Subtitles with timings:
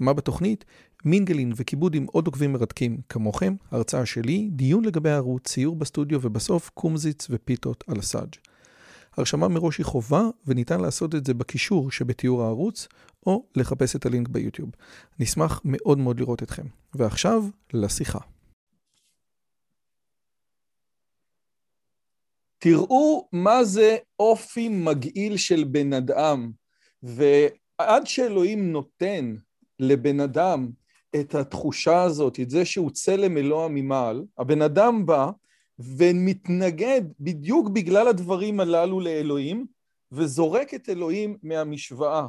[0.00, 0.64] מה בתוכנית?
[1.04, 6.70] מינגלין וכיבוד עם עוד עוקבים מרתקים כמוכם, הרצאה שלי, דיון לגבי הערוץ, ציור בסטודיו ובסוף
[6.74, 8.34] קומזיץ ופיתות על הסאג'.
[9.16, 12.88] הרשמה מראש היא חובה וניתן לעשות את זה בקישור שבתיאור הערוץ
[13.26, 14.70] או לחפש את הלינק ביוטיוב.
[15.18, 16.66] נשמח מאוד מאוד לראות אתכם.
[16.94, 18.18] ועכשיו, לשיחה.
[22.58, 26.50] תראו מה זה אופי מגעיל של בן אדם,
[27.02, 29.34] ועד שאלוהים נותן
[29.80, 30.68] לבן אדם
[31.20, 35.30] את התחושה הזאת, את זה שהוא צלם אלוה ממעל, הבן אדם בא
[35.78, 39.66] ומתנגד בדיוק בגלל הדברים הללו לאלוהים,
[40.12, 42.26] וזורק את אלוהים מהמשוואה.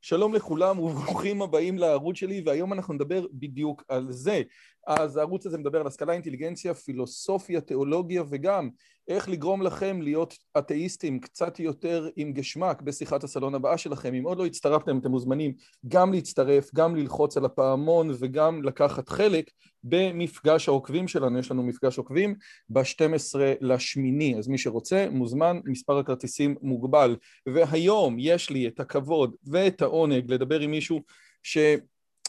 [0.00, 4.42] שלום לכולם וברוכים הבאים לערוץ שלי, והיום אנחנו נדבר בדיוק על זה.
[4.86, 8.70] אז הערוץ הזה מדבר על השכלה, אינטליגנציה, פילוסופיה, תיאולוגיה וגם
[9.08, 14.14] איך לגרום לכם להיות אתאיסטים קצת יותר עם גשמק בשיחת הסלון הבאה שלכם.
[14.14, 15.52] אם עוד לא הצטרפתם, אתם מוזמנים
[15.88, 19.50] גם להצטרף, גם ללחוץ על הפעמון וגם לקחת חלק
[19.84, 21.38] במפגש העוקבים שלנו.
[21.38, 22.34] יש לנו מפגש עוקבים
[22.68, 27.16] ב-12 לשמיני, אז מי שרוצה מוזמן, מספר הכרטיסים מוגבל.
[27.46, 31.02] והיום יש לי את הכבוד ואת העונג לדבר עם מישהו
[31.42, 31.58] ש...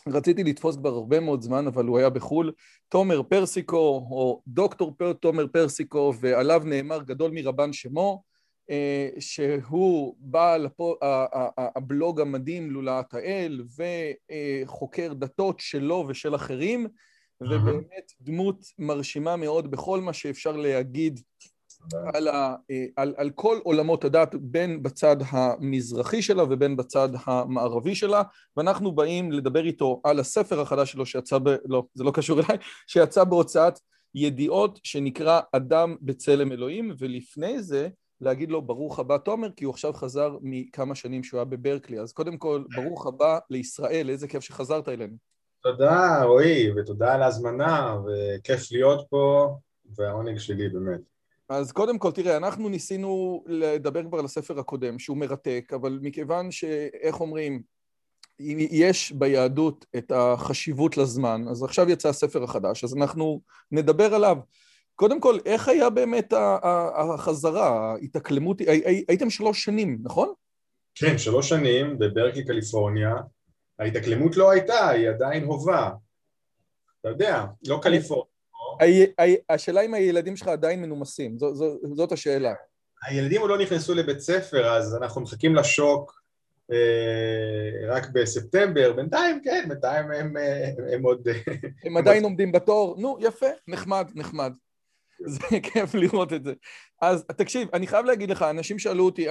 [0.07, 2.51] רציתי לתפוס כבר הרבה מאוד זמן, אבל הוא היה בחו"ל,
[2.89, 8.23] תומר פרסיקו, או דוקטור פר, תומר פרסיקו, ועליו נאמר גדול מרבן שמו,
[8.69, 10.67] אה, שהוא בעל
[11.57, 13.61] הבלוג המדהים לולאת האל,
[14.65, 16.87] וחוקר דתות שלו ושל אחרים,
[17.41, 21.19] ובאמת דמות מרשימה מאוד בכל מה שאפשר להגיד
[22.13, 27.95] על, ה, אה, על, על כל עולמות הדת, בין בצד המזרחי שלה ובין בצד המערבי
[27.95, 28.21] שלה,
[28.57, 32.57] ואנחנו באים לדבר איתו על הספר החדש שלו שיצא, ב, לא, זה לא קשור אליי,
[32.87, 33.79] שיצא בהוצאת
[34.15, 37.89] ידיעות שנקרא אדם בצלם אלוהים, ולפני זה
[38.21, 42.13] להגיד לו ברוך הבא תומר, כי הוא עכשיו חזר מכמה שנים שהוא היה בברקלי, אז
[42.13, 45.15] קודם כל ברוך הבא לישראל, איזה כיף שחזרת אלינו.
[45.63, 49.55] תודה רועי, ותודה על ההזמנה, וכיף להיות פה,
[49.95, 51.12] והעונג שלי באמת.
[51.53, 56.51] אז קודם כל, תראה, אנחנו ניסינו לדבר כבר על הספר הקודם, שהוא מרתק, אבל מכיוון
[56.51, 57.61] שאיך אומרים,
[58.39, 64.37] יש ביהדות את החשיבות לזמן, אז עכשיו יצא הספר החדש, אז אנחנו נדבר עליו.
[64.95, 66.33] קודם כל, איך היה באמת
[66.95, 68.61] החזרה, ההתאקלמות,
[69.07, 70.33] הייתם שלוש שנים, נכון?
[70.95, 73.15] כן, שלוש שנים בברקי, קליפורניה.
[73.79, 75.89] ההתאקלמות לא הייתה, היא עדיין הובה.
[77.01, 78.32] אתה יודע, לא קליפורניה.
[79.49, 82.53] השאלה אם הילדים שלך עדיין מנומסים, זו, זו, זאת השאלה.
[83.07, 86.23] הילדים עוד לא נכנסו לבית ספר, אז אנחנו מחכים לשוק
[86.71, 88.93] אה, רק בספטמבר.
[88.93, 91.27] בינתיים, כן, בינתיים הם, אה, הם עוד...
[91.85, 92.95] הם עדיין עומדים בתור.
[92.99, 94.53] נו, יפה, נחמד, נחמד.
[95.25, 95.39] זה
[95.73, 96.53] כיף לראות את זה.
[97.01, 99.27] אז תקשיב, אני חייב להגיד לך, אנשים שאלו אותי,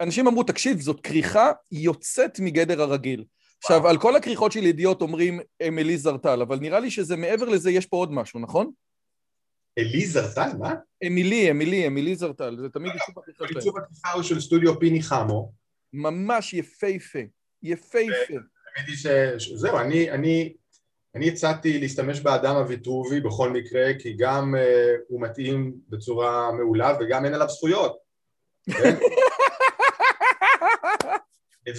[0.00, 3.24] אנשים אמרו, תקשיב, זאת כריכה יוצאת מגדר הרגיל.
[3.64, 7.70] עכשיו, על כל הכריכות של ידיעות אומרים אמילי זרטל, אבל נראה לי שזה מעבר לזה,
[7.70, 8.70] יש פה עוד משהו, נכון?
[9.78, 10.50] אלי זרטל?
[10.58, 10.74] מה?
[11.06, 13.56] אמילי, אמילי, אמילי זרטל, זה תמיד עיצוב הכריכה שלהם.
[13.56, 15.52] עיצוב הכריכה הוא של סטודיו פיני חמו.
[15.92, 17.18] ממש יפהפה,
[17.62, 18.34] יפהפה.
[18.76, 18.96] האמת היא
[19.38, 20.52] שזהו, אני, אני,
[21.14, 24.58] אני הצעתי להשתמש באדם הוויטרובי בכל מקרה, כי גם uh,
[25.08, 27.96] הוא מתאים בצורה מעולה וגם אין עליו זכויות.
[28.70, 28.96] כן?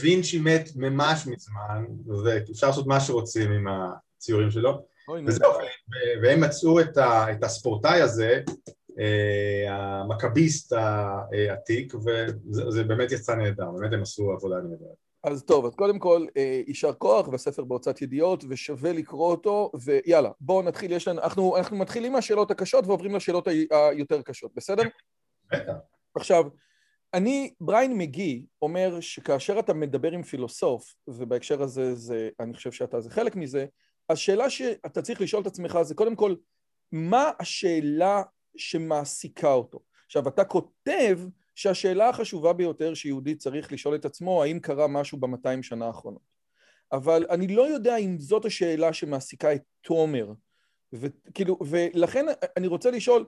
[0.01, 1.85] וינצ'י מת ממש מזמן,
[2.23, 4.85] ואפשר לעשות מה שרוצים עם הציורים שלו,
[5.27, 5.51] וזהו,
[6.21, 8.41] והם מצאו את, ה, את הספורטאי הזה,
[8.99, 15.05] אה, המכביסט העתיק, וזה באמת יצא נהדר, באמת הם עשו עבודה נהדרת.
[15.23, 20.29] אז טוב, אז קודם כל, אה, יישר כוח, והספר בהוצאת ידיעות, ושווה לקרוא אותו, ויאללה,
[20.39, 24.83] בואו נתחיל, יש לנו, אנחנו, אנחנו מתחילים מהשאלות הקשות ועוברים לשאלות היותר קשות, בסדר?
[25.51, 25.73] בטח.
[26.15, 26.43] עכשיו,
[27.15, 33.01] אני, בריין מגי אומר שכאשר אתה מדבר עם פילוסוף, ובהקשר הזה זה, אני חושב שאתה
[33.01, 33.65] זה חלק מזה,
[34.09, 36.35] השאלה שאתה צריך לשאול את עצמך זה קודם כל,
[36.91, 38.23] מה השאלה
[38.57, 39.79] שמעסיקה אותו?
[40.05, 41.19] עכשיו, אתה כותב
[41.55, 46.21] שהשאלה החשובה ביותר שיהודי צריך לשאול את עצמו, האם קרה משהו במאתיים שנה האחרונות.
[46.91, 50.31] אבל אני לא יודע אם זאת השאלה שמעסיקה את תומר.
[50.93, 52.25] וכאילו, ולכן
[52.57, 53.25] אני רוצה לשאול,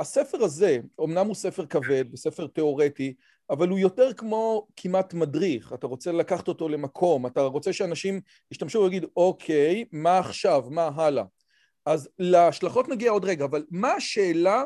[0.00, 3.14] הספר הזה, אמנם הוא ספר כבד וספר תיאורטי,
[3.50, 8.78] אבל הוא יותר כמו כמעט מדריך, אתה רוצה לקחת אותו למקום, אתה רוצה שאנשים ישתמשו
[8.78, 11.24] ויגידו, אוקיי, מה עכשיו, מה הלאה?
[11.86, 14.64] אז להשלכות נגיע עוד רגע, אבל מה השאלה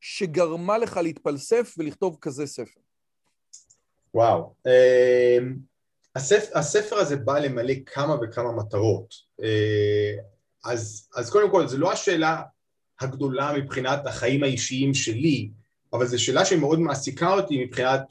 [0.00, 2.80] שגרמה לך להתפלסף ולכתוב כזה ספר?
[4.14, 4.54] וואו.
[4.66, 5.56] אמ,
[6.16, 9.14] הספר, הספר הזה בא למלא כמה וכמה מטרות.
[9.42, 10.12] אה,
[10.64, 12.42] אז, אז קודם כל, זו לא השאלה
[13.02, 15.50] הגדולה מבחינת החיים האישיים שלי,
[15.92, 18.02] אבל זו שאלה שמאוד מעסיקה אותי מבחינת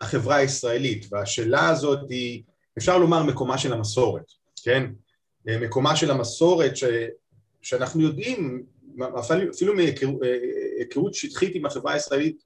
[0.00, 2.42] החברה הישראלית, והשאלה הזאת היא,
[2.78, 4.24] אפשר לומר, מקומה של המסורת,
[4.62, 4.90] כן?
[5.46, 6.84] מקומה של המסורת ש,
[7.62, 8.62] שאנחנו יודעים,
[9.54, 12.42] אפילו מהיכרות שטחית עם החברה הישראלית,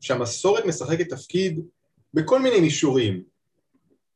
[0.00, 1.60] שהמסורת משחקת תפקיד
[2.14, 3.22] בכל מיני מישורים,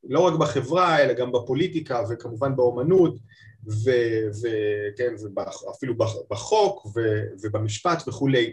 [0.09, 3.15] לא רק בחברה אלא גם בפוליטיקה וכמובן באומנות
[3.67, 5.15] וכן,
[5.67, 5.95] ואפילו
[6.31, 7.01] בחוק ו,
[7.43, 8.53] ובמשפט וכולי.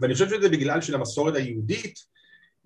[0.00, 1.98] ואני חושב שזה בגלל שלמסורת היהודית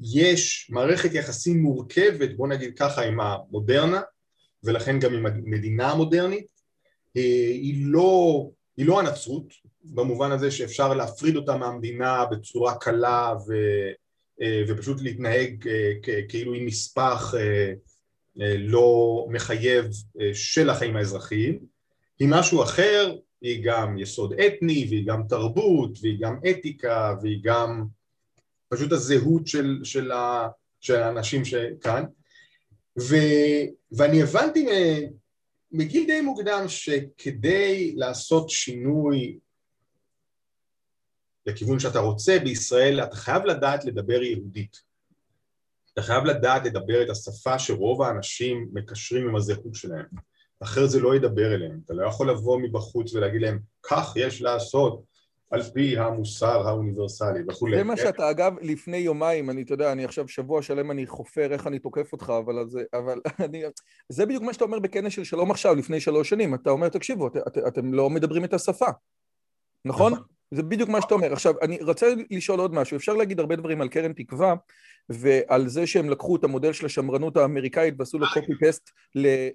[0.00, 4.00] יש מערכת יחסים מורכבת, בוא נגיד ככה, עם המודרנה
[4.64, 6.46] ולכן גם עם המדינה המודרנית.
[7.16, 7.22] אה,
[7.52, 9.52] היא לא, היא לא הנצרות,
[9.84, 13.52] במובן הזה שאפשר להפריד אותה מהמדינה בצורה קלה ו,
[14.68, 15.92] ופשוט להתנהג אה,
[16.28, 17.34] כאילו היא נספח
[18.58, 19.86] לא מחייב
[20.32, 21.58] של החיים האזרחיים,
[22.18, 27.84] היא משהו אחר, היא גם יסוד אתני והיא גם תרבות והיא גם אתיקה והיא גם
[28.68, 30.48] פשוט הזהות של, של, ה,
[30.80, 32.04] של האנשים שכאן.
[33.00, 33.16] ו,
[33.92, 34.66] ואני הבנתי
[35.72, 39.38] מגיל די מוקדם שכדי לעשות שינוי
[41.46, 44.82] לכיוון שאתה רוצה בישראל אתה חייב לדעת לדבר יהודית
[45.92, 50.06] אתה חייב לדעת לדבר את השפה שרוב האנשים מקשרים עם הזהות שלהם
[50.60, 55.02] אחרת זה לא ידבר אליהם אתה לא יכול לבוא מבחוץ ולהגיד להם כך יש לעשות
[55.52, 57.76] על פי המוסר האוניברסלי וכולי.
[57.76, 61.52] זה מה שאתה, אגב, לפני יומיים, אני, אתה יודע, אני עכשיו שבוע שלם אני חופר
[61.52, 63.62] איך אני תוקף אותך, אבל זה, אבל אני,
[64.08, 66.54] זה בדיוק מה שאתה אומר בכנס של שלום עכשיו, לפני שלוש שנים.
[66.54, 68.86] אתה אומר, תקשיבו, את, את, אתם לא מדברים את השפה,
[69.84, 70.12] נכון?
[70.54, 71.32] זה בדיוק מה שאתה אומר.
[71.32, 72.96] עכשיו, אני רוצה לשאול עוד משהו.
[72.96, 74.54] אפשר להגיד הרבה דברים על קרן תקווה,
[75.08, 78.90] ועל זה שהם לקחו את המודל של השמרנות האמריקאית ועשו לו קופי פסט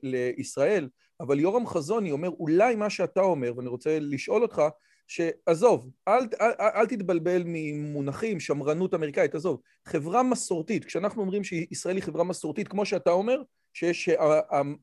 [0.03, 0.89] לישראל,
[1.19, 4.61] אבל יורם חזוני אומר, אולי מה שאתה אומר, ואני רוצה לשאול אותך,
[5.07, 12.03] שעזוב, אל, אל, אל תתבלבל ממונחים, שמרנות אמריקאית, עזוב, חברה מסורתית, כשאנחנו אומרים שישראל היא
[12.03, 13.41] חברה מסורתית, כמו שאתה אומר,
[13.73, 14.09] שיש,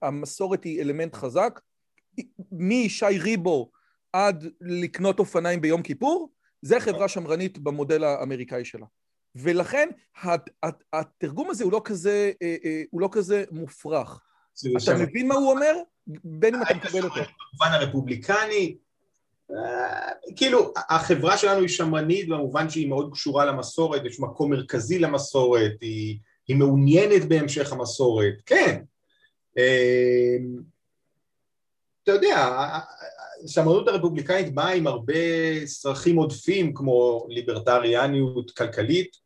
[0.02, 1.60] המסורת היא אלמנט חזק,
[2.52, 3.70] משי ריבו
[4.14, 6.30] עד לקנות אופניים ביום כיפור,
[6.62, 8.86] זה חברה שמרנית במודל האמריקאי שלה.
[9.36, 9.88] ולכן
[10.92, 14.20] התרגום הזה הוא לא כזה, אה, אה, הוא לא כזה מופרך.
[14.84, 15.74] אתה מבין מה הוא אומר?
[16.06, 17.14] בין אם אתה מקבל אותו.
[17.14, 18.76] במובן הרפובליקני,
[20.36, 26.18] כאילו החברה שלנו היא שמרנית במובן שהיא מאוד קשורה למסורת, יש מקום מרכזי למסורת, היא,
[26.48, 28.82] היא מעוניינת בהמשך המסורת, כן.
[29.58, 30.62] אמ,
[32.02, 32.48] אתה יודע,
[33.44, 35.14] השמרנות הרפובליקנית באה עם הרבה
[35.66, 39.16] צרכים עודפים כמו ליברטריאניות כלכלית,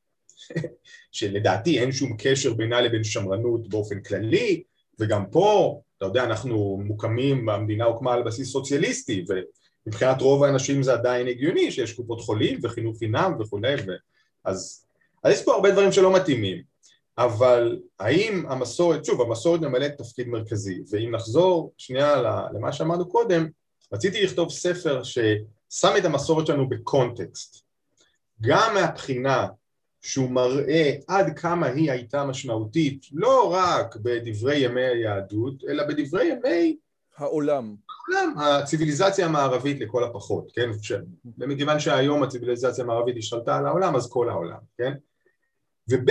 [1.12, 4.62] שלדעתי אין שום קשר בינה לבין שמרנות באופן כללי,
[5.00, 9.24] וגם פה, אתה יודע, אנחנו מוקמים, המדינה הוקמה על בסיס סוציאליסטי,
[9.86, 13.90] מבחינת רוב האנשים זה עדיין הגיוני שיש קופות חולים וחינוך חינם וכולי ו...
[14.44, 14.86] אז,
[15.24, 16.62] אז יש פה הרבה דברים שלא מתאימים.
[17.18, 22.22] אבל האם המסורת, שוב המסורת ממלאת תפקיד מרכזי ואם נחזור שנייה
[22.54, 23.48] למה שאמרנו קודם
[23.92, 27.64] רציתי לכתוב ספר ששם את המסורת שלנו בקונטקסט
[28.40, 29.46] גם מהבחינה
[30.00, 36.76] שהוא מראה עד כמה היא הייתה משמעותית לא רק בדברי ימי היהדות אלא בדברי ימי
[37.16, 37.74] העולם.
[38.08, 40.70] העולם, הציוויליזציה המערבית לכל הפחות, כן?
[41.38, 44.92] מכיוון שהיום הציוויליזציה המערבית השתלטה על העולם, אז כל העולם, כן?
[45.88, 46.10] וב'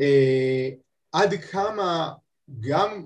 [0.00, 0.68] אה,
[1.12, 2.12] עד כמה
[2.60, 3.04] גם,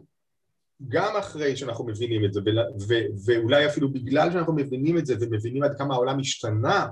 [0.88, 2.40] גם אחרי שאנחנו מבינים את זה,
[2.88, 6.86] ו, ואולי אפילו בגלל שאנחנו מבינים את זה ומבינים עד כמה העולם השתנה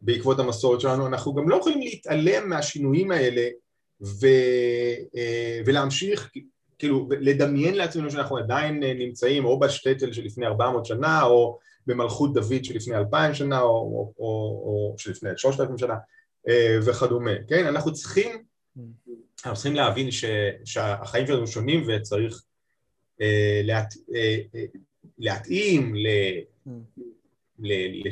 [0.00, 3.48] בעקבות המסורת שלנו, אנחנו גם לא יכולים להתעלם מהשינויים האלה
[4.02, 4.26] ו,
[5.16, 6.30] אה, ולהמשיך
[6.78, 12.64] כאילו לדמיין לעצמנו שאנחנו עדיין אה, נמצאים או בשטטל שלפני 400 שנה או במלכות דוד
[12.64, 14.24] שלפני 2,000 שנה או, או, או,
[14.64, 15.94] או שלפני 3,000 שנה
[16.48, 17.66] אה, וכדומה, כן?
[17.66, 18.42] אנחנו צריכים,
[19.44, 20.24] אנחנו צריכים להבין ש,
[20.64, 22.42] שהחיים שלנו שונים וצריך
[23.64, 23.94] להת,
[25.18, 26.06] להתאים, ל,
[27.58, 28.08] ל, ל,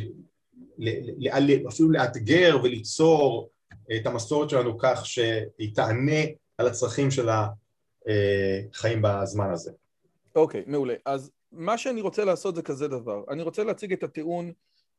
[0.78, 3.50] ל, ל, אפילו לאתגר וליצור
[3.96, 6.20] את המסורת שלנו כך שהיא תענה
[6.58, 7.46] על הצרכים של ה...
[8.08, 9.70] אה, בזמן הזה.
[10.36, 10.94] אוקיי, okay, מעולה.
[11.06, 13.24] אז מה שאני רוצה לעשות זה כזה דבר.
[13.30, 14.52] אני רוצה להציג את הטיעון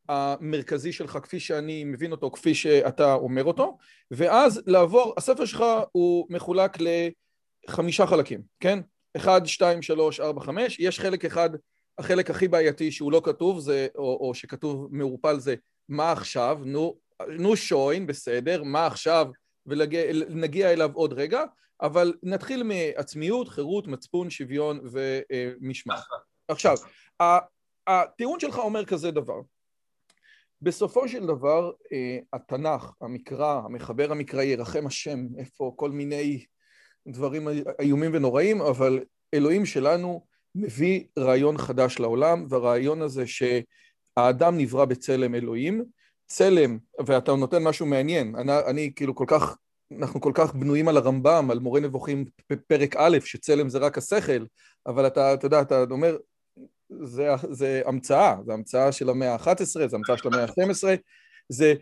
[0.10, 3.78] המרכזי שלך כפי שאני מבין אותו, כפי שאתה אומר אותו,
[4.12, 6.78] ואז לעבור, הספר שלך הוא מחולק
[7.68, 8.80] לחמישה חלקים, כן?
[9.16, 11.50] אחד, שתיים, שלוש, ארבע, חמש, יש חלק אחד,
[11.98, 15.56] החלק הכי בעייתי שהוא לא כתוב, זה, או, או שכתוב מעורפל זה
[15.90, 19.28] מה עכשיו, נו, נו שוין, בסדר, מה עכשיו,
[19.66, 21.44] ונגיע אליו עוד רגע,
[21.82, 26.04] אבל נתחיל מעצמיות, חירות, מצפון, שוויון ומשמעת.
[26.48, 26.76] עכשיו,
[27.88, 29.42] הטיעון שלך אומר כזה דבר,
[30.62, 31.72] בסופו של דבר
[32.34, 36.46] התנ"ך, המקרא, המחבר המקראי, ירחם השם, איפה כל מיני
[37.08, 37.48] דברים
[37.80, 45.86] איומים ונוראים, אבל אלוהים שלנו מביא רעיון חדש לעולם, והרעיון הזה שהאדם נברא בצלם אלוהים,
[46.28, 49.58] צלם, ואתה נותן משהו מעניין, אני, אני כאילו כל כך,
[50.00, 52.26] אנחנו כל כך בנויים על הרמב"ם, על מורה נבוכים
[52.68, 54.46] פרק א', שצלם זה רק השכל,
[54.88, 56.18] אבל אתה, אתה יודע, אתה אומר,
[57.04, 60.84] זה, זה המצאה, זה המצאה של המאה ה-11, זה המצאה של המאה ה-12,
[61.50, 61.74] זה,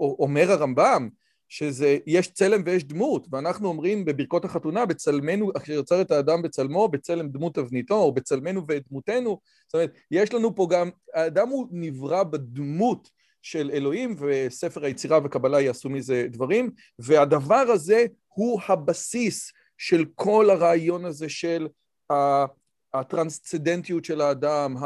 [0.00, 1.08] ואומר הרמב"ם,
[1.50, 6.88] שזה, יש צלם ויש דמות, ואנחנו אומרים בברכות החתונה, בצלמנו, אשר יוצר את האדם בצלמו,
[6.88, 12.22] בצלם דמות תבניתו, או בצלמנו ודמותנו, זאת אומרת, יש לנו פה גם, האדם הוא נברא
[12.22, 13.10] בדמות
[13.42, 21.04] של אלוהים, וספר היצירה וקבלה יעשו מזה דברים, והדבר הזה הוא הבסיס של כל הרעיון
[21.04, 21.68] הזה של
[22.94, 24.76] הטרנסצדנטיות של האדם,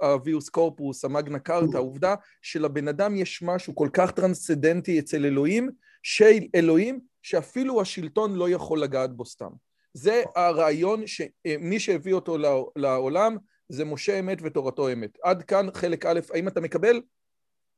[0.00, 5.70] האביוס קורפוס, המגנה קארטה, העובדה שלבן אדם יש משהו כל כך טרנסצדנטי אצל אלוהים,
[6.02, 9.50] של אלוהים, שאפילו השלטון לא יכול לגעת בו סתם.
[9.94, 12.36] זה הרעיון שמי שהביא אותו
[12.76, 13.36] לעולם
[13.68, 15.18] זה משה אמת ותורתו אמת.
[15.22, 17.00] עד כאן חלק א', האם אתה מקבל?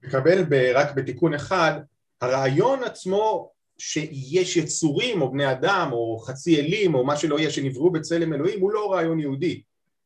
[0.02, 0.44] מקבל
[0.74, 1.80] רק בתיקון אחד,
[2.20, 7.90] הרעיון עצמו שיש יצורים או בני אדם או חצי אלים או מה שלא יהיה שנבראו
[7.90, 9.62] בצלם אלוהים הוא לא רעיון יהודי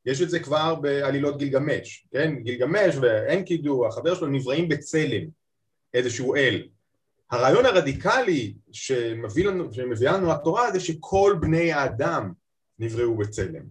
[0.06, 2.34] יש את זה כבר בעלילות גילגמש, כן?
[2.42, 5.28] גילגמש ואנקידו, החבר שלו נבראים בצלם
[5.94, 6.68] איזשהו אל
[7.30, 12.32] הרעיון הרדיקלי שמביא לנו, שמביאה לנו התורה זה שכל בני האדם
[12.78, 13.62] נבראו בצלם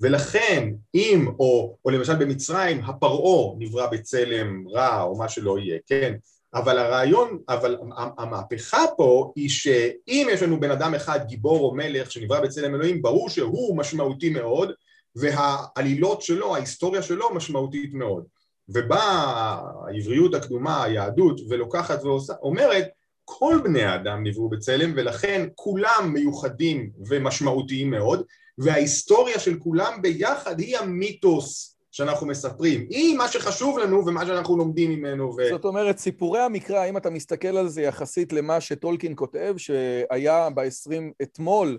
[0.00, 6.14] ולכן אם, או, או למשל במצרים הפרעה נברא בצלם רע או מה שלא יהיה, כן?
[6.56, 7.76] אבל הרעיון, אבל
[8.18, 13.02] המהפכה פה היא שאם יש לנו בן אדם אחד גיבור או מלך שנברא בצלם אלוהים
[13.02, 14.72] ברור שהוא משמעותי מאוד
[15.16, 18.24] והעלילות שלו, ההיסטוריה שלו משמעותית מאוד.
[18.68, 22.88] ובאה העבריות הקדומה, היהדות ולוקחת ואומרת
[23.24, 28.22] כל בני האדם נבראו בצלם ולכן כולם מיוחדים ומשמעותיים מאוד
[28.58, 34.90] וההיסטוריה של כולם ביחד היא המיתוס שאנחנו מספרים, היא מה שחשוב לנו ומה שאנחנו לומדים
[34.90, 35.24] ממנו.
[35.36, 35.48] ו...
[35.50, 41.22] זאת אומרת, סיפורי המקרא, אם אתה מסתכל על זה יחסית למה שטולקין כותב, שהיה ב-20,
[41.22, 41.78] אתמול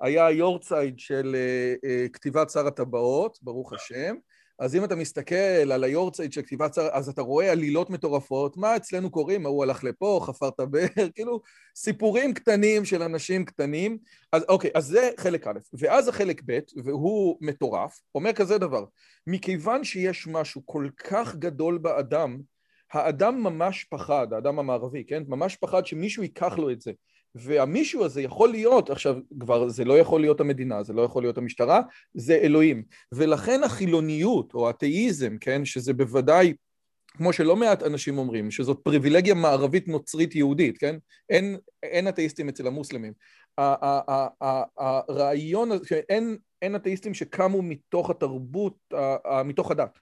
[0.00, 4.14] היה יורצייד של uh, uh, כתיבת שר הטבעות, ברוך השם,
[4.58, 8.76] אז אם אתה מסתכל על היורצייט של כתיבת שר, אז אתה רואה עלילות מטורפות, מה
[8.76, 9.46] אצלנו קוראים?
[9.46, 11.40] ההוא הלך לפה, חפר את הבאר, כאילו
[11.76, 13.98] סיפורים קטנים של אנשים קטנים.
[14.32, 18.84] אז אוקיי, אז זה חלק א', ואז החלק ב', והוא מטורף, אומר כזה דבר,
[19.26, 22.40] מכיוון שיש משהו כל כך גדול באדם,
[22.92, 25.22] האדם ממש פחד, האדם המערבי, כן?
[25.28, 26.92] ממש פחד שמישהו ייקח לו את זה.
[27.34, 31.38] והמישהו הזה יכול להיות, עכשיו כבר זה לא יכול להיות המדינה, זה לא יכול להיות
[31.38, 31.80] המשטרה,
[32.14, 32.82] זה אלוהים.
[33.12, 36.54] ולכן החילוניות או התאיזם, כן, שזה בוודאי,
[37.16, 40.96] כמו שלא מעט אנשים אומרים, שזאת פריבילגיה מערבית נוצרית יהודית, כן?
[41.30, 43.12] אין, אין אתאיסטים אצל המוסלמים.
[44.78, 45.70] הרעיון,
[46.08, 48.76] אין, אין אתאיסטים שקמו מתוך התרבות,
[49.44, 49.98] מתוך הדת.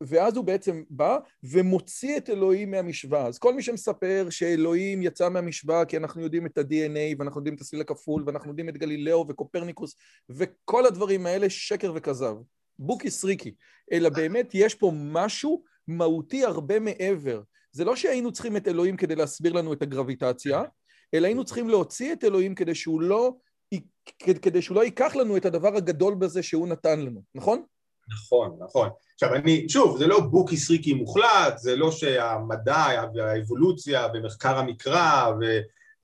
[0.00, 3.26] ואז הוא בעצם בא ומוציא את אלוהים מהמשוואה.
[3.26, 7.60] אז כל מי שמספר שאלוהים יצא מהמשוואה כי אנחנו יודעים את ה-DNA ואנחנו יודעים את
[7.60, 9.96] הסליל הכפול ואנחנו יודעים את גלילאו וקופרניקוס
[10.28, 12.36] וכל הדברים האלה שקר וכזב.
[12.78, 13.54] בוקי סריקי.
[13.92, 17.42] אלא באמת יש פה משהו מהותי הרבה מעבר.
[17.72, 20.62] זה לא שהיינו צריכים את אלוהים כדי להסביר לנו את הגרביטציה,
[21.14, 23.34] אלא היינו צריכים להוציא את אלוהים כדי שהוא לא,
[24.42, 27.62] כדי שהוא לא ייקח לנו את הדבר הגדול בזה שהוא נתן לנו, נכון?
[28.08, 28.88] נכון, נכון.
[29.14, 35.32] עכשיו אני, שוב, זה לא בוקי סריקי מוחלט, זה לא שהמדע והאבולוציה ומחקר המקרא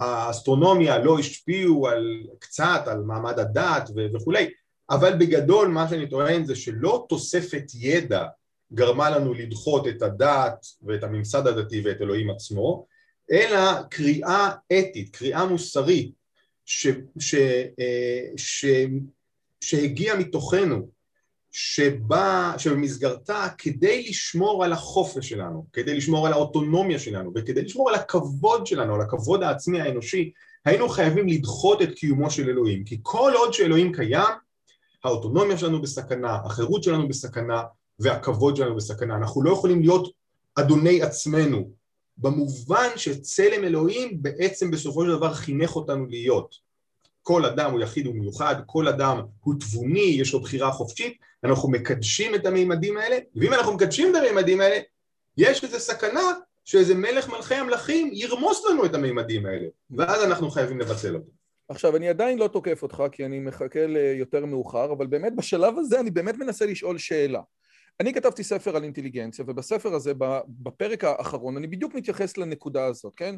[0.00, 4.50] והאסטרונומיה לא השפיעו על, קצת על מעמד הדת וכולי,
[4.90, 8.26] אבל בגדול מה שאני טוען זה שלא תוספת ידע
[8.74, 12.86] גרמה לנו לדחות את הדת ואת הממסד הדתי ואת אלוהים עצמו,
[13.32, 16.12] אלא קריאה אתית, קריאה מוסרית
[16.66, 16.86] ש,
[17.18, 17.34] ש,
[17.80, 18.66] אה, ש,
[19.60, 20.88] שהגיעה מתוכנו
[21.52, 27.94] שבא, שבמסגרתה כדי לשמור על החופש שלנו, כדי לשמור על האוטונומיה שלנו וכדי לשמור על
[27.94, 30.32] הכבוד שלנו, על הכבוד העצמי האנושי,
[30.64, 34.34] היינו חייבים לדחות את קיומו של אלוהים, כי כל עוד שאלוהים קיים,
[35.04, 37.62] האוטונומיה שלנו בסכנה, החירות שלנו בסכנה
[37.98, 39.16] והכבוד שלנו בסכנה.
[39.16, 40.12] אנחנו לא יכולים להיות
[40.54, 41.70] אדוני עצמנו,
[42.18, 46.54] במובן שצלם אלוהים בעצם בסופו של דבר חינך אותנו להיות.
[47.22, 52.34] כל אדם הוא יחיד ומיוחד, כל אדם הוא תבוני, יש לו בחירה חופשית, אנחנו מקדשים
[52.34, 54.80] את המימדים האלה, ואם אנחנו מקדשים את המימדים האלה,
[55.36, 56.32] יש איזו סכנה
[56.64, 61.30] שאיזה מלך מלכי המלכים ירמוס לנו את המימדים האלה, ואז אנחנו חייבים לבצל אותם.
[61.68, 66.00] עכשיו, אני עדיין לא תוקף אותך, כי אני מחכה ליותר מאוחר, אבל באמת בשלב הזה
[66.00, 67.40] אני באמת מנסה לשאול שאלה.
[68.00, 70.12] אני כתבתי ספר על אינטליגנציה, ובספר הזה,
[70.48, 73.34] בפרק האחרון, אני בדיוק מתייחס לנקודה הזאת, כן?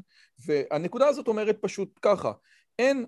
[0.46, 2.32] והנקודה הזאת אומרת פשוט ככה,
[2.78, 3.06] אין,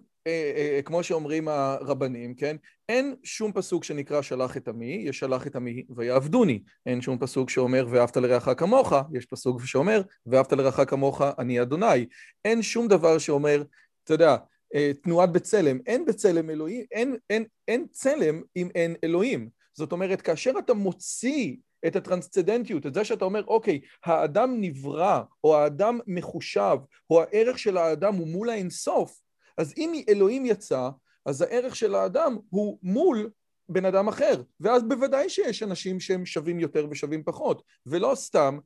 [0.84, 2.56] כמו שאומרים הרבנים, כן?
[2.88, 6.62] אין שום פסוק שנקרא שלח את עמי, יש שלח את עמי ויעבדוני.
[6.86, 12.06] אין שום פסוק שאומר ואהבת לרעך כמוך, יש פסוק שאומר ואהבת לרעך כמוך אני אדוני.
[12.44, 13.62] אין שום דבר שאומר,
[14.04, 14.36] אתה יודע,
[14.74, 19.48] אה, תנועת בצלם, אין בצלם אלוהים, אין, אין, אין צלם אם אין אלוהים.
[19.74, 21.56] זאת אומרת, כאשר אתה מוציא
[21.86, 26.76] את הטרנסצדנטיות, את זה שאתה אומר, אוקיי, האדם נברא, או האדם מחושב,
[27.10, 29.20] או הערך של האדם הוא מול האינסוף,
[29.58, 30.88] אז אם אלוהים יצא,
[31.26, 33.30] אז הערך של האדם הוא מול
[33.68, 38.58] בן אדם אחר, ואז בוודאי שיש אנשים שהם שווים יותר ושווים פחות, ולא סתם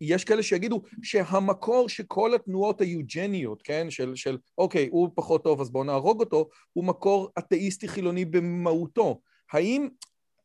[0.00, 5.70] יש כאלה שיגידו שהמקור שכל התנועות היוג'ניות, כן, של, של אוקיי, הוא פחות טוב אז
[5.70, 9.20] בואו נהרוג אותו, הוא מקור אתאיסטי חילוני במהותו.
[9.52, 9.88] האם,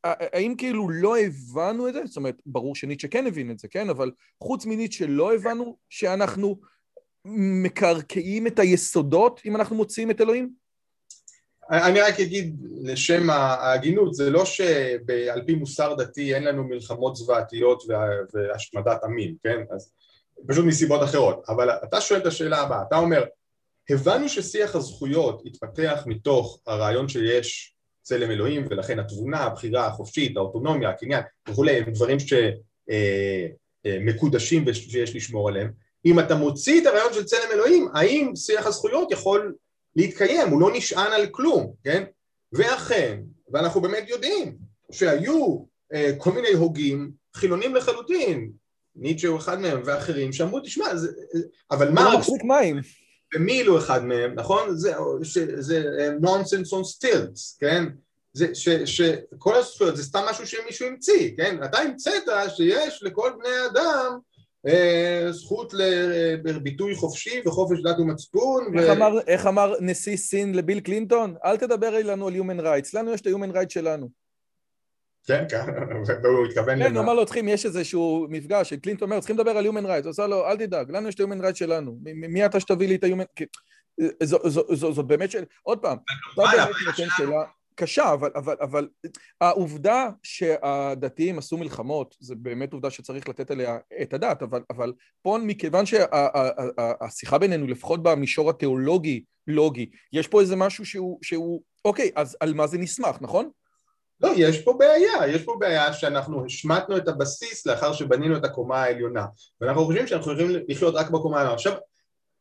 [0.03, 2.05] האם כאילו לא הבנו את זה?
[2.05, 3.89] זאת אומרת, ברור שניטשה כן הבין את זה, כן?
[3.89, 4.11] אבל
[4.43, 6.59] חוץ מניטשה לא הבנו שאנחנו
[7.25, 10.53] מקרקעים את היסודות אם אנחנו מוציאים את אלוהים?
[11.71, 17.83] אני רק אגיד לשם ההגינות, זה לא שעל פי מוסר דתי אין לנו מלחמות זוועתיות
[18.33, 19.59] והשמדת עמים, כן?
[19.75, 19.91] אז
[20.47, 21.43] פשוט מסיבות אחרות.
[21.49, 23.23] אבל אתה שואל את השאלה הבאה, אתה אומר,
[23.89, 31.23] הבנו ששיח הזכויות התפתח מתוך הרעיון שיש צלם אלוהים ולכן התבונה, הבחירה החופשית, האוטונומיה, הקניין
[31.49, 32.17] וכולי, הם דברים
[33.83, 35.84] שמקודשים אה, אה, ושיש לשמור עליהם.
[36.05, 39.53] אם אתה מוציא את הרעיון של צלם אלוהים, האם שיח הזכויות יכול
[39.95, 42.03] להתקיים, הוא לא נשען על כלום, כן?
[42.53, 43.19] ואכן,
[43.53, 44.55] ואנחנו באמת יודעים
[44.91, 48.51] שהיו אה, כל מיני הוגים חילונים לחלוטין,
[48.95, 51.11] ניטשה הוא אחד מהם ואחרים שאמרו תשמע זה,
[51.71, 52.05] אבל מה...
[52.05, 52.79] הוא מחזיק מים.
[53.35, 54.77] ומי הוא אחד מהם, נכון?
[54.77, 54.93] זה,
[55.57, 57.83] זה נונסנס און סטילס, כן?
[58.33, 61.63] זה שכל הזכויות זה סתם משהו שמישהו המציא, כן?
[61.63, 62.23] אתה המצאת
[62.55, 64.17] שיש לכל בני אדם
[65.31, 65.73] זכות
[66.43, 68.77] לביטוי חופשי וחופש דת ומצפון.
[68.77, 68.91] איך, ו...
[68.91, 71.35] אמר, איך אמר נשיא סין לביל קלינטון?
[71.45, 74.09] אל תדבר אלינו על Human Rights, לנו יש את ה-Human Rights שלנו.
[75.27, 75.65] כן, כן,
[76.23, 76.89] והוא התכוון למה.
[76.89, 80.03] כן, הוא אמר לו, צריכים, יש איזשהו מפגש, קלינטון אומר, צריכים לדבר על Human Rights,
[80.03, 82.95] הוא עושה לו, אל תדאג, לנו יש את ה-Human Rights שלנו, מי אתה שתביא לי
[82.95, 83.45] את ה-Human...
[84.73, 85.97] זאת באמת שאלה, עוד פעם,
[86.35, 87.43] זאת באמת שאלה
[87.75, 88.87] קשה, אבל, אבל, אבל
[89.41, 95.37] העובדה שהדתיים עשו מלחמות, זה באמת עובדה שצריך לתת עליה את הדעת, אבל, אבל פה
[95.43, 102.37] מכיוון שהשיחה בינינו, לפחות במישור התיאולוגי, לוגי, יש פה איזה משהו שהוא, שהוא, אוקיי, אז
[102.39, 103.49] על מה זה נסמך, נכון?
[104.21, 108.83] לא, יש פה בעיה, יש פה בעיה שאנחנו השמטנו את הבסיס לאחר שבנינו את הקומה
[108.83, 109.25] העליונה
[109.61, 111.55] ואנחנו חושבים שאנחנו יכולים לחיות רק בקומה העליונה.
[111.55, 111.73] עכשיו,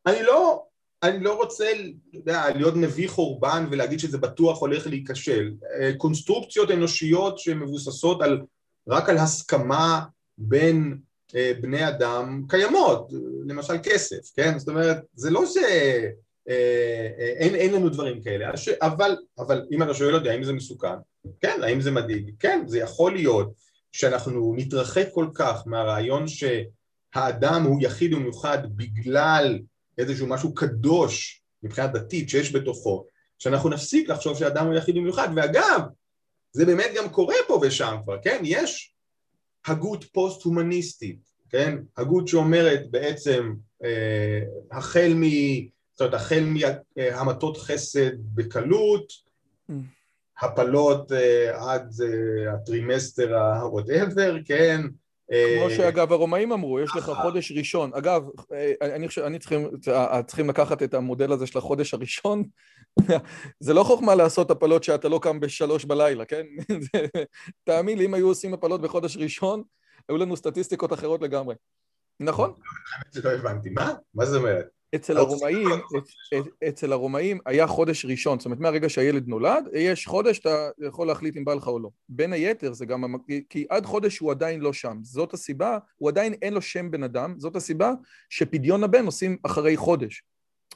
[0.07, 0.65] אני לא
[1.05, 1.65] אני לא רוצה
[2.13, 5.53] יודע, להיות נביא חורבן ולהגיד שזה בטוח הולך להיכשל.
[5.81, 8.41] אה, קונסטרוקציות אנושיות שמבוססות על,
[8.89, 10.05] רק על הסכמה
[10.39, 10.99] בין
[11.35, 13.13] אה, בני אדם קיימות,
[13.47, 14.59] למשל כסף, כן?
[14.59, 15.57] זאת אומרת, זה לא ש...
[16.49, 18.51] אה, אין, אין לנו דברים כאלה,
[18.83, 20.97] אבל, אבל אם אתה שואל אותי האם זה מסוכן,
[21.41, 23.53] כן, האם זה מדאיג, כן, זה יכול להיות
[23.93, 29.59] שאנחנו נתרחק כל כך מהרעיון שהאדם הוא יחיד ומיוחד בגלל
[29.99, 33.07] איזשהו משהו קדוש מבחינה דתית שיש בתוכו,
[33.39, 35.81] שאנחנו נפסיק לחשוב שאדם הוא יחיד במיוחד, ואגב,
[36.53, 38.43] זה באמת גם קורה פה ושם כבר, כן?
[38.45, 38.95] יש
[39.67, 41.79] הגות פוסט-הומניסטית, כן?
[41.97, 43.55] הגות שאומרת בעצם
[43.85, 44.41] אה,
[44.73, 45.23] החל מ...
[45.93, 46.45] זאת אומרת, החל
[46.97, 49.13] מהמתות חסד בקלות,
[49.71, 49.75] mm.
[50.41, 54.81] הפלות אה, עד אה, הטרימסטר ה-whatever, כן?
[55.29, 57.91] כמו אה, שאגב הרומאים אמרו, יש לך חודש ראשון.
[57.95, 62.45] אגב, אה, אני חושב, אני צריכים, אה, צריכים לקחת את המודל הזה של החודש הראשון.
[63.61, 66.47] זה לא חוכמה לעשות הפלות שאתה לא קם בשלוש בלילה, כן?
[67.65, 69.63] תאמין לי, אם היו עושים הפלות בחודש ראשון,
[70.09, 71.55] היו לנו סטטיסטיקות אחרות לגמרי.
[72.21, 72.53] נכון?
[73.25, 73.71] לא הבנתי.
[73.71, 73.93] מה?
[74.15, 74.67] מה זה אומרת?
[74.95, 75.69] אצל הרומאים,
[76.69, 81.37] אצל הרומאים היה חודש ראשון, זאת אומרת מהרגע שהילד נולד, יש חודש אתה יכול להחליט
[81.37, 81.89] אם בא לך או לא.
[82.09, 83.05] בין היתר זה גם,
[83.49, 87.03] כי עד חודש הוא עדיין לא שם, זאת הסיבה, הוא עדיין אין לו שם בן
[87.03, 87.93] אדם, זאת הסיבה
[88.31, 90.23] שפדיון הבן עושים אחרי חודש.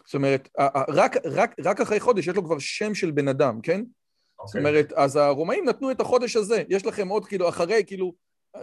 [0.07, 0.49] זאת אומרת,
[0.89, 3.81] רק, רק, רק אחרי חודש יש לו כבר שם של בן אדם, כן?
[3.81, 4.47] Okay.
[4.47, 4.59] זאת אוקיי.
[4.59, 8.15] אומרת, אז הרומאים נתנו את החודש הזה, יש לכם עוד כאילו, אחרי, כאילו,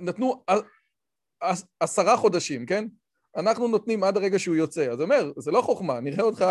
[0.01, 0.43] נתנו
[1.79, 2.87] עשרה חודשים, כן?
[3.35, 4.91] אנחנו נותנים עד הרגע שהוא יוצא.
[4.91, 6.45] אז אומר, זה לא חוכמה, נראה אותך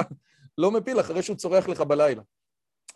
[0.58, 2.22] לא מפיל אחרי שהוא צורח לך בלילה.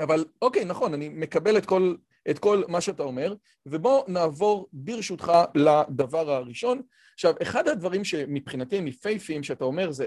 [0.00, 1.94] אבל אוקיי, נכון, אני מקבל את כל,
[2.30, 3.34] את כל מה שאתה אומר,
[3.66, 6.82] ובואו נעבור ברשותך לדבר הראשון.
[7.14, 10.06] עכשיו, אחד הדברים שמבחינתי הם יפהפיים שאתה אומר זה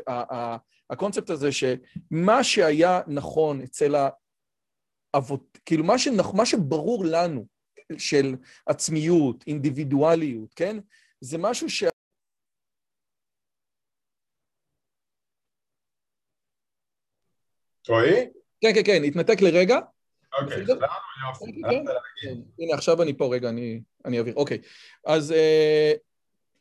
[0.89, 3.95] הקונספט הזה שמה שהיה נכון אצל
[5.13, 7.45] האבות, כאילו מה, שנכ, מה שברור לנו
[7.97, 10.77] של עצמיות, אינדיבידואליות, כן?
[11.21, 11.83] זה משהו ש...
[17.89, 18.27] רועי?
[18.61, 19.79] כן, כן, כן, התנתק לרגע.
[20.41, 21.61] אוקיי, יופי.
[21.69, 21.85] כן,
[22.21, 22.35] כן.
[22.59, 23.49] הנה, עכשיו אני פה, רגע,
[24.05, 24.33] אני אעביר.
[24.35, 24.57] אוקיי,
[25.05, 25.31] אז...
[25.31, 25.93] אה,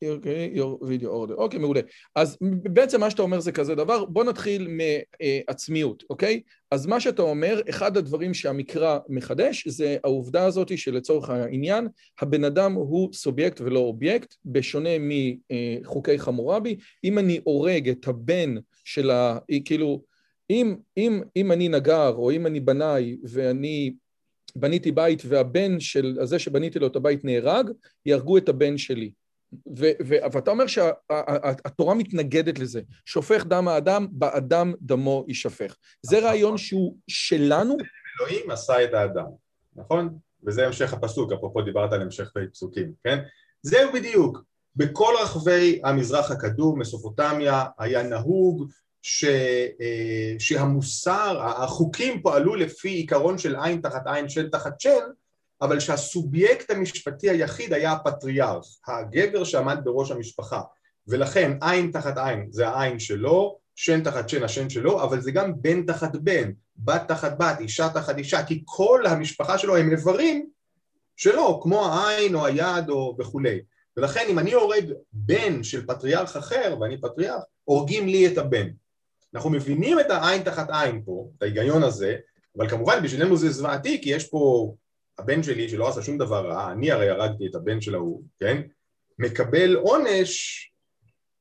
[0.09, 1.35] אוקיי, your video order.
[1.35, 1.81] אוקיי, מעולה.
[2.15, 6.41] אז בעצם מה שאתה אומר זה כזה דבר, בוא נתחיל מעצמיות, אוקיי?
[6.71, 11.89] אז מה שאתה אומר, אחד הדברים שהמקרא מחדש זה העובדה הזאת שלצורך העניין,
[12.21, 16.77] הבן אדם הוא סובייקט ולא אובייקט, בשונה מחוקי חמורבי.
[17.05, 18.55] אם אני הורג את הבן
[18.85, 19.39] של ה...
[19.65, 20.03] כאילו,
[20.51, 23.95] אם, אם, אם אני נגר או אם אני בנאי ואני
[24.57, 27.71] בניתי בית והבן של הזה שבניתי לו את הבית נהרג,
[28.07, 29.11] יהרגו את הבן שלי.
[30.33, 35.77] ואתה אומר שהתורה מתנגדת לזה, שופך דם האדם, באדם דמו יישפך.
[36.03, 36.29] זה נכון.
[36.29, 37.77] רעיון שהוא שלנו?
[38.21, 39.27] אלוהים עשה את האדם,
[39.77, 40.19] נכון?
[40.47, 43.19] וזה המשך הפסוק, אפרופו דיברת על המשך פסוקים, כן?
[43.63, 44.45] זהו בדיוק.
[44.77, 48.71] בכל רחבי המזרח הקדום, מסופוטמיה, היה נהוג
[49.03, 49.25] ש,
[49.81, 55.01] אה, שהמוסר, החוקים פעלו לפי עיקרון של עין תחת עין, של תחת של,
[55.63, 60.61] אבל שהסובייקט המשפטי היחיד היה הפטריארך, הגבר שעמד בראש המשפחה,
[61.09, 65.53] ולכן עין תחת עין זה העין שלו, שן תחת שן השן שלו, אבל זה גם
[65.57, 70.47] בן תחת בן, בת תחת בת, אישה תחת אישה, כי כל המשפחה שלו הם איברים
[71.17, 73.61] שלו, כמו העין או היד או וכולי.
[73.97, 78.69] ולכן אם אני הורג בן של פטריארך אחר, ואני פטריארך, הורגים לי את הבן.
[79.35, 82.17] אנחנו מבינים את העין תחת עין פה, את ההיגיון הזה,
[82.57, 84.75] אבל כמובן בשבילנו זה זוועתי, כי יש פה
[85.19, 88.63] הבן שלי שלא עשה שום דבר רע, אני הרי הרגתי את הבן של ההוא, כן?
[89.19, 90.67] מקבל עונש,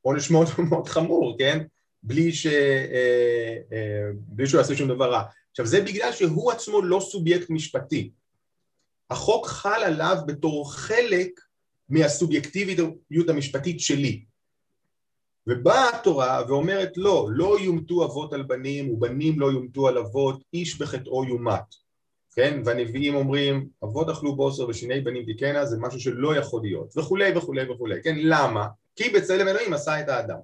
[0.02, 1.60] עונש מאוד מאוד חמור, כן?
[2.04, 5.24] בלי, ש, אה, אה, בלי שהוא יעשה שום דבר רע.
[5.52, 8.12] עכשיו זה בגלל שהוא עצמו לא סובייקט משפטי.
[9.10, 11.30] החוק חל עליו בתור חלק
[11.90, 14.24] מהסובייקטיביות המשפטית שלי.
[15.48, 20.82] ובאה התורה ואומרת לא, לא יומתו אבות על בנים ובנים לא יומתו על אבות, איש
[20.82, 21.64] בחטאו יומת.
[22.36, 22.62] כן?
[22.66, 27.70] והנביאים אומרים אבות אכלו בוסר ושיני בנים תיקנה זה משהו שלא יכול להיות וכולי וכולי
[27.70, 28.16] וכולי, כן?
[28.18, 28.68] למה?
[28.96, 30.40] כי בצלם אלוהים עשה את האדם.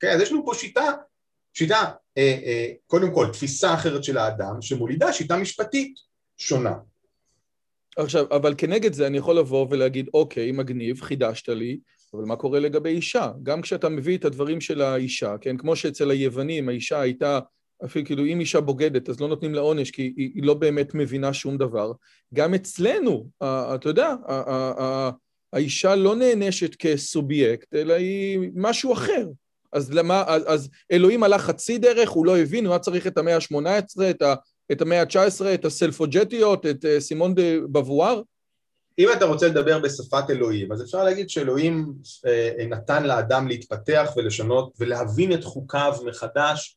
[0.00, 0.08] כן?
[0.08, 0.92] אז יש לנו פה שיטה,
[1.54, 5.94] שיטה, אה, אה, קודם כל תפיסה אחרת של האדם שמולידה שיטה משפטית
[6.36, 6.74] שונה.
[7.96, 11.78] עכשיו, אבל כנגד זה אני יכול לבוא ולהגיד אוקיי, מגניב, חידשת לי,
[12.14, 13.30] אבל מה קורה לגבי אישה?
[13.42, 15.56] גם כשאתה מביא את הדברים של האישה, כן?
[15.56, 17.40] כמו שאצל היוונים האישה הייתה
[17.84, 20.94] אפילו כאילו אם אישה בוגדת אז לא נותנים לה עונש כי היא, היא לא באמת
[20.94, 21.92] מבינה שום דבר.
[22.34, 24.14] גם אצלנו, אתה יודע,
[25.52, 29.26] האישה לא נענשת כסובייקט, אלא היא משהו אחר.
[29.72, 33.18] אז למה, אז, אז אלוהים הלך חצי דרך, הוא לא הבין, הוא היה צריך את
[33.18, 34.02] המאה ה-18,
[34.72, 38.22] את, המאה ה-19, את הסלפוג'טיות, את אה, סימון דה בבואר?
[38.98, 41.94] אם אתה רוצה לדבר בשפת אלוהים, אז אפשר להגיד שאלוהים
[42.26, 46.76] אה, נתן לאדם להתפתח ולשנות ולהבין את חוקיו מחדש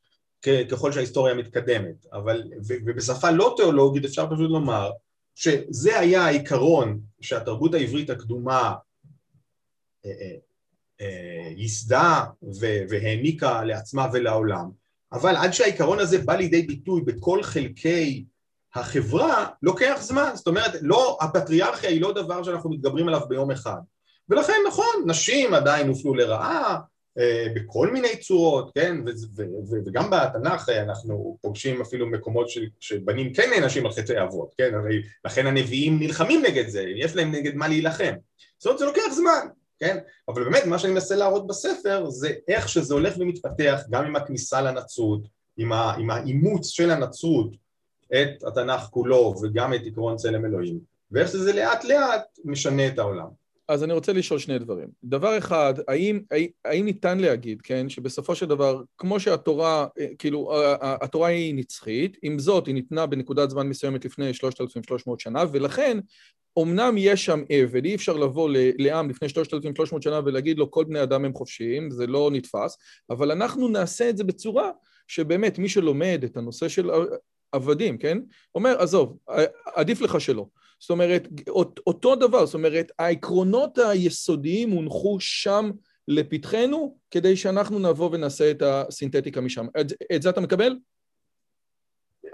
[0.69, 4.91] ככל שההיסטוריה מתקדמת, אבל, ובשפה לא תיאולוגית אפשר פשוט לומר
[5.35, 8.75] שזה היה העיקרון שהתרבות העברית הקדומה
[10.05, 10.11] אה,
[11.01, 12.23] אה, ייסדה
[12.89, 14.69] והעניקה לעצמה ולעולם,
[15.11, 18.25] אבל עד שהעיקרון הזה בא לידי ביטוי בכל חלקי
[18.79, 23.79] החברה, לוקח זמן, זאת אומרת, לא, הפטריארכיה היא לא דבר שאנחנו מתגברים עליו ביום אחד,
[24.29, 26.79] ולכן נכון, נשים עדיין הופלו לרעה,
[27.19, 28.97] אה, בכל מיני צורות, כן,
[29.85, 32.47] וגם בתנ"ך אנחנו פוגשים אפילו מקומות
[32.79, 37.31] שבנים כן נענשים על חטאי אבות, כן, הרי לכן הנביאים נלחמים נגד זה, יש להם
[37.31, 38.13] נגד מה להילחם,
[38.57, 39.47] זאת אומרת זה לוקח זמן,
[39.79, 44.15] כן, אבל באמת מה שאני מנסה להראות בספר זה איך שזה הולך ומתפתח גם עם
[44.15, 45.21] הכניסה לנצרות,
[45.57, 47.66] עם, ה, עם האימוץ של הנצרות
[48.13, 50.79] את התנ"ך כולו וגם את עקרון צלם אלוהים,
[51.11, 53.27] ואיך שזה לאט לאט משנה את העולם.
[53.67, 54.87] אז אני רוצה לשאול שני דברים.
[55.03, 56.19] דבר אחד, האם,
[56.65, 59.87] האם ניתן להגיד, כן, שבסופו של דבר, כמו שהתורה,
[60.19, 65.97] כאילו, התורה היא נצחית, עם זאת היא ניתנה בנקודת זמן מסוימת לפני 3,300 שנה, ולכן
[66.59, 71.03] אמנם יש שם עבד, אי אפשר לבוא לעם לפני 3,300 שנה ולהגיד לו כל בני
[71.03, 72.77] אדם הם חופשיים, זה לא נתפס,
[73.09, 74.71] אבל אנחנו נעשה את זה בצורה
[75.07, 76.89] שבאמת מי שלומד את הנושא של
[77.51, 78.17] עבדים, כן,
[78.55, 79.17] אומר, עזוב,
[79.75, 80.45] עדיף לך שלא.
[80.79, 81.27] זאת אומרת,
[81.87, 85.71] אותו דבר, זאת אומרת, העקרונות היסודיים הונחו שם
[86.07, 89.67] לפתחנו, כדי שאנחנו נבוא ונעשה את הסינתטיקה משם.
[89.81, 90.75] את, את זה אתה מקבל?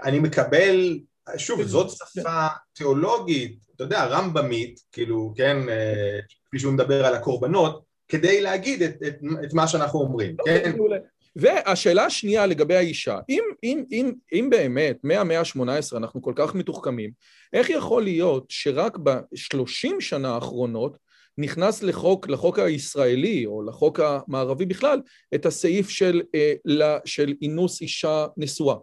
[0.02, 0.98] אני מקבל,
[1.36, 2.20] שוב, כן, זאת כן.
[2.20, 8.82] שפה תיאולוגית, אתה יודע, רמב"מית, כאילו, כן, אה, כפי שהוא מדבר על הקורבנות, כדי להגיד
[8.82, 10.78] את, את, את מה שאנחנו אומרים, אוקיי, כן?
[11.36, 17.10] והשאלה השנייה לגבי האישה, אם, אם, אם, אם באמת מהמאה ה-18 אנחנו כל כך מתוחכמים,
[17.52, 20.96] איך יכול להיות שרק בשלושים שנה האחרונות
[21.38, 25.00] נכנס לחוק, לחוק הישראלי או לחוק המערבי בכלל,
[25.34, 28.76] את הסעיף של, אה, של אינוס אישה נשואה?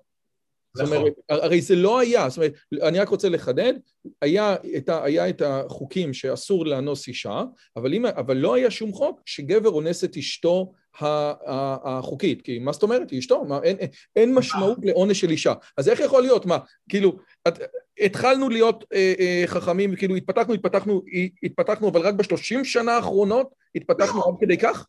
[0.74, 0.98] זאת נכון.
[0.98, 3.74] אומרת, הרי זה לא היה, זאת אומרת, אני רק רוצה לחדד,
[4.22, 7.44] היה את, היה את החוקים שאסור לאנוס אישה,
[7.76, 12.84] אבל, אם, אבל לא היה שום חוק שגבר אונס את אשתו החוקית, כי מה זאת
[12.84, 13.12] אומרת?
[13.12, 13.78] היא אשתו, מה, אין,
[14.16, 15.54] אין משמעות לעונש של אישה.
[15.78, 16.46] אז איך יכול להיות?
[16.46, 16.58] מה,
[16.90, 17.60] כאילו, את,
[18.00, 21.02] התחלנו להיות אה, אה, חכמים, כאילו התפתחנו, התפתחנו,
[21.44, 24.86] התפתחנו, אבל רק בשלושים שנה האחרונות התפתחנו עד כדי כך?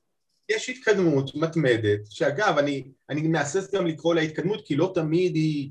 [0.48, 5.70] יש התקדמות מתמדת, שאגב, אני, אני מהסס גם לקרוא לה התקדמות, כי לא תמיד היא...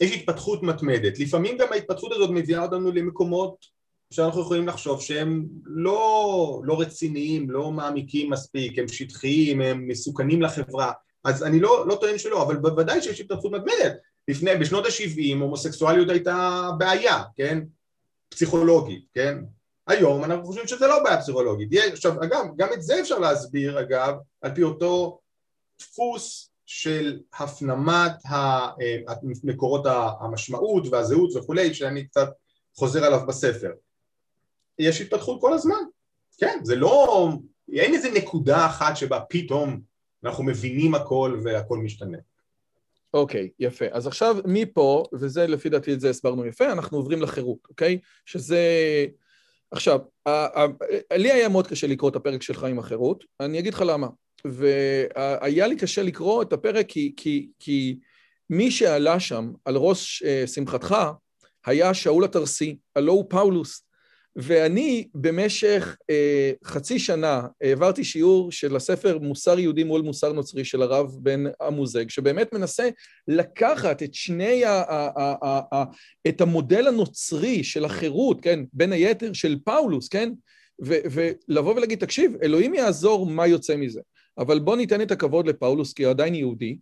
[0.00, 1.18] יש התפתחות מתמדת.
[1.18, 3.66] לפעמים גם ההתפתחות הזאת מביאה אותנו למקומות
[4.10, 10.92] שאנחנו יכולים לחשוב שהם לא, לא רציניים, לא מעמיקים מספיק, הם שטחיים, הם מסוכנים לחברה,
[11.24, 13.96] אז אני לא, לא טוען שלא, אבל בוודאי שיש התפתחות מתמדת.
[14.28, 17.58] לפני, בשנות ה-70 הומוסקסואליות הייתה בעיה, כן?
[18.28, 19.38] פסיכולוגית, כן?
[19.86, 21.68] היום אנחנו חושבים שזה לא בעיה פסיכולוגית.
[21.92, 25.20] עכשיו, אגב, גם את זה אפשר להסביר, אגב, על פי אותו
[25.80, 28.68] דפוס של הפנמת אה,
[29.44, 29.86] מקורות
[30.20, 32.28] המשמעות והזהות וכולי, שאני קצת
[32.76, 33.70] חוזר עליו בספר.
[34.78, 35.82] יש התפתחות כל הזמן,
[36.38, 37.28] כן, זה לא,
[37.72, 39.80] אין איזה נקודה אחת שבה פתאום
[40.24, 42.18] אנחנו מבינים הכל והכל משתנה.
[43.14, 43.84] אוקיי, okay, יפה.
[43.92, 47.98] אז עכשיו מפה, וזה לפי דעתי את זה הסברנו יפה, אנחנו עוברים לחירות, אוקיי?
[48.02, 48.06] Okay?
[48.24, 48.60] שזה...
[49.70, 50.00] עכשיו,
[51.12, 54.06] לי היה מאוד קשה לקרוא את הפרק שלך עם החירות, אני אגיד לך למה.
[54.44, 57.98] והיה לי קשה לקרוא את הפרק כי, כי, כי
[58.50, 60.96] מי שעלה שם על ראש אה, שמחתך
[61.66, 63.85] היה שאול התרסי, הלא הוא פאולוס.
[64.36, 70.82] ואני במשך אה, חצי שנה העברתי שיעור של הספר מוסר יהודי מול מוסר נוצרי של
[70.82, 72.88] הרב בן אמוזג, שבאמת מנסה
[73.28, 75.84] לקחת את שני, ה, ה, ה, ה, ה,
[76.28, 80.32] את המודל הנוצרי של החירות, כן, בין היתר של פאולוס, כן,
[80.84, 84.00] ו, ולבוא ולהגיד, תקשיב, אלוהים יעזור מה יוצא מזה,
[84.38, 86.76] אבל בוא ניתן את הכבוד לפאולוס כי הוא עדיין יהודי,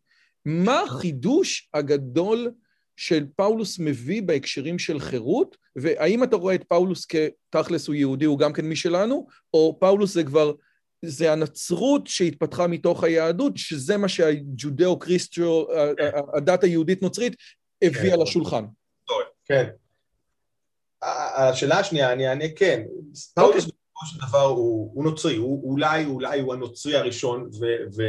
[0.44, 2.50] מה החידוש הגדול
[2.96, 8.38] של פאולוס מביא בהקשרים של חירות, והאם אתה רואה את פאולוס כתכלס הוא יהודי, הוא
[8.38, 10.52] גם כן משלנו, או פאולוס זה כבר,
[11.04, 16.10] זה הנצרות שהתפתחה מתוך היהדות, שזה מה שה Judeo-Christo, כן.
[16.36, 17.36] הדת היהודית נוצרית,
[17.82, 18.22] הביאה כן.
[18.22, 18.64] לשולחן.
[19.44, 19.68] כן.
[21.36, 22.82] השאלה השנייה, אני אענה כן.
[23.34, 23.60] פאולוס אוקיי.
[23.60, 27.50] בסופו של דבר הוא, נוצרי, הוא, אולי, אולי הוא הנוצרי הראשון,
[27.96, 28.04] ו,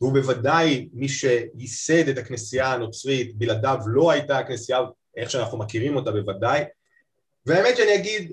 [0.00, 4.78] והוא בוודאי מי שייסד את הכנסייה הנוצרית, בלעדיו לא הייתה הכנסייה
[5.16, 6.64] איך שאנחנו מכירים אותה בוודאי,
[7.46, 8.32] והאמת שאני אגיד,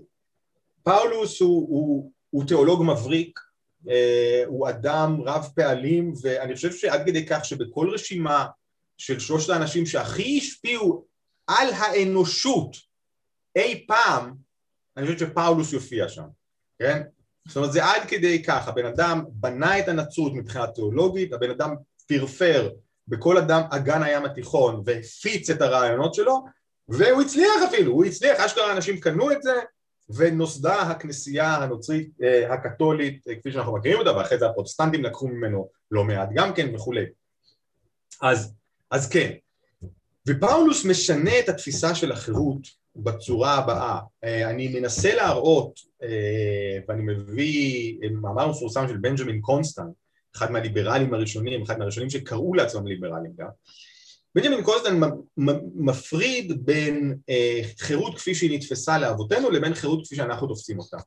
[0.83, 3.39] פאולוס הוא, הוא, הוא תיאולוג מבריק,
[3.89, 8.45] אה, הוא אדם רב פעלים, ואני חושב שעד כדי כך שבכל רשימה
[8.97, 11.05] של שלושת האנשים שהכי השפיעו
[11.47, 12.77] על האנושות
[13.55, 14.33] אי פעם,
[14.97, 16.27] אני חושב שפאולוס יופיע שם,
[16.79, 17.03] כן?
[17.47, 21.75] זאת אומרת זה עד כדי כך, הבן אדם בנה את הנצרות מבחינה תיאולוגית, הבן אדם
[22.07, 22.69] פרפר
[23.07, 26.45] בכל אדם אגן הים התיכון והפיץ את הרעיונות שלו
[26.89, 29.53] והוא הצליח אפילו, הוא הצליח, אשכרה אנשים קנו את זה
[30.09, 35.69] ונוסדה הכנסייה הנוצרית אה, הקתולית אה, כפי שאנחנו מכירים אותה ואחרי זה הפרוטסטנטים לקחו ממנו
[35.91, 37.05] לא מעט גם כן וכולי.
[38.21, 38.53] אז,
[38.91, 39.31] אז כן.
[40.27, 43.99] ופאולוס משנה את התפיסה של החירות בצורה הבאה.
[44.23, 49.93] אה, אני מנסה להראות, אה, ואני מביא מאמר מפורסם של בנג'מין קונסטנט,
[50.35, 53.47] אחד מהליברלים הראשונים, אחד מהראשונים שקראו לעצמם ליברלים גם.
[54.35, 55.03] בנג'מין קונסטנט
[55.75, 60.97] מפריד בין אה, חירות כפי שהיא נתפסה לאבותינו לבין חירות כפי שאנחנו תופסים אותה.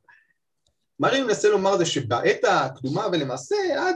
[0.99, 3.95] מה אני מנסה לומר זה שבעת הקדומה ולמעשה עד,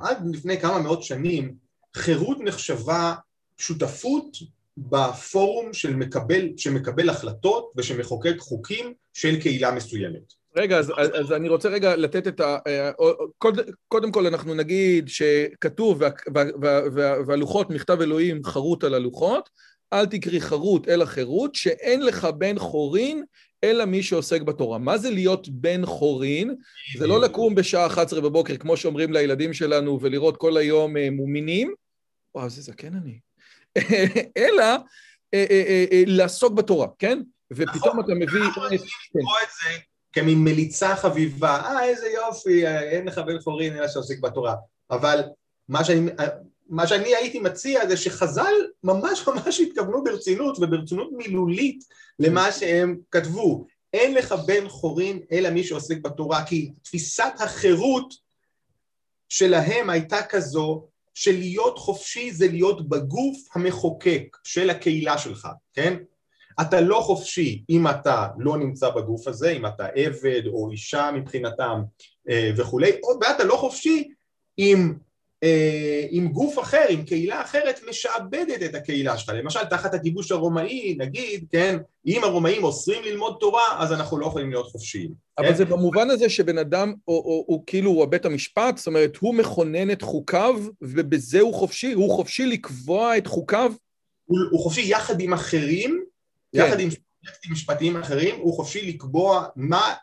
[0.00, 1.54] עד לפני כמה מאות שנים
[1.96, 3.14] חירות נחשבה
[3.58, 4.36] שותפות
[4.76, 10.42] בפורום של מקבל, שמקבל החלטות ושמחוקק חוקים של קהילה מסוימת.
[10.56, 12.56] רגע, אז, אז אני רוצה רגע לתת את ה...
[12.66, 12.90] אה,
[13.38, 18.94] קודם, קודם כל אנחנו נגיד שכתוב וה, וה, וה, וה, והלוחות, מכתב אלוהים חרוט על
[18.94, 19.50] הלוחות,
[19.92, 23.24] אל תקרי חרוט אלא חירות, שאין לך בן חורין
[23.64, 24.78] אלא מי שעוסק בתורה.
[24.78, 26.54] מה זה להיות בן חורין?
[26.98, 31.74] זה לא לקום בשעה 11 בבוקר, כמו שאומרים לילדים שלנו, ולראות כל היום אה, מומינים.
[32.34, 33.18] וואו, איזה זקן אני.
[34.38, 34.64] אלא
[35.34, 37.18] אה, אה, אה, לעסוק בתורה, כן?
[37.52, 38.42] ופתאום אתה מביא...
[38.42, 38.78] אנחנו רוצים
[39.14, 39.78] לקרוא את זה
[40.12, 44.54] כמין מליצה חביבה, אה, איזה יופי, אין לך בן חורין אלא שעוסק בתורה.
[44.90, 45.22] אבל
[45.68, 46.10] מה שאני
[46.68, 48.52] מה שאני הייתי מציע זה שחז"ל
[48.84, 51.84] ממש ממש התכוונו ברצינות וברצינות מילולית
[52.18, 53.66] למה שהם כתבו.
[53.92, 58.14] אין לך בן חורין אלא מי שעוסק בתורה, כי תפיסת החירות
[59.28, 65.96] שלהם הייתה כזו שלהיות חופשי זה להיות בגוף המחוקק של הקהילה שלך, כן?
[66.60, 71.82] אתה לא חופשי אם אתה לא נמצא בגוף הזה, אם אתה עבד או אישה מבחינתם
[72.30, 74.08] אה, וכולי, ואתה לא חופשי
[74.58, 74.92] אם
[76.10, 79.32] עם גוף אחר, עם קהילה אחרת, משעבדת את הקהילה שלך.
[79.34, 84.50] למשל, תחת הכיבוש הרומאי, נגיד, כן, אם הרומאים אוסרים ללמוד תורה, אז אנחנו לא יכולים
[84.50, 85.10] להיות חופשיים.
[85.38, 85.54] אבל כן?
[85.54, 89.34] זה במובן הזה שבן אדם, או, או, הוא כאילו, הוא הבית המשפט, זאת אומרת, הוא
[89.34, 91.92] מכונן את חוקיו, ובזה הוא חופשי?
[91.92, 93.72] הוא חופשי לקבוע את חוקיו?
[94.24, 96.04] הוא, הוא חופשי יחד עם אחרים,
[96.52, 96.58] כן.
[96.58, 96.88] יחד עם
[97.50, 99.94] משפטיים אחרים, הוא חופשי לקבוע מה,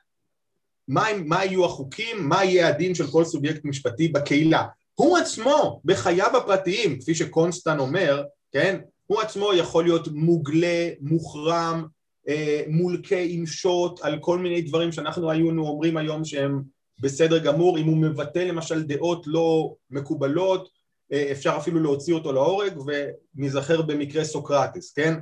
[0.88, 4.64] מה, מה יהיו החוקים, מה יהיה הדין של כל סובייקט משפטי בקהילה.
[5.00, 11.86] הוא עצמו בחייו הפרטיים, כפי שקונסטן אומר, כן, הוא עצמו יכול להיות מוגלה, מוחרם,
[12.28, 16.62] אה, מולקה עם שוט על כל מיני דברים שאנחנו היינו אומרים היום שהם
[17.00, 20.70] בסדר גמור, אם הוא מבטא למשל דעות לא מקובלות,
[21.12, 25.14] אה, אפשר אפילו להוציא אותו להורג ונזכר במקרה סוקרטס, כן?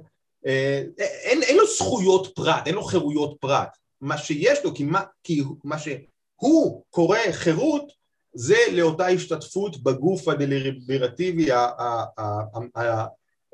[0.45, 0.83] אה,
[1.23, 5.43] אין, אין לו זכויות פרט, אין לו חירויות פרט, מה שיש לו, כי מה, כי
[5.63, 7.96] מה שהוא קורא חירות
[8.37, 11.47] זה לאותה השתתפות בגוף הדליברטיבי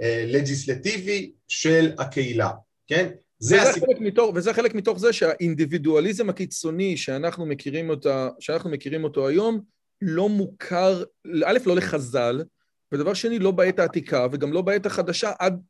[0.01, 2.49] הלג'יסלטיבי של הקהילה,
[2.87, 3.09] כן?
[3.39, 3.93] זה וזה, הסיפור.
[3.93, 9.61] חלק מתוך, וזה חלק מתוך זה שהאינדיבידואליזם הקיצוני שאנחנו מכירים, אותה, שאנחנו מכירים אותו היום
[10.01, 11.03] לא מוכר,
[11.45, 12.43] א', לא לחז"ל,
[12.91, 15.61] ודבר שני, לא בעת העתיקה וגם לא בעת החדשה, עד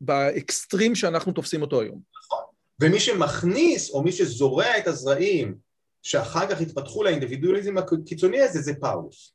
[0.00, 2.00] באקסטרים שאנחנו תופסים אותו היום.
[2.24, 2.44] נכון.
[2.82, 5.67] ומי שמכניס, או מי שזורע את הזרעים
[6.08, 9.34] שאחר כך התפתחו לאינדיבידואליזם הקיצוני הזה זה פאולוס.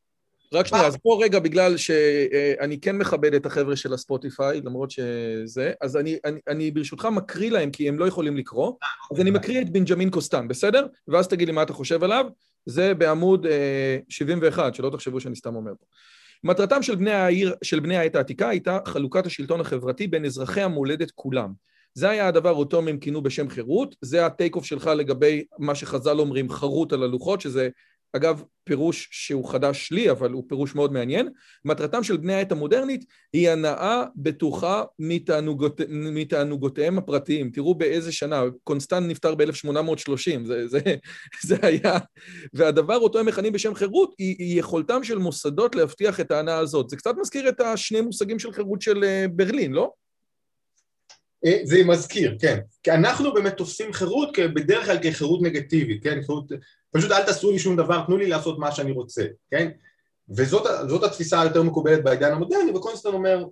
[0.53, 5.71] רק שנייה, אז פה רגע, בגלל שאני כן מכבד את החבר'ה של הספוטיפיי, למרות שזה,
[5.81, 8.73] אז אני, אני, אני ברשותך מקריא להם, כי הם לא יכולים לקרוא,
[9.11, 10.87] אז אני מקריא את בנג'מין קוסטן, בסדר?
[11.07, 12.25] ואז תגיד לי מה אתה חושב עליו.
[12.65, 13.45] זה בעמוד
[14.09, 15.85] 71, שלא תחשבו שאני סתם אומר פה.
[16.43, 21.11] מטרתם של בני העיר, של בני העת העתיקה הייתה חלוקת השלטון החברתי בין אזרחי המולדת
[21.15, 21.53] כולם.
[21.93, 25.75] זה היה הדבר אותו הם כינו בשם חירות, זה ה take off שלך לגבי מה
[25.75, 27.69] שחז"ל אומרים חרות על הלוחות, שזה
[28.15, 31.29] אגב פירוש שהוא חדש לי, אבל הוא פירוש מאוד מעניין.
[31.65, 37.49] מטרתם של בני העת המודרנית היא הנאה בטוחה מתענוגות, מתענוגותיהם הפרטיים.
[37.49, 40.79] תראו באיזה שנה, קונסטנט נפטר ב-1830, זה, זה,
[41.47, 41.97] זה היה...
[42.53, 46.89] והדבר אותו הם מכנים בשם חירות היא, היא יכולתם של מוסדות להבטיח את ההנאה הזאת.
[46.89, 49.91] זה קצת מזכיר את השני מושגים של חירות של אה, ברלין, לא?
[51.45, 52.59] אה, זה מזכיר, כן.
[52.83, 56.21] כי אנחנו באמת תופסים חירות בדרך כלל כחירות נגטיבית, כן?
[56.25, 56.51] חירות,
[56.91, 59.69] פשוט אל תעשו לי שום דבר, תנו לי לעשות מה שאני רוצה, כן?
[60.29, 63.45] וזאת התפיסה היותר מקובלת בעידן המודרני, וקונסטנט אומר,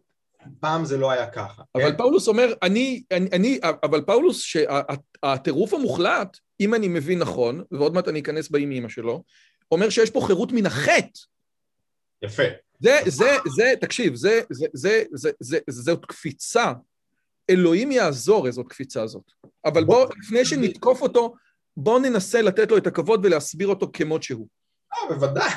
[0.60, 1.64] פעם זה לא היה ככה.
[1.76, 1.98] אבל כן?
[1.98, 8.08] פאולוס אומר, אני, אני, אני, אבל פאולוס, שהטירוף המוחלט, אם אני מבין נכון, ועוד מעט
[8.08, 9.24] אני אכנס באימא שלו,
[9.72, 11.20] אומר שיש פה חירות מן החטא.
[12.22, 12.44] יפה.
[12.80, 16.72] זה, זה, זה, תקשיב, זה, זה, זה, זה, זה, זאת קפיצה
[17.50, 19.32] אלוהים יעזור איזאת קפיצה הזאת.
[19.66, 21.34] אבל בוא, לפני שנתקוף אותו,
[21.78, 24.48] בוא ננסה לתת לו את הכבוד ולהסביר אותו כמות שהוא.
[24.94, 25.48] אה, בוודאי,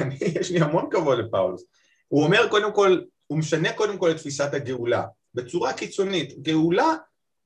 [0.40, 1.64] יש לי המון כבוד לפאולוס.
[2.08, 6.42] הוא אומר קודם כל, הוא משנה קודם כל את תפיסת הגאולה, בצורה קיצונית.
[6.42, 6.94] גאולה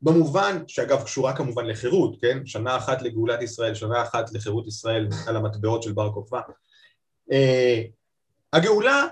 [0.02, 2.46] במובן, שאגב קשורה כמובן לחירות, כן?
[2.46, 6.40] שנה אחת לגאולת ישראל, שנה אחת לחירות ישראל על המטבעות של בר כוכבא.
[7.30, 7.34] Uh,
[8.52, 9.06] הגאולה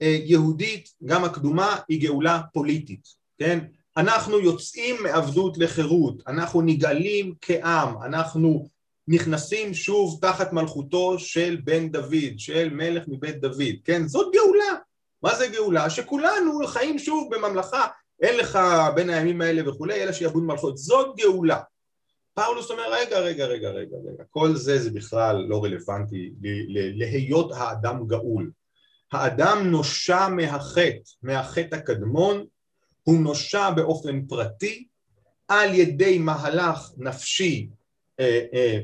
[0.00, 3.58] היהודית, גם הקדומה, היא גאולה פוליטית, כן?
[3.96, 8.68] אנחנו יוצאים מעבדות לחירות, אנחנו נגאלים כעם, אנחנו
[9.08, 14.06] נכנסים שוב תחת מלכותו של בן דוד, של מלך מבית דוד, כן?
[14.06, 14.78] זאת גאולה.
[15.22, 15.90] מה זה גאולה?
[15.90, 17.86] שכולנו חיים שוב בממלכה,
[18.22, 18.58] אין לך
[18.94, 20.78] בין הימים האלה וכולי, אלא שיעבוד מלכות.
[20.78, 21.60] זאת גאולה.
[22.34, 26.30] פאולוס אומר, רגע, רגע, רגע, רגע, רגע, כל זה זה בכלל לא רלוונטי
[26.94, 28.50] להיות האדם גאול.
[29.12, 32.44] האדם נושע מהחטא, מהחטא הקדמון,
[33.04, 34.86] הוא נושע באופן פרטי
[35.48, 37.68] על ידי מהלך נפשי,
[38.20, 38.78] אה, אה,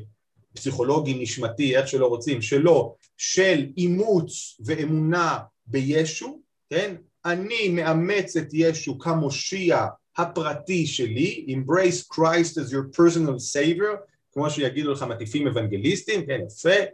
[0.54, 6.40] פסיכולוגי, נשמתי, איך שלא רוצים, שלו, של אימוץ ואמונה בישו,
[6.70, 6.94] כן?
[7.24, 9.86] אני מאמץ את ישו כמושיע
[10.18, 13.96] הפרטי שלי, embrace Christ as your personal savior,
[14.32, 16.84] כמו שיגידו לך מטיפים אוונגליסטים, כן, יפה.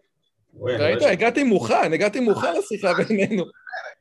[0.61, 3.45] ראית, הגעתי מוכן, הגעתי מוכן לשיחה בינינו.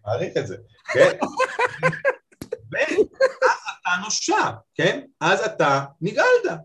[0.05, 0.55] מעריך את זה,
[0.93, 1.17] כן?
[2.71, 5.01] ואז אתה נושע, כן?
[5.21, 6.59] אז אתה נגאלת,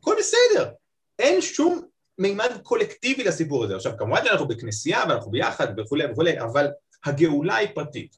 [0.00, 0.70] הכל בסדר.
[1.18, 1.82] אין שום
[2.18, 3.76] מימד קולקטיבי לסיפור הזה.
[3.76, 6.66] עכשיו כמובן שאנחנו בכנסייה ואנחנו ביחד וכולי וכולי, אבל
[7.04, 8.16] הגאולה היא פרטית.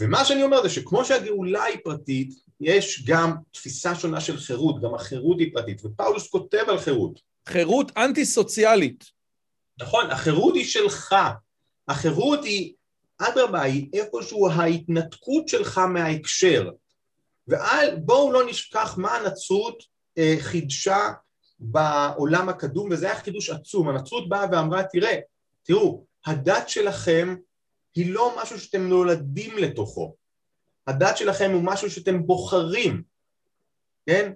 [0.00, 4.94] ומה שאני אומר זה שכמו שהגאולה היא פרטית, יש גם תפיסה שונה של חירות, גם
[4.94, 7.20] החירות היא פרטית, ופאולוס כותב על חירות.
[7.48, 9.04] חירות אנטי סוציאלית.
[9.80, 11.14] נכון, החירות היא שלך,
[11.88, 12.72] החירות היא,
[13.20, 16.70] אדרבה, היא איפשהו ההתנתקות שלך מההקשר.
[17.48, 19.82] ובואו לא נשכח מה הנצרות
[20.18, 21.12] אה, חידשה
[21.58, 23.88] בעולם הקדום, וזה היה חידוש עצום.
[23.88, 25.18] הנצרות באה ואמרה, תראה,
[25.62, 27.36] תראו, הדת שלכם
[27.94, 30.14] היא לא משהו שאתם נולדים לתוכו.
[30.86, 33.02] הדת שלכם הוא משהו שאתם בוחרים,
[34.06, 34.32] כן?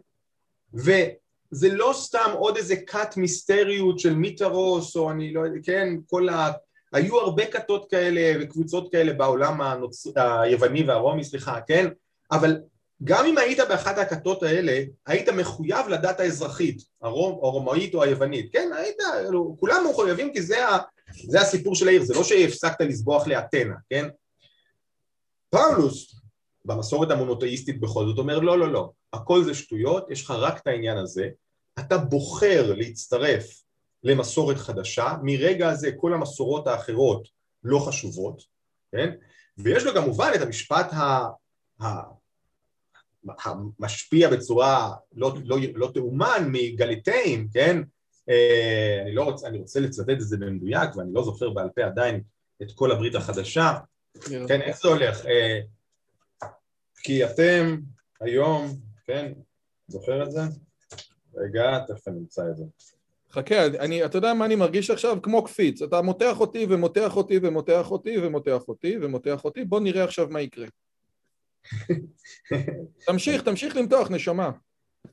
[0.74, 5.88] וזה לא סתם עוד איזה כת מיסטריות של מיטרוס, או אני לא יודע, כן?
[6.06, 6.52] כל ה...
[6.94, 10.06] היו הרבה כתות כאלה וקבוצות כאלה בעולם הנוצ...
[10.16, 11.88] היווני והרומי, סליחה, כן?
[12.32, 12.60] אבל
[13.04, 18.70] גם אם היית באחת הכתות האלה, היית מחויב לדת האזרחית, הרום, הרומאית או היוונית, כן?
[18.76, 18.96] היית,
[19.60, 20.78] כולם מחויבים כי זה, ה,
[21.28, 24.08] זה הסיפור של העיר, זה לא שהפסקת לסבוח לאתנה, כן?
[25.50, 26.14] פאולוס,
[26.64, 30.66] במסורת המונותאיסטית בכל זאת, אומר לא, לא, לא, הכל זה שטויות, יש לך רק את
[30.66, 31.28] העניין הזה,
[31.78, 33.63] אתה בוחר להצטרף
[34.04, 37.28] למסורת חדשה, מרגע הזה כל המסורות האחרות
[37.64, 38.42] לא חשובות,
[38.92, 39.10] כן?
[39.58, 41.26] ויש לו כמובן את המשפט ה...
[41.82, 41.86] ה...
[43.80, 47.82] המשפיע בצורה לא, לא, לא תאומן מגליטאים, כן?
[48.28, 51.84] אה, אני, לא רוצה, אני רוצה לצטט את זה במדויק ואני לא זוכר בעל פה
[51.84, 52.22] עדיין
[52.62, 53.78] את כל הברית החדשה,
[54.48, 55.26] כן, איך זה הולך?
[55.26, 55.60] אה,
[57.02, 57.76] כי אתם
[58.20, 58.66] היום,
[59.06, 59.32] כן,
[59.88, 60.40] זוכר את זה?
[61.34, 62.64] רגע, תכף אני אמצא את זה.
[63.34, 65.22] חכה, אני, אתה יודע מה אני מרגיש עכשיו?
[65.22, 70.04] כמו קפיץ, אתה מותח אותי ומותח אותי ומותח אותי ומותח אותי ומותח אותי, בוא נראה
[70.04, 70.66] עכשיו מה יקרה.
[73.06, 74.50] תמשיך, תמשיך למתוח, נשמה.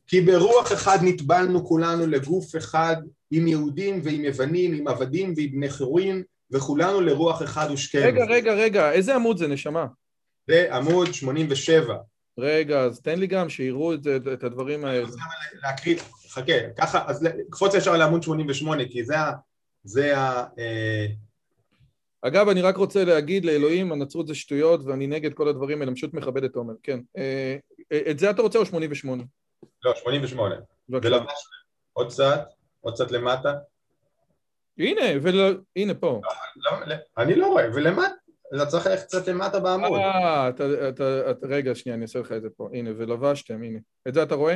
[0.07, 2.95] כי ברוח אחד נטבלנו כולנו לגוף אחד,
[3.31, 7.99] עם יהודים ועם יוונים, עם עבדים ועם בני חירויים, וכולנו לרוח אחד ושכם.
[8.03, 9.85] רגע, רגע, רגע, איזה עמוד זה, נשמה?
[10.47, 11.95] זה עמוד 87.
[12.39, 13.99] רגע, אז תן לי גם שיראו את,
[14.33, 15.07] את הדברים האלה.
[15.63, 15.95] להקריא,
[16.31, 19.31] חכה, ככה, אז קפוץ ישר לעמוד 88, כי זה ה...
[19.83, 20.45] זה ה...
[20.59, 21.05] אה,
[22.21, 25.95] אגב, אני רק רוצה להגיד לאלוהים, הנצרות זה שטויות ואני נגד כל הדברים האלה, אני
[25.95, 26.99] פשוט מכבד את תומר, כן.
[27.17, 27.57] אה,
[28.11, 29.23] את זה אתה רוצה או 88?
[29.85, 30.55] לא, 88.
[30.89, 31.31] ולבש
[31.93, 32.47] עוד קצת,
[32.81, 33.53] עוד קצת למטה.
[34.77, 35.61] הנה, ול...
[35.75, 36.21] הנה פה.
[36.55, 38.07] לא, לא, אני לא רואה, ולמטה,
[38.55, 39.99] אתה צריך ללכת קצת למטה בעמוד.
[39.99, 42.69] אה, אתה, אתה, אתה, רגע, שנייה, אני אעשה לך את זה פה.
[42.73, 43.79] הנה, ולבשתם, הנה.
[44.07, 44.55] את זה אתה רואה?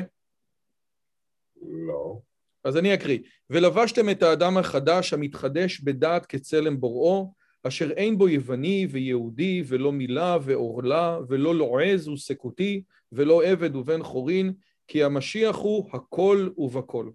[1.61, 2.19] לא.
[2.63, 3.19] אז אני אקריא.
[3.49, 7.33] ולבשתם את האדם החדש המתחדש בדעת כצלם בוראו,
[7.63, 14.53] אשר אין בו יווני ויהודי ולא מילה ועורלה ולא לועז וסקותי ולא עבד ובן חורין
[14.87, 17.09] כי המשיח הוא הכל ובכל.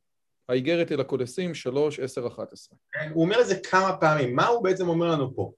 [0.48, 2.78] האיגרת אל הקודסים, שלוש, עשר, אחת עשרה.
[3.14, 5.52] הוא אומר את זה כמה פעמים, מה הוא בעצם אומר לנו פה?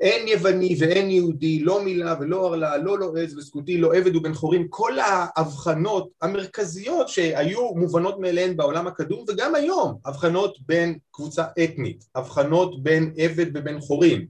[0.00, 4.68] אין יווני ואין יהודי, לא מילה ולא ערלה, לא לועז וסקותי, לא עבד ובן חורים,
[4.68, 12.82] כל ההבחנות המרכזיות שהיו מובנות מאליהן בעולם הקדום וגם היום, הבחנות בין קבוצה אתנית, הבחנות
[12.82, 14.26] בין עבד ובן חורים,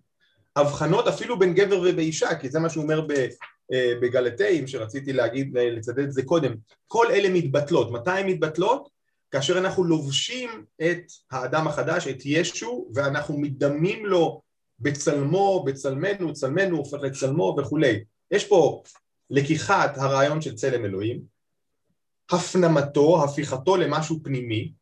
[0.57, 3.07] הבחנות אפילו בין גבר ובאישה, כי זה מה שהוא אומר
[3.73, 6.55] אה, בגלתאים, שרציתי להגיד, לצדד את זה קודם,
[6.87, 8.89] כל אלה מתבטלות, מתי הן מתבטלות?
[9.31, 10.51] כאשר אנחנו לובשים
[10.83, 14.43] את האדם החדש, את ישו, ואנחנו מדמים לו
[14.81, 18.05] בצלמו, בצלמנו, צלמנו הופך לצלמו וכולי.
[18.31, 18.83] יש פה
[19.31, 21.21] לקיחת הרעיון של צלם אלוהים,
[22.31, 24.73] הפנמתו, הפיכתו למשהו פנימי,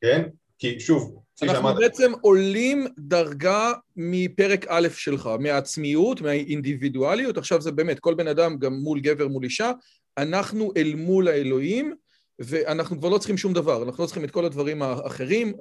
[0.00, 0.28] כן?
[0.58, 1.76] כי שוב, אנחנו שאמרת...
[1.76, 8.74] בעצם עולים דרגה מפרק א' שלך, מהעצמיות, מהאינדיבידואליות, עכשיו זה באמת, כל בן אדם, גם
[8.74, 9.72] מול גבר, מול אישה,
[10.18, 11.94] אנחנו אל מול האלוהים,
[12.38, 15.52] ואנחנו כבר לא צריכים שום דבר, אנחנו לא צריכים את כל הדברים האחרים,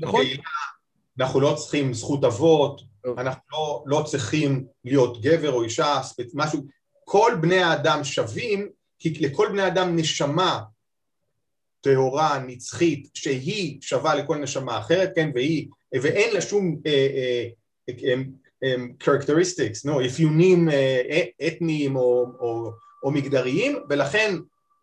[0.00, 0.24] נכון?
[1.20, 2.82] אנחנו לא צריכים זכות אבות,
[3.18, 6.00] אנחנו לא, לא צריכים להיות גבר או אישה,
[6.34, 6.60] משהו,
[7.04, 10.60] כל בני האדם שווים, כי לכל בני האדם נשמה
[11.80, 16.80] טהורה, נצחית, שהיא שווה לכל נשמה אחרת, כן, והיא, ואין לה שום
[19.04, 20.68] characteristics, no, אפיונים
[21.46, 22.70] אתניים או, או,
[23.02, 24.34] או מגדריים, ולכן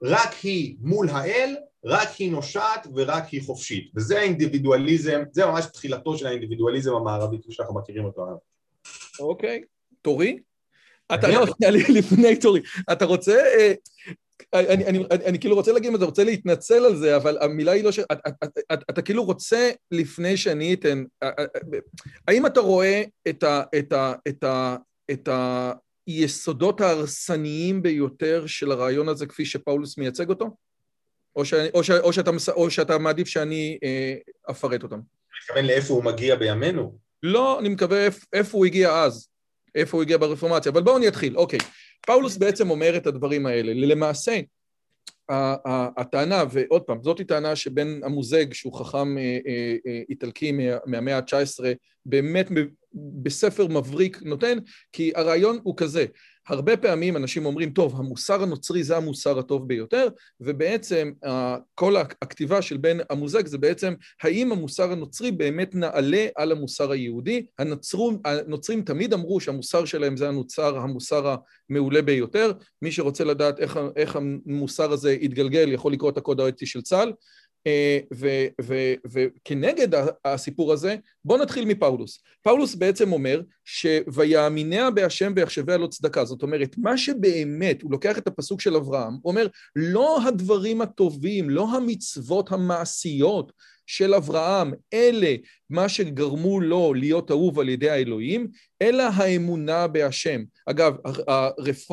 [0.03, 1.55] רק היא מול האל
[1.85, 7.51] רק היא נושעת ורק היא חופשית, וזה האינדיבידואליזם, זה ממש תחילתו של האינדיבידואליזם המערבי כפי
[7.51, 8.37] שאנחנו מכירים אותו היום.
[9.19, 9.61] אוקיי,
[10.01, 10.39] תורי?
[11.13, 11.45] אתה לא,
[11.99, 12.61] לפני תורי,
[12.91, 13.73] אתה רוצה, אה,
[14.53, 17.83] אני, אני, אני, אני כאילו רוצה להגיד, אתה רוצה להתנצל על זה, אבל המילה היא
[17.83, 17.99] לא ש...
[17.99, 21.45] אתה, אתה, אתה, אתה כאילו רוצה, לפני שאני אתן, אה, אה,
[22.27, 24.75] האם אתה רואה את, ה, את, ה, את, ה,
[25.11, 25.29] את
[26.07, 30.49] היסודות ההרסניים ביותר של הרעיון הזה כפי שפאולוס מייצג אותו?
[31.39, 34.15] או, ש, או, ש, או, שאתה, או שאתה מעדיף שאני אה,
[34.51, 34.99] אפרט אותם?
[34.99, 36.97] אתה מתכוון לאיפה הוא מגיע בימינו?
[37.23, 39.27] לא, אני מקווה איפה הוא הגיע אז,
[39.75, 41.59] איפה הוא הגיע ברפורמציה, אבל בואו אני אתחיל, אוקיי.
[42.05, 43.73] פאולוס בעצם אומר את הדברים האלה.
[43.73, 44.39] למעשה,
[45.97, 50.51] הטענה, ועוד פעם, זאת טענה שבין המוזג, שהוא חכם אה, אה, אה, איטלקי
[50.85, 51.65] מהמאה ה-19,
[52.05, 52.47] באמת
[52.93, 54.57] בספר מבריק נותן,
[54.91, 56.05] כי הרעיון הוא כזה,
[56.47, 60.07] הרבה פעמים אנשים אומרים, טוב, המוסר הנוצרי זה המוסר הטוב ביותר,
[60.41, 61.11] ובעצם
[61.75, 67.45] כל הכתיבה של בן המוזג זה בעצם האם המוסר הנוצרי באמת נעלה על המוסר היהודי.
[67.59, 71.35] הנוצרים, הנוצרים תמיד אמרו שהמוסר שלהם זה הנוצר, המוסר
[71.69, 72.51] המעולה ביותר.
[72.81, 77.13] מי שרוצה לדעת איך, איך המוסר הזה יתגלגל יכול לקרוא את הקוד האתי של צה"ל.
[77.67, 77.99] אה,
[79.11, 79.87] וכנגד
[80.25, 80.95] הסיפור הזה,
[81.25, 82.23] בואו נתחיל מפאולוס.
[82.41, 86.25] פאולוס בעצם אומר שויאמיניה בהשם ויחשביה לא צדקה.
[86.25, 91.49] זאת אומרת, מה שבאמת, הוא לוקח את הפסוק של אברהם, הוא אומר, לא הדברים הטובים,
[91.49, 93.51] לא המצוות המעשיות
[93.89, 95.35] של אברהם, אלה
[95.69, 98.47] מה שגרמו לו להיות אהוב על ידי האלוהים,
[98.81, 100.41] אלא האמונה בהשם.
[100.65, 100.93] אגב,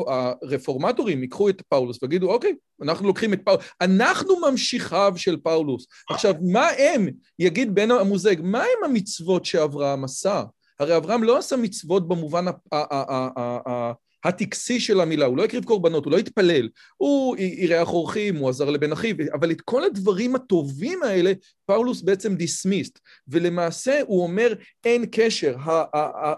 [0.07, 5.87] הרפורמטורים ייקחו את פאולוס ויגידו, אוקיי, אנחנו לוקחים את פאולוס, אנחנו ממשיכיו של פאולוס.
[6.09, 10.43] עכשיו, מה הם, יגיד בן אמוזג, מה הם המצוות שאברהם עשה?
[10.79, 12.45] הרי אברהם לא עשה מצוות במובן
[14.27, 18.69] הטקסי של המילה, הוא לא הקריב קורבנות, הוא לא התפלל, הוא אירח אורחים, הוא עזר
[18.69, 21.33] לבן אחיו, אבל את כל הדברים הטובים האלה,
[21.65, 24.53] פאולוס בעצם דיסמיסט, ולמעשה הוא אומר
[24.85, 25.55] אין קשר,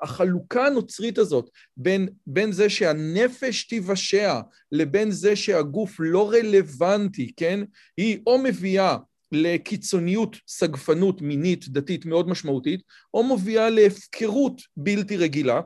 [0.04, 4.40] החלוקה הנוצרית הזאת בין, בין זה שהנפש תיוושע
[4.72, 7.60] לבין זה שהגוף לא רלוונטי, כן?
[7.98, 8.98] היא או מביאה
[9.32, 12.82] לקיצוניות, סגפנות מינית, דתית מאוד משמעותית,
[13.14, 15.62] או מביאה להפקרות בלתי רגילה.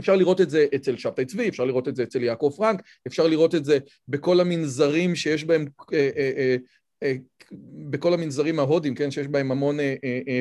[0.00, 3.26] אפשר לראות את זה אצל שבתאי צבי, אפשר לראות את זה אצל יעקב פרנק, אפשר
[3.26, 3.78] לראות את זה
[4.08, 6.56] בכל המנזרים שיש בהם, אה, אה,
[7.02, 7.14] אה,
[7.90, 9.78] בכל המנזרים ההודים, כן, שיש בהם המון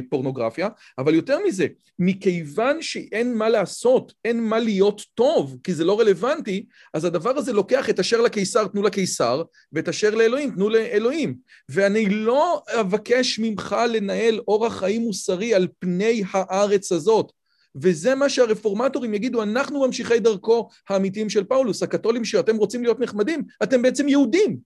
[0.09, 1.67] פורנוגרפיה, אבל יותר מזה,
[1.99, 7.53] מכיוון שאין מה לעשות, אין מה להיות טוב, כי זה לא רלוונטי, אז הדבר הזה
[7.53, 9.43] לוקח את אשר לקיסר תנו לקיסר,
[9.73, 11.35] ואת אשר לאלוהים תנו לאלוהים.
[11.69, 17.31] ואני לא אבקש ממך לנהל אורח חיים מוסרי על פני הארץ הזאת.
[17.75, 23.43] וזה מה שהרפורמטורים יגידו, אנחנו ממשיכי דרכו האמיתיים של פאולוס, הקתולים שאתם רוצים להיות נחמדים,
[23.63, 24.57] אתם בעצם יהודים.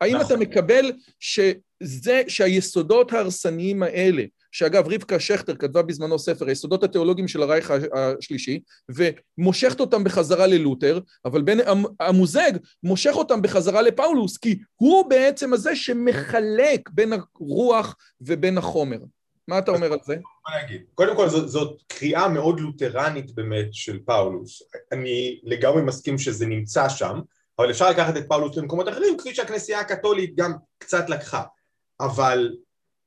[0.00, 0.38] האם אתה נכון.
[0.38, 4.22] מקבל שזה, שהיסודות ההרסניים האלה,
[4.52, 11.00] שאגב רבקה שכטר כתבה בזמנו ספר, היסודות התיאולוגיים של הרייך השלישי, ומושכת אותם בחזרה ללותר,
[11.24, 11.60] אבל בין
[12.00, 18.98] המוזג מושך אותם בחזרה לפאולוס, כי הוא בעצם הזה שמחלק בין הרוח ובין החומר.
[19.48, 20.16] מה אתה אומר על זה?
[20.94, 24.62] קודם כל זאת, זאת קריאה מאוד לותרנית באמת של פאולוס.
[24.92, 27.20] אני לגמרי מסכים שזה נמצא שם,
[27.58, 31.42] אבל אפשר לקחת את פאולוס למקומות אחרים, כפי שהכנסייה הקתולית גם קצת לקחה.
[32.00, 32.56] אבל,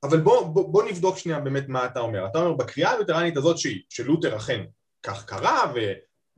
[0.03, 2.25] אבל בוא, בוא, בוא נבדוק שנייה באמת מה אתה אומר.
[2.25, 4.63] אתה אומר בקריאה הלותרנית הזאת שהיא, שלותר אכן
[5.03, 5.73] כך קרה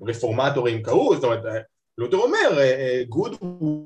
[0.01, 1.65] ורפורמטורים קראו, זאת אומרת
[1.97, 3.33] לותר אומר אה, אה, good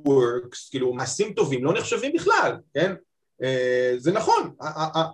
[0.08, 2.96] works, כאילו מעשים טובים לא נחשבים בכלל, כן?
[3.44, 4.52] אה, זה נכון,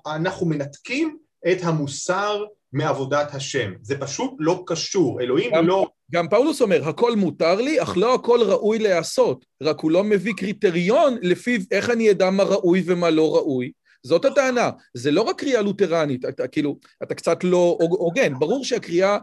[0.08, 1.18] אנחנו מנתקים
[1.52, 5.88] את המוסר מעבודת השם, זה פשוט לא קשור, אלוהים גם, לא...
[6.12, 10.34] גם פאולוס אומר, הכל מותר לי, אך לא הכל ראוי להיעשות, רק הוא לא מביא
[10.38, 13.72] קריטריון לפיו איך אני אדע מה ראוי ומה לא ראוי.
[14.04, 19.18] זאת הטענה, זה לא רק קריאה לותרנית, אתה, כאילו, אתה קצת לא הוגן, ברור שהקריאה,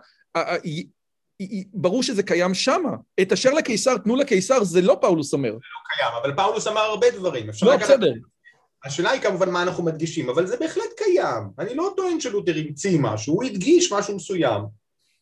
[1.73, 2.91] ברור שזה קיים שמה.
[3.21, 5.51] את אשר לקיסר תנו לקיסר, זה לא פאולוס אומר.
[5.51, 7.47] זה לא קיים, אבל פאולוס אמר הרבה דברים.
[7.63, 8.13] לא, בסדר.
[8.85, 11.43] השאלה היא כמובן מה אנחנו מדגישים, אבל זה בהחלט קיים.
[11.59, 14.63] אני לא טוען שלותר המציא משהו, הוא הדגיש משהו מסוים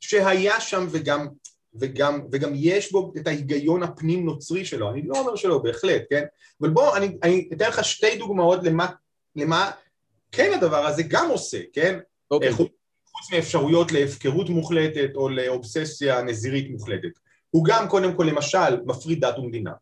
[0.01, 1.29] שהיה שם וגם,
[1.75, 6.25] וגם, וגם יש בו את ההיגיון הפנים נוצרי שלו, אני לא אומר שלא, בהחלט, כן?
[6.61, 8.87] אבל בוא, אני, אני אתן לך שתי דוגמאות למה,
[9.37, 9.71] למה
[10.33, 11.99] כן הדבר הזה גם עושה, כן?
[12.31, 12.53] אוקיי.
[12.53, 12.69] חוץ,
[13.07, 17.09] חוץ מאפשרויות להפקרות מוחלטת או לאובססיה נזירית מוחלטת.
[17.51, 19.73] הוא גם קודם כל למשל מפריד דת ומדינה,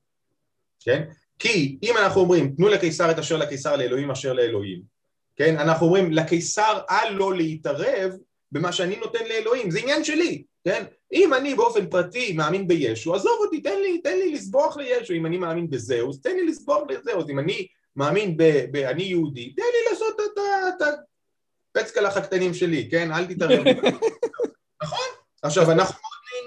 [0.81, 1.05] כן?
[1.39, 4.83] כי אם אנחנו אומרים תנו לקיסר את אשר לקיסר לאלוהים אשר לאלוהים,
[5.37, 5.59] כן?
[5.59, 8.13] אנחנו אומרים לקיסר אל לו להתערב
[8.53, 10.85] במה שאני נותן לאלוהים, זה עניין שלי, כן?
[11.13, 15.27] אם אני באופן פרטי מאמין בישו, עזוב אותי, תן לי, תן לי לסבוח לישו, אם
[15.27, 17.67] אני מאמין בזהוס, תן לי לסבוח לזהוס, אם אני
[17.97, 18.43] מאמין ב...
[18.71, 20.21] ב אני יהודי, תן לי לעשות
[20.69, 20.83] את
[21.77, 23.13] הפצקלח הקטנים שלי, כן?
[23.13, 23.65] אל תתערב.
[24.83, 25.07] נכון?
[25.43, 25.95] עכשיו אנחנו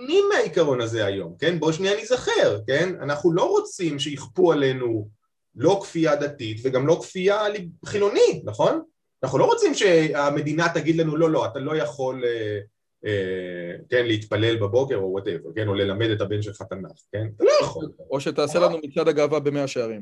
[0.02, 1.60] נהנים מהעיקרון הזה היום, כן?
[1.60, 2.96] בואו שנייה נזכר, כן?
[3.02, 5.10] אנחנו לא רוצים שיכפו עלינו
[5.56, 7.42] לא כפייה דתית וגם לא כפייה
[7.86, 8.82] חילונית, נכון?
[9.24, 12.60] אנחנו לא רוצים שהמדינה תגיד לנו לא, לא, אתה לא יכול, אה,
[13.06, 15.68] אה, כן, להתפלל בבוקר או וואטאבר, כן?
[15.68, 17.28] או ללמד את הבן שלך תנ"ך, כן?
[17.36, 17.92] אתה לא יכול.
[18.10, 20.02] או שתעשה לנו מצעד הגאווה במאה שערים.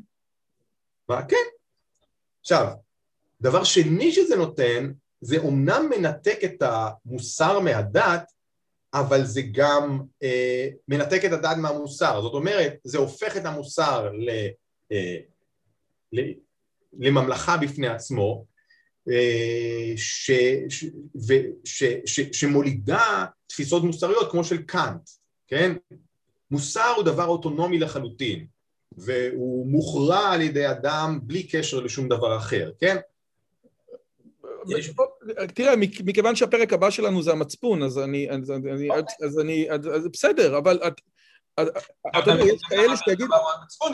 [1.09, 1.23] מה?
[1.23, 1.35] כן.
[2.41, 2.67] עכשיו,
[3.41, 4.91] דבר שני שזה נותן,
[5.21, 8.31] זה אומנם מנתק את המוסר מהדת,
[8.93, 14.29] אבל זה גם אה, מנתק את הדת מהמוסר, זאת אומרת זה הופך את המוסר ל,
[14.91, 15.17] אה,
[16.13, 16.19] ל,
[16.99, 18.45] לממלכה בפני עצמו
[19.09, 20.31] אה, ש,
[20.69, 20.85] ש,
[21.27, 21.33] ו,
[21.63, 25.09] ש, ש, שמולידה תפיסות מוסריות כמו של קאנט,
[25.47, 25.75] כן?
[26.51, 28.45] מוסר הוא דבר אוטונומי לחלוטין
[28.97, 32.97] והוא מוכרע על ידי אדם בלי קשר לשום דבר אחר, כן?
[35.55, 38.89] תראה, מכיוון שהפרק הבא שלנו זה המצפון, אז אני, אז אני,
[39.25, 41.01] אז אני, אז בסדר, אבל את...
[42.19, 43.35] אתה יודע, יש כאלה שתגידו...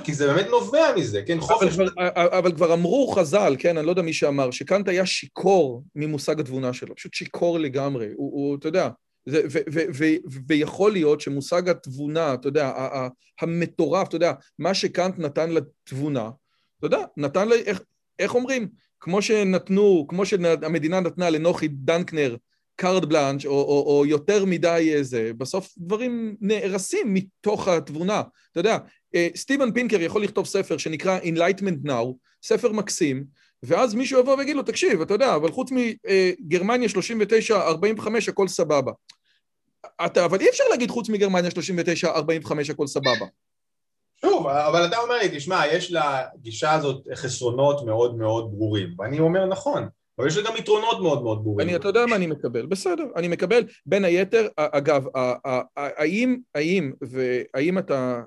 [0.03, 1.77] כי זה באמת נובע מזה, כן, חופש.
[2.15, 6.73] אבל כבר אמרו חז"ל, כן, אני לא יודע מי שאמר, שקאנט היה שיכור ממושג התבונה
[6.73, 8.07] שלו, פשוט שיכור לגמרי.
[8.15, 8.89] הוא, אתה יודע,
[10.47, 12.71] ויכול להיות שמושג התבונה, אתה יודע,
[13.41, 16.29] המטורף, אתה יודע, מה שקאנט נתן לתבונה,
[16.77, 17.55] אתה יודע, נתן לה,
[18.19, 18.69] איך אומרים?
[19.05, 22.35] כמו שנתנו, כמו שהמדינה נתנה לנוחי דנקנר
[22.75, 28.23] carte blanche, או, או, או יותר מדי איזה, בסוף דברים נהרסים מתוך התבונה.
[28.51, 28.77] אתה יודע,
[29.15, 32.05] אה, סטיבן פינקר יכול לכתוב ספר שנקרא Enlightenment Now,
[32.43, 33.25] ספר מקסים,
[33.63, 38.91] ואז מישהו יבוא ויגיד לו, תקשיב, אתה יודע, אבל חוץ מגרמניה 39-45 הכל סבבה.
[40.05, 41.51] אתה, אבל אי אפשר להגיד חוץ מגרמניה
[42.03, 43.25] 39-45 הכל סבבה.
[44.21, 49.45] שוב, אבל אתה אומר לי, תשמע, יש לגישה הזאת חסרונות מאוד מאוד ברורים, ואני אומר
[49.45, 49.87] נכון,
[50.19, 51.67] אבל יש לה גם יתרונות מאוד מאוד ברורים.
[51.67, 53.63] אני, אתה יודע מה אני מקבל, בסדר, אני מקבל.
[53.85, 55.05] בין היתר, אגב,
[55.77, 58.21] האם, האם, והאם אתה,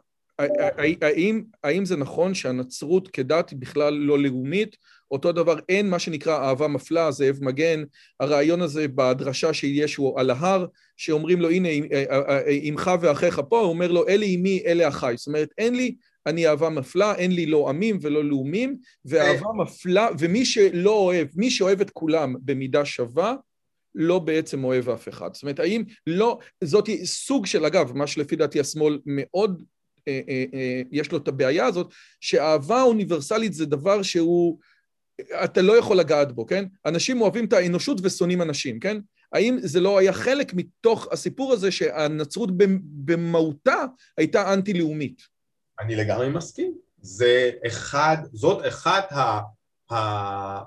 [1.03, 4.77] האם, האם זה נכון שהנצרות כדת היא בכלל לא לאומית?
[5.11, 7.85] אותו דבר, אין מה שנקרא אהבה מפלה, זאב מגן,
[8.21, 11.69] הרעיון הזה בדרשה של ישו על ההר, שאומרים לו, הנה,
[12.69, 15.17] אמך ואחיך פה, הוא אומר לו, אלה אמי, אלה אחיי.
[15.17, 15.95] זאת אומרת, אין לי,
[16.27, 21.51] אני אהבה מפלה, אין לי לא עמים ולא לאומים, ואהבה מפלה, ומי שלא אוהב, מי
[21.51, 23.35] שאוהב את כולם במידה שווה,
[23.95, 25.35] לא בעצם אוהב אף אחד.
[25.35, 29.63] זאת אומרת, האם לא, זאת סוג של, אגב, מה שלפי דעתי השמאל מאוד,
[30.09, 34.59] אה, אה, אה, יש לו את הבעיה הזאת, שאהבה אוניברסלית זה דבר שהוא,
[35.45, 36.65] אתה לא יכול לגעת בו, כן?
[36.87, 38.99] אנשים אוהבים את האנושות ושונאים אנשים, כן?
[39.33, 42.51] האם זה לא היה חלק מתוך הסיפור הזה שהנצרות
[43.05, 43.85] במהותה
[44.17, 45.23] הייתה אנטי-לאומית?
[45.81, 46.75] אני לגמרי מסכים.
[47.01, 50.61] זה אחד, זאת אחת אה,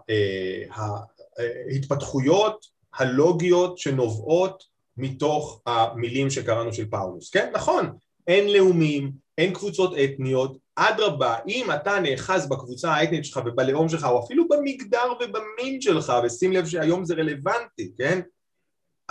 [1.70, 4.64] ההתפתחויות הלוגיות שנובעות
[4.97, 7.30] מתוך המילים שקראנו של פאולוס.
[7.30, 7.89] כן, נכון,
[8.28, 10.58] אין לאומים, אין קבוצות אתניות,
[10.90, 16.54] אדרבה, אם אתה נאחז בקבוצה האתנית שלך ובלאום שלך, או אפילו במגדר ובמין שלך, ושים
[16.54, 18.22] לב שהיום זה רלוונטי, כן?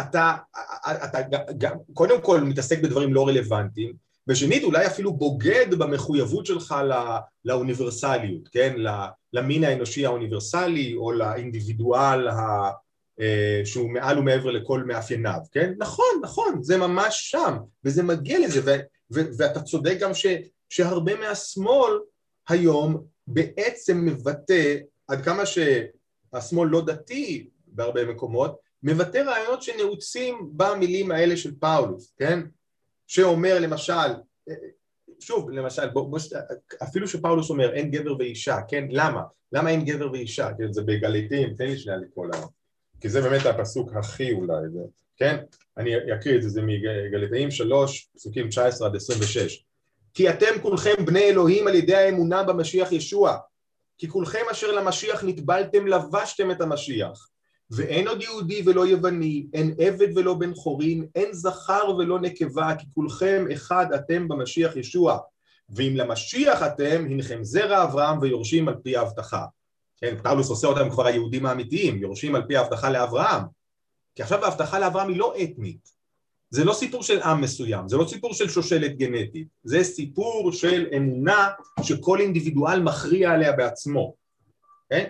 [0.01, 0.37] אתה,
[1.05, 1.19] אתה
[1.59, 3.93] גם, קודם כל מתעסק בדברים לא רלוונטיים,
[4.29, 6.97] ושנית אולי אפילו בוגד במחויבות שלך לא,
[7.45, 8.77] לאוניברסליות, כן?
[9.33, 12.71] למין האנושי האוניברסלי או לאינדיבידואל ה,
[13.21, 15.73] אה, שהוא מעל ומעבר לכל מאפייניו, כן?
[15.79, 18.71] נכון, נכון, זה ממש שם, וזה מגיע לזה, ו,
[19.15, 20.27] ו, ואתה צודק גם ש,
[20.71, 21.93] שהרבה מהשמאל
[22.49, 24.77] היום בעצם מבטא,
[25.09, 32.41] עד כמה שהשמאל לא דתי בהרבה מקומות, מבטא רעיונות שנעוצים במילים האלה של פאולוס, כן?
[33.07, 34.11] שאומר למשל,
[35.21, 36.19] שוב, למשל, בוא, בוא,
[36.83, 38.85] אפילו שפאולוס אומר אין גבר ואישה, כן?
[38.91, 39.23] למה?
[39.53, 40.49] למה אין גבר ואישה?
[40.59, 42.47] כן, זה בגליתים, תן לי שנייה לקרוא למה.
[43.01, 44.81] כי זה באמת הפסוק הכי אולי, זה,
[45.17, 45.37] כן?
[45.77, 49.65] אני אקריא את זה, זה מגליתאים 3, פסוקים 19 עד 26.
[50.15, 53.37] כי אתם כולכם בני אלוהים על ידי האמונה במשיח ישוע.
[53.99, 57.29] כי כולכם אשר למשיח נטבלתם לבשתם את המשיח.
[57.71, 62.87] ואין עוד יהודי ולא יווני, אין עבד ולא בן חורין, אין זכר ולא נקבה, כי
[62.95, 65.19] כולכם אחד אתם במשיח ישוע.
[65.69, 69.45] ואם למשיח אתם, הנכם זרע אברהם ויורשים על פי ההבטחה.
[69.97, 73.43] כן, פאולוס עושה אותם כבר היהודים האמיתיים, יורשים על פי ההבטחה לאברהם.
[74.15, 76.00] כי עכשיו ההבטחה לאברהם היא לא אתנית.
[76.51, 80.87] זה לא סיפור של עם מסוים, זה לא סיפור של שושלת גנטית, זה סיפור של
[80.97, 81.49] אמונה
[81.83, 84.15] שכל אינדיבידואל מכריע עליה בעצמו.
[84.91, 85.07] כן?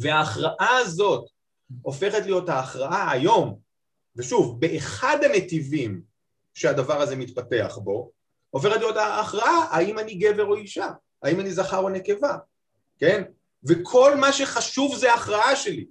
[0.00, 1.24] וההכרעה הזאת
[1.82, 3.58] הופכת להיות ההכרעה היום,
[4.16, 6.02] ושוב, באחד הנתיבים
[6.54, 8.10] שהדבר הזה מתפתח בו,
[8.50, 10.88] הופכת להיות ההכרעה האם אני גבר או אישה,
[11.22, 12.36] האם אני זכר או נקבה,
[12.98, 13.22] כן?
[13.64, 15.86] וכל מה שחשוב זה ההכרעה שלי,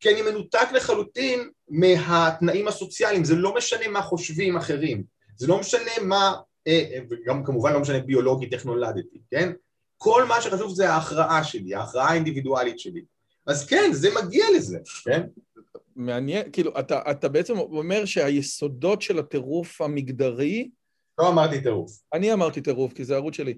[0.00, 5.02] כי אני מנותק לחלוטין מהתנאים הסוציאליים, זה לא משנה מה חושבים אחרים,
[5.36, 6.34] זה לא משנה מה,
[6.66, 9.52] אה, אה, וגם כמובן לא משנה ביולוגית איך נולדתי, כן?
[9.96, 13.04] כל מה שחשוב זה ההכרעה שלי, ההכרעה האינדיבידואלית שלי.
[13.46, 15.22] אז כן, זה מגיע לזה, כן?
[15.96, 20.70] מעניין, כאילו, אתה, אתה בעצם אומר שהיסודות של הטירוף המגדרי...
[21.18, 21.92] לא אמרתי טירוף.
[22.12, 23.54] אני אמרתי טירוף, כי זה הערוץ שלי.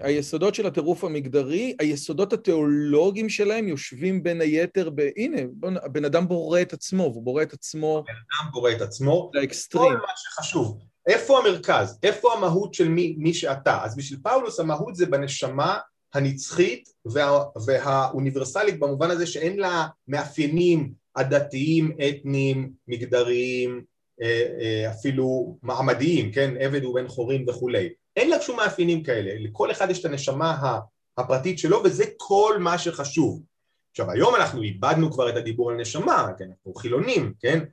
[0.00, 5.08] היסודות של הטירוף המגדרי, היסודות התיאולוגיים שלהם יושבים בין היתר ב...
[5.16, 5.38] הנה,
[5.82, 7.98] הבן אדם בורא את עצמו, והוא בורא את עצמו...
[7.98, 9.30] הבן אדם בורא את עצמו.
[9.34, 9.92] לאקסטרים.
[9.92, 10.78] כל מה שחשוב.
[11.06, 11.98] איפה המרכז?
[12.02, 13.84] איפה המהות של מי, מי שאתה?
[13.84, 15.78] אז בשביל פאולוס המהות זה בנשמה
[16.14, 23.82] הנצחית וה, והאוניברסלית במובן הזה שאין לה מאפיינים עדתיים, אתניים, מגדריים,
[24.22, 26.54] אה, אה, אפילו מעמדיים, כן?
[26.60, 27.88] עבד ובן חורין וכולי.
[28.18, 30.78] אין לה שום מאפיינים כאלה, לכל אחד יש את הנשמה
[31.18, 33.42] הפרטית שלו וזה כל מה שחשוב.
[33.90, 36.44] עכשיו היום אנחנו איבדנו כבר את הדיבור על נשמה, כן?
[36.50, 37.64] אנחנו חילונים, כן?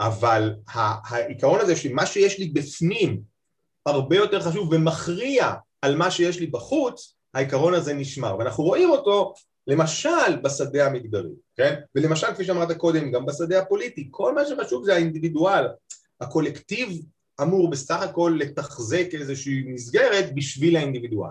[0.00, 3.20] אבל העיקרון הזה שמה שיש לי בפנים
[3.86, 5.52] הרבה יותר חשוב ומכריע
[5.82, 9.34] על מה שיש לי בחוץ, העיקרון הזה נשמר, ואנחנו רואים אותו
[9.66, 11.80] למשל בשדה המגדרי, כן?
[11.94, 15.66] ולמשל כפי שאמרת קודם גם בשדה הפוליטי, כל מה שחשוב זה האינדיבידואל,
[16.20, 17.02] הקולקטיב
[17.42, 21.30] אמור בסך הכל לתחזק איזושהי מסגרת בשביל האינדיבידואל.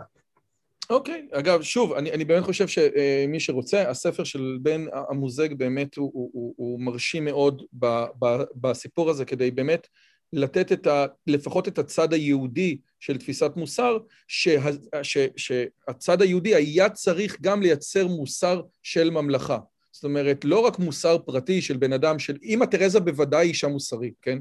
[0.90, 1.40] אוקיי, okay.
[1.40, 6.30] אגב, שוב, אני, אני באמת חושב שמי שרוצה, הספר של בן המוזג באמת הוא, הוא,
[6.34, 7.86] הוא, הוא מרשים מאוד ב,
[8.20, 9.88] ב, בסיפור הזה, כדי באמת
[10.34, 13.98] לתת את ה, לפחות את הצד היהודי של תפיסת מוסר,
[14.28, 14.60] שה,
[15.04, 19.60] ש, שהצד היהודי היה צריך גם לייצר מוסר של ממלכה.
[19.92, 24.14] זאת אומרת, לא רק מוסר פרטי של בן אדם, של אימא תרזה בוודאי אישה מוסרית,
[24.22, 24.40] כן?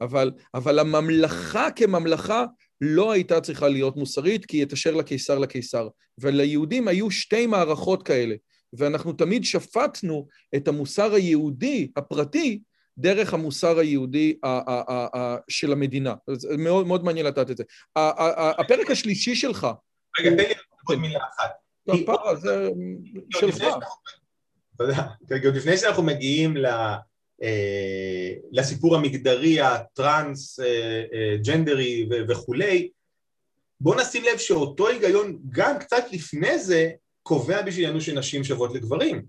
[0.00, 2.44] אבל, אבל הממלכה כממלכה
[2.80, 5.88] לא הייתה צריכה להיות מוסרית, כי את אשר לקיסר לקיסר.
[6.18, 8.34] וליהודים היו שתי מערכות כאלה,
[8.72, 10.26] ואנחנו תמיד שפטנו
[10.56, 12.60] את המוסר היהודי, הפרטי,
[12.98, 14.38] דרך המוסר היהודי
[15.48, 16.14] של המדינה.
[16.32, 17.64] זה מאוד, מאוד מעניין לדעת את זה.
[18.58, 19.66] הפרק השלישי שלך...
[20.20, 20.54] רגע, תן לי
[20.88, 21.50] עוד מילה אחת.
[21.88, 22.70] הפרה, זה
[23.30, 23.64] שלך.
[24.84, 25.06] יודע,
[25.46, 26.56] עוד לפני שאנחנו מגיעים
[28.52, 32.90] לסיפור המגדרי, הטרנס, אה, אה, ג'נדרי וכולי,
[33.80, 36.90] בוא נשים לב שאותו היגיון גם קצת לפני זה
[37.22, 39.22] קובע בשבילנו שנשים שוות לגברים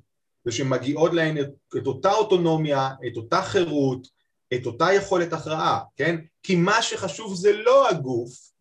[0.45, 4.07] ושמגיעות להן את, את אותה אוטונומיה, את אותה חירות,
[4.53, 6.15] את אותה יכולת הכרעה, כן?
[6.43, 8.51] כי מה שחשוב זה לא הגוף,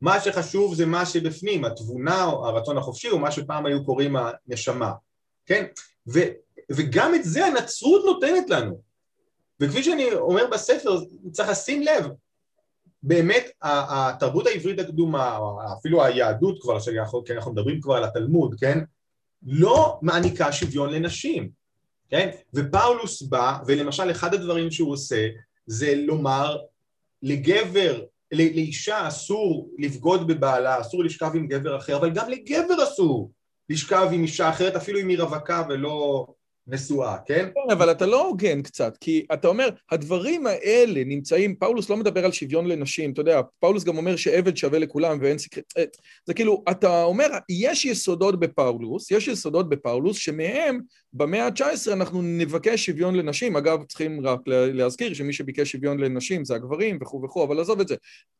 [0.00, 4.92] מה שחשוב זה מה שבפנים, התבונה או הרצון החופשי או מה שפעם היו קוראים הנשמה,
[5.46, 5.64] כן?
[6.08, 6.20] ו,
[6.76, 8.80] וגם את זה הנצרות נותנת לנו.
[9.60, 11.00] וכפי שאני אומר בספר,
[11.32, 12.06] צריך לשים לב,
[13.02, 15.38] באמת התרבות העברית הקדומה,
[15.78, 16.78] אפילו היהדות כבר,
[17.26, 18.78] כי אנחנו מדברים כבר על התלמוד, כן?
[19.46, 21.50] לא מעניקה שוויון לנשים,
[22.10, 22.30] כן?
[22.54, 25.28] ופאולוס בא, ולמשל אחד הדברים שהוא עושה
[25.66, 26.58] זה לומר
[27.22, 33.30] לגבר, לאישה אסור לבגוד בבעלה, אסור לשכב עם גבר אחר, אבל גם לגבר אסור
[33.68, 36.26] לשכב עם אישה אחרת, אפילו אם היא רווקה ולא
[36.66, 37.48] נשואה, כן?
[37.54, 42.24] כן, אבל אתה לא הוגן קצת, כי אתה אומר, הדברים האלה נמצאים, פאולוס לא מדבר
[42.24, 45.64] על שוויון לנשים, אתה יודע, פאולוס גם אומר שעבד שווה לכולם ואין סקרט...
[45.78, 45.84] אה,
[46.26, 50.80] זה כאילו, אתה אומר, יש יסודות בפאולוס, יש יסודות בפאולוס, שמהם
[51.12, 56.54] במאה ה-19 אנחנו נבקש שוויון לנשים, אגב, צריכים רק להזכיר שמי שביקש שוויון לנשים זה
[56.54, 57.94] הגברים וכו' וכו', אבל עזוב את זה.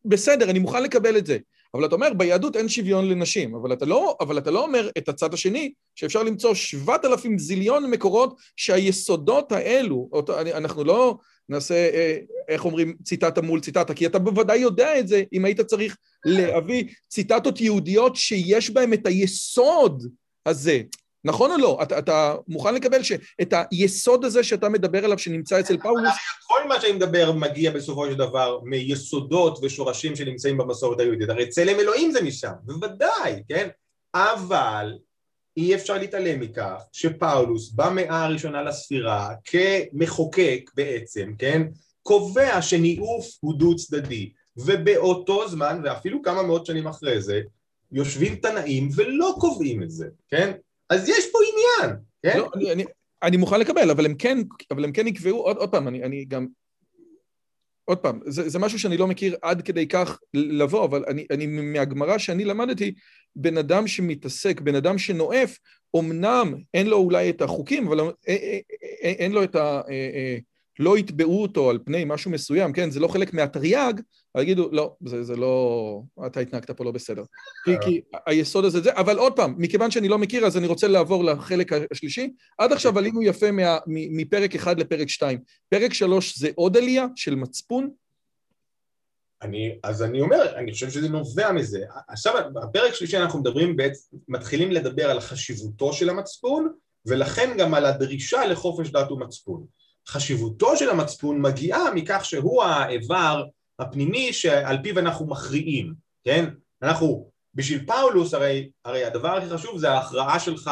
[0.05, 1.39] בסדר, אני מוכן לקבל את זה.
[1.75, 5.09] אבל אתה אומר, ביהדות אין שוויון לנשים, אבל אתה לא, אבל אתה לא אומר את
[5.09, 10.11] הצד השני, שאפשר למצוא שבעת אלפים זיליון מקורות שהיסודות האלו,
[10.55, 11.18] אנחנו לא
[11.49, 12.18] נעשה, אה,
[12.49, 16.85] איך אומרים, ציטטה מול ציטטה, כי אתה בוודאי יודע את זה אם היית צריך להביא
[17.09, 20.07] ציטטות יהודיות שיש בהן את היסוד
[20.47, 20.83] הזה.
[21.25, 21.79] נכון או לא?
[21.83, 26.14] אתה, אתה מוכן לקבל שאת היסוד הזה שאתה מדבר עליו שנמצא אצל פאולוס...
[26.47, 31.29] כל מה שאני מדבר מגיע בסופו של דבר מיסודות ושורשים שנמצאים במסורת היהודית.
[31.29, 33.68] הרי צלם אלוהים זה משם, בוודאי, כן?
[34.14, 34.93] אבל
[35.57, 41.62] אי אפשר להתעלם מכך שפאולוס במאה הראשונה לספירה כמחוקק בעצם, כן?
[42.03, 47.41] קובע שניאוף הוא דו צדדי ובאותו זמן ואפילו כמה מאות שנים אחרי זה
[47.93, 50.53] יושבים תנאים ולא קובעים את זה, כן?
[50.93, 52.38] אז יש פה עניין, כן?
[52.38, 52.84] לא, אני, אני,
[53.22, 54.38] אני מוכן לקבל, אבל הם כן,
[54.70, 56.47] אבל הם כן יקבעו, עוד, עוד פעם, אני, אני גם...
[57.84, 61.47] עוד פעם, זה, זה משהו שאני לא מכיר עד כדי כך לבוא, אבל אני, אני
[61.47, 62.95] מהגמרא שאני למדתי,
[63.36, 65.59] בן אדם שמתעסק, בן אדם שנואף,
[65.97, 69.80] אמנם אין לו אולי את החוקים, אבל אין, אין, אין לו את ה...
[70.83, 72.91] לא יתבעו אותו על פני משהו מסוים, כן?
[72.91, 73.93] זה לא חלק מהתרי"ג,
[74.35, 76.03] אבל יגידו, לא, זה, זה לא...
[76.26, 77.22] אתה התנהגת פה לא בסדר.
[77.64, 78.91] כי, כי היסוד הזה זה...
[78.93, 82.33] אבל עוד פעם, מכיוון שאני לא מכיר, אז אני רוצה לעבור לחלק השלישי.
[82.59, 85.39] עד עכשיו עלינו יפה מה, מפרק אחד לפרק שתיים.
[85.68, 87.91] פרק שלוש זה עוד עלייה של מצפון?
[89.43, 91.85] אני, אז אני אומר, אני חושב שזה נובע מזה.
[92.09, 96.72] עכשיו, בפרק שלישי אנחנו מדברים, בעצם, מתחילים לדבר על חשיבותו של המצפון,
[97.07, 99.66] ולכן גם על הדרישה לחופש דת ומצפון.
[100.09, 103.44] חשיבותו של המצפון מגיעה מכך שהוא האיבר
[103.78, 105.94] הפנימי שעל פיו אנחנו מכריעים,
[106.24, 106.48] כן?
[106.82, 110.70] אנחנו בשביל פאולוס הרי, הרי הדבר הכי חשוב זה ההכרעה שלך,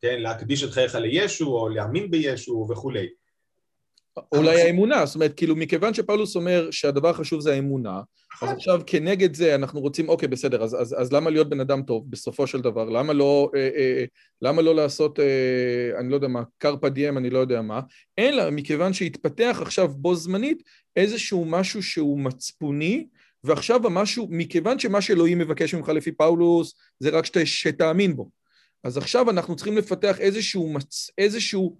[0.00, 3.08] כן, להקדיש את חייך לישו או להאמין בישו וכולי.
[4.32, 8.00] אולי האמונה, זאת אומרת, כאילו מכיוון שפאולוס אומר שהדבר החשוב זה האמונה,
[8.42, 8.48] אז.
[8.50, 12.10] עכשיו כנגד זה אנחנו רוצים, אוקיי, בסדר, אז, אז, אז למה להיות בן אדם טוב
[12.10, 12.84] בסופו של דבר?
[12.84, 14.04] למה לא, אה, אה,
[14.42, 17.80] למה לא לעשות, אה, אני לא יודע מה, קרפה דיאם, אני לא יודע מה,
[18.18, 20.62] אלא מכיוון שהתפתח עכשיו בו זמנית
[20.96, 23.06] איזשהו משהו שהוא מצפוני,
[23.44, 28.30] ועכשיו המשהו, מכיוון שמה שאלוהים מבקש ממך לפי פאולוס זה רק שת, שתאמין בו.
[28.84, 31.10] אז עכשיו אנחנו צריכים לפתח איזשהו, מצ...
[31.18, 31.76] איזשהו,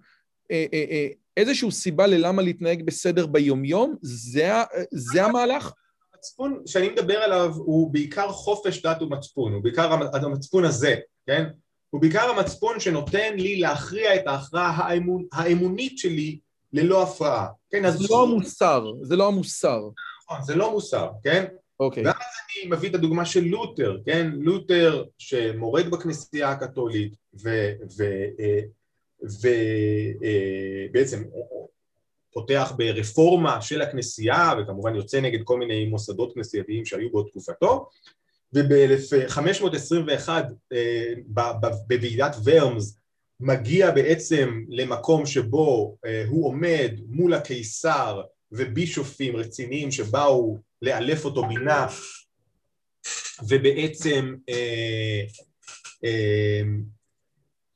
[0.51, 4.51] אה, אה, אה, איזשהו סיבה ללמה להתנהג בסדר ביומיום, זה,
[4.91, 5.73] זה המהלך?
[6.23, 10.95] המצפון שאני מדבר עליו הוא בעיקר חופש דת ומצפון, הוא בעיקר המצפון הזה,
[11.27, 11.49] כן?
[11.89, 16.39] הוא בעיקר המצפון שנותן לי להכריע את ההכרעה האמון, האמונית שלי
[16.73, 17.91] ללא הפרעה, כן?
[17.91, 19.81] זה לא המוסר, זה לא המוסר.
[20.25, 21.45] נכון, זה לא מוסר, כן?
[21.79, 22.05] אוקיי.
[22.05, 24.31] ואז אני מביא את הדוגמה של לותר, כן?
[24.33, 27.73] לותר שמורד בכנסייה הקתולית ובעצם
[31.17, 31.65] אה, אה,
[32.33, 37.89] פותח ברפורמה של הכנסייה וכמובן יוצא נגד כל מיני מוסדות כנסייתיים שהיו באותה תקופתו
[38.53, 40.29] וב-1521
[40.73, 41.13] אה,
[41.87, 42.97] בוועידת ורמס
[43.39, 48.21] מגיע בעצם למקום שבו הוא עומד מול הקיסר
[48.51, 51.87] ובישופים רציניים שבאו לאלף אותו בינה
[53.47, 55.21] ובעצם אה,
[56.05, 56.61] אה,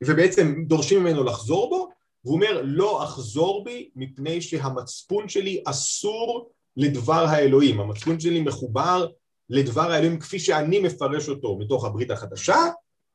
[0.03, 7.25] ובעצם דורשים ממנו לחזור בו והוא אומר לא אחזור בי מפני שהמצפון שלי אסור לדבר
[7.27, 9.07] האלוהים המצפון שלי מחובר
[9.49, 12.57] לדבר האלוהים כפי שאני מפרש אותו מתוך הברית החדשה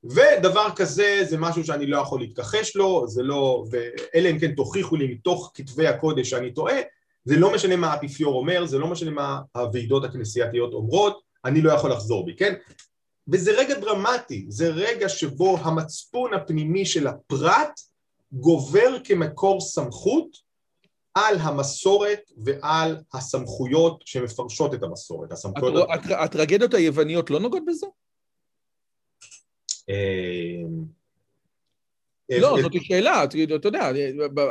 [0.05, 4.97] ודבר כזה זה משהו שאני לא יכול להתכחש לו זה לא ואלה אם כן תוכיחו
[4.97, 6.77] לי מתוך כתבי הקודש שאני טועה
[7.25, 11.73] זה לא משנה מה האפיפיור אומר, זה לא משנה מה הוועידות הכנסייתיות אומרות, אני לא
[11.73, 12.55] יכול לחזור בי, כן?
[13.29, 17.81] וזה רגע דרמטי, זה רגע שבו המצפון הפנימי של הפרט
[18.33, 20.37] גובר כמקור סמכות
[21.15, 25.33] על המסורת ועל הסמכויות שמפרשות את המסורת.
[25.33, 25.89] הסמכויות...
[26.11, 27.87] הטרגדיות היווניות לא נוגעות בזה?
[29.91, 30.63] אה,
[32.41, 33.91] לא, זאת שאלה, אתה יודע,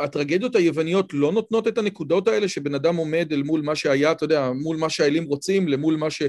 [0.03, 4.23] הטרגדיות היווניות לא נותנות את הנקודות האלה שבן אדם עומד אל מול מה שהיה, אתה
[4.23, 6.21] יודע, מול מה שהאלים רוצים, למול מה ש...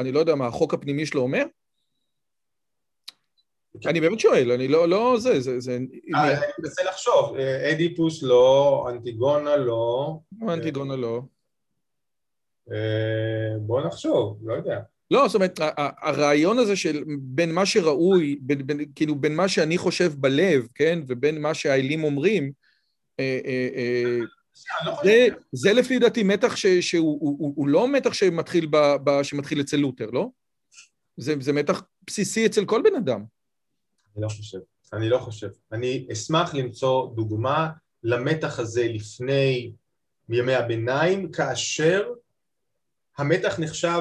[0.00, 1.44] אני לא יודע מה החוק הפנימי שלו אומר?
[3.86, 5.78] אני באמת שואל, אני לא, לא, זה, זה, זה...
[6.14, 7.36] אה, אני מנסה לחשוב,
[7.72, 10.18] אדיפוס לא, אנטיגונה לא.
[10.48, 11.22] אנטיגונה לא.
[12.72, 14.80] אה, בוא נחשוב, לא יודע.
[15.10, 15.60] לא, זאת אומרת,
[16.02, 20.98] הרעיון הזה של בין מה שראוי, בין, בין, כאילו בין מה שאני חושב בלב, כן,
[21.06, 22.52] ובין מה שהאלים אומרים,
[23.20, 24.18] אה, אה, אה,
[25.04, 29.60] זה, זה לפי דעתי מתח ש, שהוא הוא, הוא לא מתח שמתחיל, ב, ב, שמתחיל
[29.60, 30.28] אצל לותר, לא?
[31.16, 33.24] זה, זה מתח בסיסי אצל כל בן אדם.
[34.16, 34.58] אני לא חושב,
[34.92, 35.48] אני לא חושב.
[35.72, 37.70] אני אשמח למצוא דוגמה
[38.02, 39.72] למתח הזה לפני
[40.28, 42.08] ימי הביניים, כאשר
[43.18, 44.00] המתח נחשב,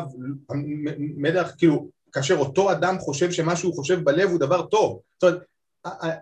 [0.98, 5.44] מתח כאילו כאשר אותו אדם חושב שמה שהוא חושב בלב הוא דבר טוב זאת אומרת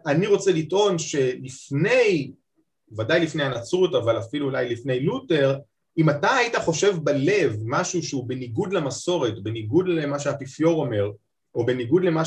[0.05, 2.31] אני רוצה לטעון שלפני,
[2.97, 5.59] ודאי לפני הנצרות אבל אפילו אולי לפני לותר
[5.97, 11.11] אם אתה היית חושב בלב משהו שהוא בניגוד למסורת, בניגוד למה שהאפיפיור אומר
[11.55, 12.25] או בניגוד למה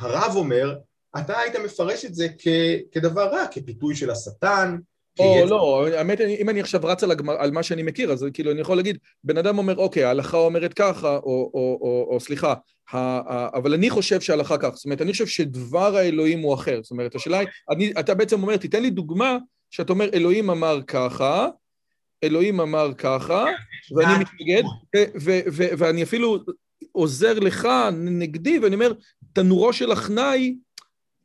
[0.00, 0.76] שהרב אומר
[1.18, 4.76] אתה היית מפרש את זה כ- כדבר רע, כפיתוי של השטן
[5.18, 8.50] או לא, האמת, אם אני עכשיו רץ על, הגמר, על מה שאני מכיר, אז כאילו
[8.50, 12.54] אני יכול להגיד, בן אדם אומר, אוקיי, ההלכה אומרת ככה, או, או, או, או סליחה,
[12.92, 16.80] ה, ה, אבל אני חושב שההלכה ככה, זאת אומרת, אני חושב שדבר האלוהים הוא אחר,
[16.82, 19.38] זאת אומרת, השאלה היא, אני, אתה בעצם אומר, תיתן לי דוגמה
[19.70, 21.48] שאתה אומר, אלוהים אמר ככה,
[22.24, 23.44] אלוהים אמר ככה,
[23.96, 24.62] ואני מתנגד,
[25.78, 26.38] ואני אפילו
[26.92, 28.92] עוזר לך נגדי, ואני אומר,
[29.34, 30.56] תנורו של אחנאי,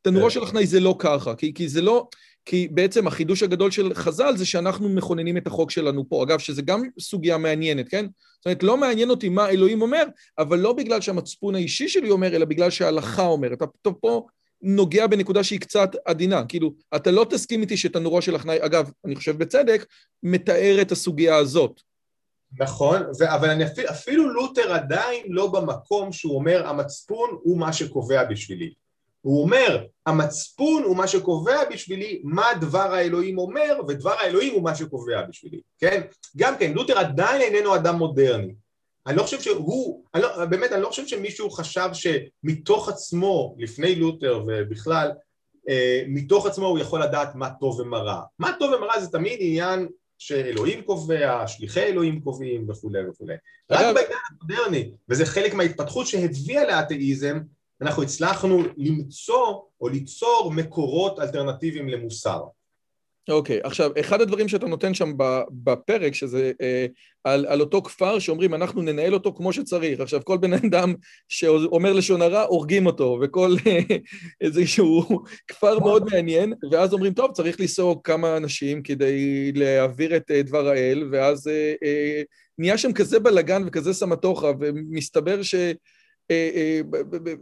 [0.02, 2.08] תנורו של אחנאי זה לא ככה, כי, כי זה לא...
[2.46, 6.24] כי בעצם החידוש הגדול של חז"ל זה שאנחנו מכוננים את החוק שלנו פה.
[6.24, 8.06] אגב, שזה גם סוגיה מעניינת, כן?
[8.36, 10.04] זאת אומרת, לא מעניין אותי מה אלוהים אומר,
[10.38, 13.62] אבל לא בגלל שהמצפון האישי שלי אומר, אלא בגלל שההלכה אומרת.
[13.62, 14.28] אתה פה
[14.62, 16.46] נוגע בנקודה שהיא קצת עדינה.
[16.46, 19.86] כאילו, אתה לא תסכים איתי שתנורו של הכנאי, אגב, אני חושב בצדק,
[20.24, 21.82] מתאר את הסוגיה הזאת.
[22.60, 27.74] נכון, ו- אבל אני אפילו, אפילו לותר עדיין לא במקום שהוא אומר המצפון הוא מה
[27.74, 28.74] שקובע בשבילי.
[29.22, 34.76] הוא אומר, המצפון הוא מה שקובע בשבילי מה דבר האלוהים אומר, ודבר האלוהים הוא מה
[34.76, 36.02] שקובע בשבילי, כן?
[36.38, 38.54] גם כן, לותר עדיין איננו אדם מודרני.
[39.08, 43.96] אני לא חושב שהוא, אני לא, באמת, אני לא חושב שמישהו חשב שמתוך עצמו, לפני
[43.96, 45.12] לותר ובכלל,
[45.70, 48.22] אה, מתוך עצמו הוא יכול לדעת מה טוב ומה רע.
[48.40, 49.88] מה טוב ומה רע זה תמיד עניין
[50.20, 53.36] שאלוהים קובע, שליחי אלוהים קובעים וכולי וכולי.
[53.72, 57.40] רק בעידן המודרני, וזה חלק מההתפתחות שהביאה לאתאיזם,
[57.82, 62.44] אנחנו הצלחנו למצוא או ליצור מקורות אלטרנטיביים למוסר.
[63.30, 65.12] אוקיי, okay, עכשיו, אחד הדברים שאתה נותן שם
[65.52, 66.86] בפרק, שזה אה,
[67.24, 70.00] על, על אותו כפר שאומרים, אנחנו ננהל אותו כמו שצריך.
[70.00, 70.94] עכשיו, כל בן אדם
[71.28, 73.56] שאומר לשון הרע, הורגים אותו, וכל
[74.42, 75.04] איזשהו
[75.48, 80.68] כפר מאוד מעניין, ואז אומרים, טוב, צריך לנסוע כמה אנשים כדי להעביר את אה, דבר
[80.68, 82.22] האל, ואז אה, אה,
[82.58, 85.56] נהיה שם כזה בלאגן וכזה סמטוחה, ומסתבר ש...
[86.32, 86.82] אה, אה,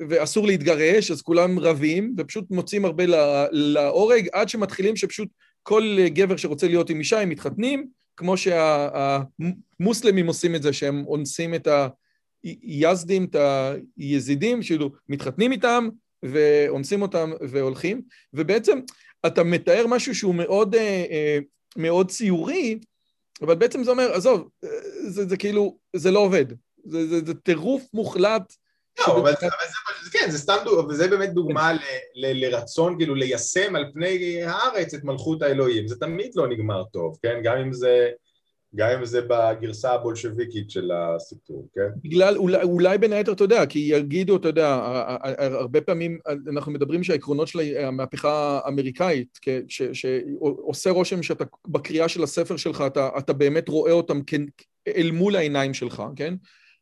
[0.10, 3.04] ואסור להתגרש, אז כולם רבים, ופשוט מוצאים הרבה
[3.52, 5.30] להורג, עד שמתחילים שפשוט
[5.68, 7.88] כל גבר שרוצה להיות עם אישה, הם מתחתנים,
[8.18, 11.68] כמו שהמוסלמים עושים את זה, שהם אונסים את
[12.44, 13.36] היזדים, את
[13.98, 15.90] היזידים, כאילו, מתחתנים איתם
[16.24, 18.02] ואונסים אותם והולכים,
[18.34, 18.80] ובעצם
[19.26, 21.38] אתה מתאר משהו שהוא מאוד, אה,
[21.78, 22.80] מאוד ציורי,
[23.42, 24.50] אבל בעצם זה אומר, עזוב,
[25.08, 26.46] זה, זה כאילו, זה לא עובד.
[26.86, 28.54] זה, זה, טירוף מוחלט
[29.06, 29.34] אבל
[30.04, 30.56] זה, כן, זה סתם,
[30.90, 31.72] וזה באמת דוגמה
[32.16, 37.40] לרצון כאילו ליישם על פני הארץ את מלכות האלוהים, זה תמיד לא נגמר טוב, כן?
[37.44, 38.10] גם אם זה,
[38.76, 41.88] גם אם זה בגרסה הבולשביקית של הסיפור, כן?
[42.04, 44.80] בגלל, אולי, אולי בין היתר, אתה יודע, כי יגידו, אתה יודע,
[45.40, 46.20] הרבה פעמים
[46.50, 53.10] אנחנו מדברים שהעקרונות של המהפכה האמריקאית, ש, שעושה רושם שאתה, בקריאה של הספר שלך, אתה,
[53.18, 54.20] אתה באמת רואה אותם
[54.88, 56.34] אל מול העיניים שלך, כן?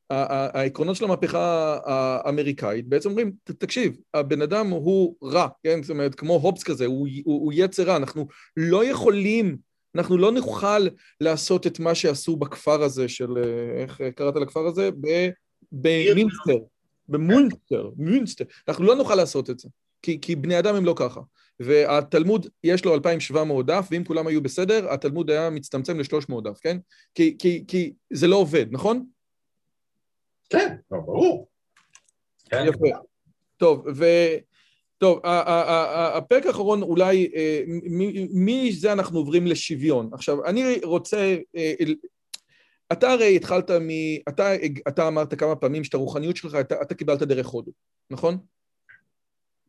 [0.10, 5.84] העקרונות של המהפכה האמריקאית בעצם אומרים, תקשיב, הבן אדם הוא רע, כן?
[5.84, 8.28] זאת אומרת, כמו הובס כזה, הוא, הוא, הוא יצר רע, אנחנו
[8.58, 9.58] לא יכולים,
[9.96, 10.88] אנחנו לא נוכל
[11.22, 13.38] לעשות את מה שעשו בכפר הזה של,
[13.78, 14.90] איך קראת לכפר הזה?
[15.72, 16.58] במינסטר,
[17.10, 19.70] במונסטר, מינסטר, אנחנו לא נוכל לעשות את זה,
[20.02, 21.22] כי, כי בני אדם הם לא ככה.
[21.60, 26.78] והתלמוד, יש לו 2,700 דף, ואם כולם היו בסדר, התלמוד היה מצטמצם ל-300 דף, כן?
[27.16, 29.06] כי, כי, כי זה לא עובד, נכון?
[30.50, 31.48] כן, לא, ברור.
[32.50, 32.66] כן.
[32.68, 32.98] יפה.
[33.58, 34.06] טוב, ו...
[34.98, 37.64] טוב, הפרק האחרון אולי, אה,
[38.34, 40.10] מזה אנחנו עוברים לשוויון.
[40.14, 41.38] עכשיו, אני רוצה...
[41.56, 41.74] אה,
[42.92, 43.90] אתה הרי התחלת מ...
[44.30, 44.52] אתה,
[44.88, 47.72] אתה אמרת כמה פעמים שאת הרוחניות שלך, אתה, אתה קיבלת דרך הודו,
[48.12, 48.38] נכון?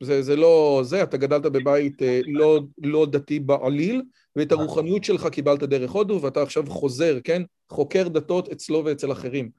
[0.00, 4.02] זה, זה לא זה, אתה גדלת בבית אה, לא, לא דתי בעליל,
[4.36, 7.42] ואת הרוחניות שלך קיבלת דרך הודו, ואתה עכשיו חוזר, כן?
[7.72, 9.50] חוקר דתות אצלו ואצל אחרים.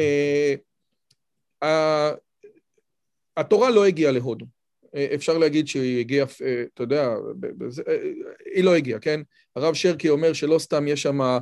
[0.00, 0.54] אה,
[3.36, 4.46] התורה לא הגיעה להודו.
[4.94, 7.14] אה, אפשר להגיד שהיא הגיעה, אה, אתה יודע,
[8.54, 9.20] היא לא הגיעה, כן?
[9.56, 11.38] הרב שרקי אומר שלא סתם יש שם,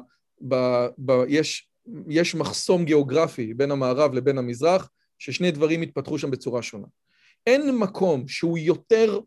[1.28, 1.68] יש,
[2.08, 6.86] יש מחסום גיאוגרפי בין המערב לבין המזרח, ששני דברים התפתחו שם בצורה שונה.
[7.46, 9.20] אין מקום שהוא יותר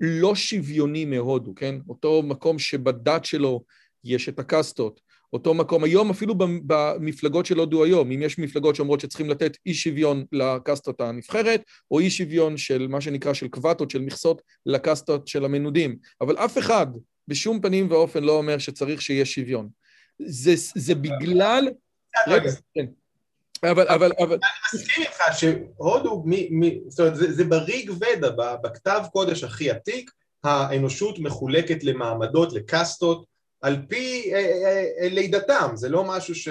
[0.00, 1.74] לא שוויוני מהודו, כן?
[1.88, 3.64] אותו מקום שבדת שלו
[4.04, 5.00] יש את הקסטות,
[5.34, 5.84] אותו מקום.
[5.84, 6.34] היום אפילו
[6.66, 12.00] במפלגות של הודו היום, אם יש מפלגות שאומרות שצריכים לתת אי שוויון לקסטות הנבחרת, או
[12.00, 15.96] אי שוויון של מה שנקרא של קוואטות, של מכסות לקסטות של המנודים.
[16.20, 16.86] אבל אף אחד
[17.28, 19.68] בשום פנים ואופן לא אומר שצריך שיהיה שוויון.
[20.18, 21.68] זה, זה בגלל...
[22.28, 22.86] רגע, כן.
[23.62, 24.34] אבל, אבל, אבל...
[24.34, 26.24] אני מסכים איתך שהודו,
[26.88, 30.10] זאת אומרת, זה, זה בריג ודה, בכתב קודש הכי עתיק,
[30.44, 33.33] האנושות מחולקת למעמדות, לקסטות,
[33.64, 36.48] על פי אה, אה, אה, לידתם, זה לא משהו ש...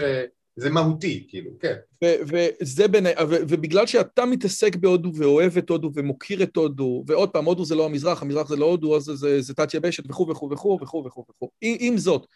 [0.56, 1.76] זה מהותי, כאילו, כן.
[2.04, 3.06] וזה בין...
[3.30, 7.86] ובגלל שאתה מתעסק בהודו ואוהב את הודו ומוקיר את הודו, ועוד פעם, הודו זה לא
[7.86, 11.26] המזרח, המזרח זה לא הודו, אז זה, זה תת יבשת וכו' וכו' וכו' וכו' וכו'
[11.30, 11.50] וכו'.
[11.62, 12.28] עם זאת,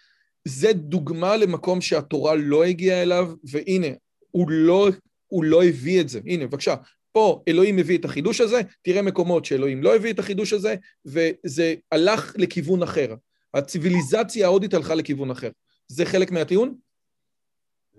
[0.46, 3.88] זה דוגמה למקום שהתורה לא הגיעה אליו, והנה,
[4.32, 4.90] הוא לא,
[5.28, 6.20] הוא לא הביא את זה.
[6.26, 6.76] הנה, בבקשה,
[7.12, 10.76] פה אלוהים הביא את החידוש הזה, תראה מקומות שאלוהים לא הביא את החידוש הזה,
[11.06, 13.16] וזה הלך לכיוון אחר.
[13.58, 15.50] הציוויליזציה ההודית הלכה לכיוון אחר.
[15.88, 16.76] זה חלק מהטיעון?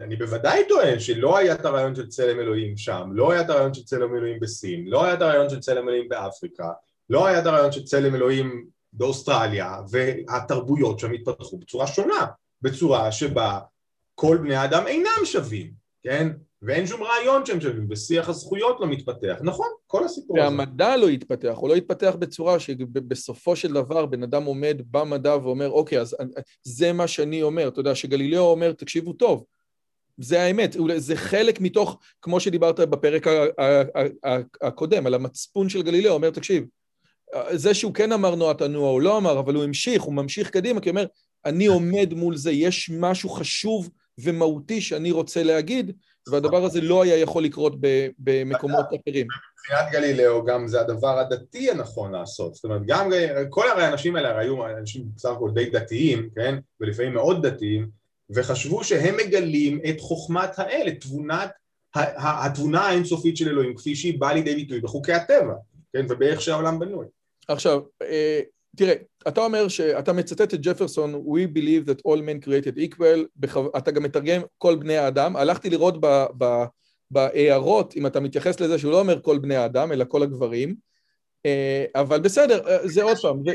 [0.00, 3.74] אני בוודאי טוען שלא היה את הרעיון של צלם אלוהים שם, לא היה את הרעיון
[3.74, 6.70] של צלם אלוהים בסין, לא היה את הרעיון של צלם אלוהים באפריקה,
[7.10, 12.26] לא היה את הרעיון של צלם אלוהים באוסטרליה, והתרבויות שם התפתחו בצורה שונה,
[12.62, 13.58] בצורה שבה
[14.14, 16.28] כל בני האדם אינם שווים, כן?
[16.62, 19.36] ואין שום רעיון שהם שווים, ושיח הזכויות לא מתפתח.
[19.40, 20.48] נכון, כל הסיפור הזה.
[20.48, 25.70] והמדע לא יתפתח, הוא לא יתפתח בצורה שבסופו של דבר בן אדם עומד במדע ואומר,
[25.70, 26.16] אוקיי, אז
[26.62, 27.68] זה מה שאני אומר.
[27.68, 29.44] אתה יודע, שגלילאו אומר, תקשיבו טוב,
[30.18, 33.26] זה האמת, זה חלק מתוך, כמו שדיברת בפרק
[34.62, 36.64] הקודם, על המצפון של גלילאו, אומר, תקשיב,
[37.50, 40.80] זה שהוא כן אמר נועה תנוע, הוא לא אמר, אבל הוא המשיך, הוא ממשיך קדימה,
[40.80, 41.06] כי הוא אומר,
[41.44, 45.92] אני עומד מול זה, יש משהו חשוב ומהותי שאני רוצה להגיד,
[46.30, 47.72] והדבר הזה לא היה יכול לקרות
[48.18, 49.26] במקומות אחרים.
[49.60, 53.10] מבחינת גלילאו גם זה הדבר הדתי הנכון לעשות, זאת אומרת גם
[53.48, 57.88] כל הרי האנשים האלה היו אנשים בסך הכל די דתיים, כן, ולפעמים מאוד דתיים,
[58.30, 61.50] וחשבו שהם מגלים את חוכמת האל, את תבונת,
[61.94, 65.54] התבונה האינסופית של אלוהים כפי שהיא באה לידי ביטוי בחוקי הטבע,
[65.92, 67.06] כן, ובאיך שהעולם בנוי.
[67.48, 68.40] עכשיו, אה,
[68.76, 68.94] תראה,
[69.28, 73.48] אתה אומר שאתה מצטט את ג'פרסון, We believe that all men created equal.
[73.76, 76.24] אתה גם מתרגם כל בני האדם, הלכתי לראות ב...
[76.38, 76.64] ב...
[77.10, 80.74] בהערות, אם אתה מתייחס לזה שהוא לא אומר כל בני האדם, אלא כל הגברים,
[81.46, 83.52] אה, אבל בסדר, אה, זה עוד פעם, זה,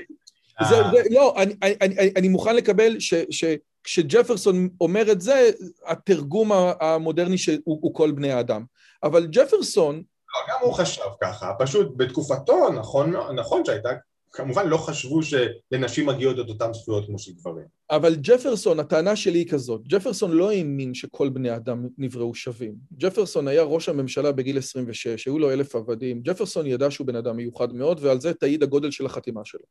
[0.69, 5.49] זה, זה, לא, אני, אני, אני, אני מוכן לקבל ש, שכשג'פרסון אומר את זה,
[5.87, 8.63] התרגום המודרני שהוא כל בני האדם,
[9.03, 9.95] אבל ג'פרסון...
[9.95, 13.89] לא, גם הוא חשב ככה, פשוט בתקופתו, נכון, נכון שהייתה
[14.33, 17.65] כמובן לא חשבו שלנשים מגיעות את אותן זכויות כמו של גברים.
[17.91, 22.75] אבל ג'פרסון, הטענה שלי היא כזאת, ג'פרסון לא האמין שכל בני אדם נבראו שווים.
[22.93, 27.37] ג'פרסון היה ראש הממשלה בגיל 26, היו לו אלף עבדים, ג'פרסון ידע שהוא בן אדם
[27.37, 29.65] מיוחד מאוד, ועל זה תעיד הגודל של החתימה שלו.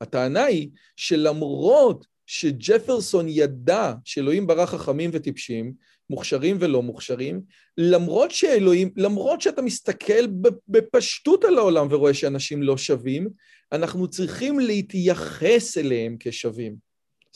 [0.00, 5.72] הטענה היא שלמרות שג'פרסון ידע שאלוהים ברא חכמים וטיפשים,
[6.10, 7.40] מוכשרים ולא מוכשרים,
[7.78, 10.26] למרות שאלוהים, למרות שאתה מסתכל
[10.68, 13.28] בפשטות על העולם ורואה שאנשים לא שווים,
[13.72, 16.76] אנחנו צריכים להתייחס אליהם כשווים.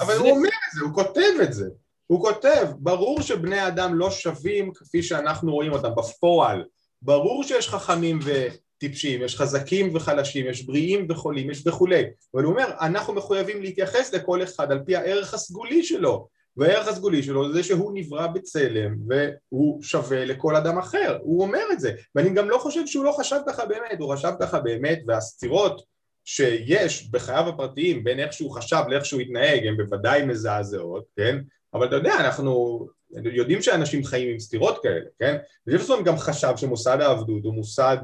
[0.00, 0.20] אבל זה...
[0.20, 1.66] הוא אומר את זה, הוא כותב את זה.
[2.06, 6.64] הוא כותב, ברור שבני אדם לא שווים כפי שאנחנו רואים אותם בפועל.
[7.02, 12.02] ברור שיש חכמים וטיפשים, יש חזקים וחלשים, יש בריאים וחולים, יש וכולי.
[12.34, 16.28] אבל הוא אומר, אנחנו מחויבים להתייחס לכל אחד על פי הערך הסגולי שלו.
[16.58, 21.80] והערך הסגולי שלו זה שהוא נברא בצלם והוא שווה לכל אדם אחר, הוא אומר את
[21.80, 25.82] זה ואני גם לא חושב שהוא לא חשב ככה באמת, הוא חשב ככה באמת והסתירות
[26.24, 31.38] שיש בחייו הפרטיים בין איך שהוא חשב לאיך שהוא התנהג הן בוודאי מזעזעות, כן?
[31.74, 35.36] אבל אתה יודע, אנחנו יודעים שאנשים חיים עם סתירות כאלה, כן?
[35.66, 37.96] וג'פרסון גם חשב שמוסד העבדות הוא מוסד,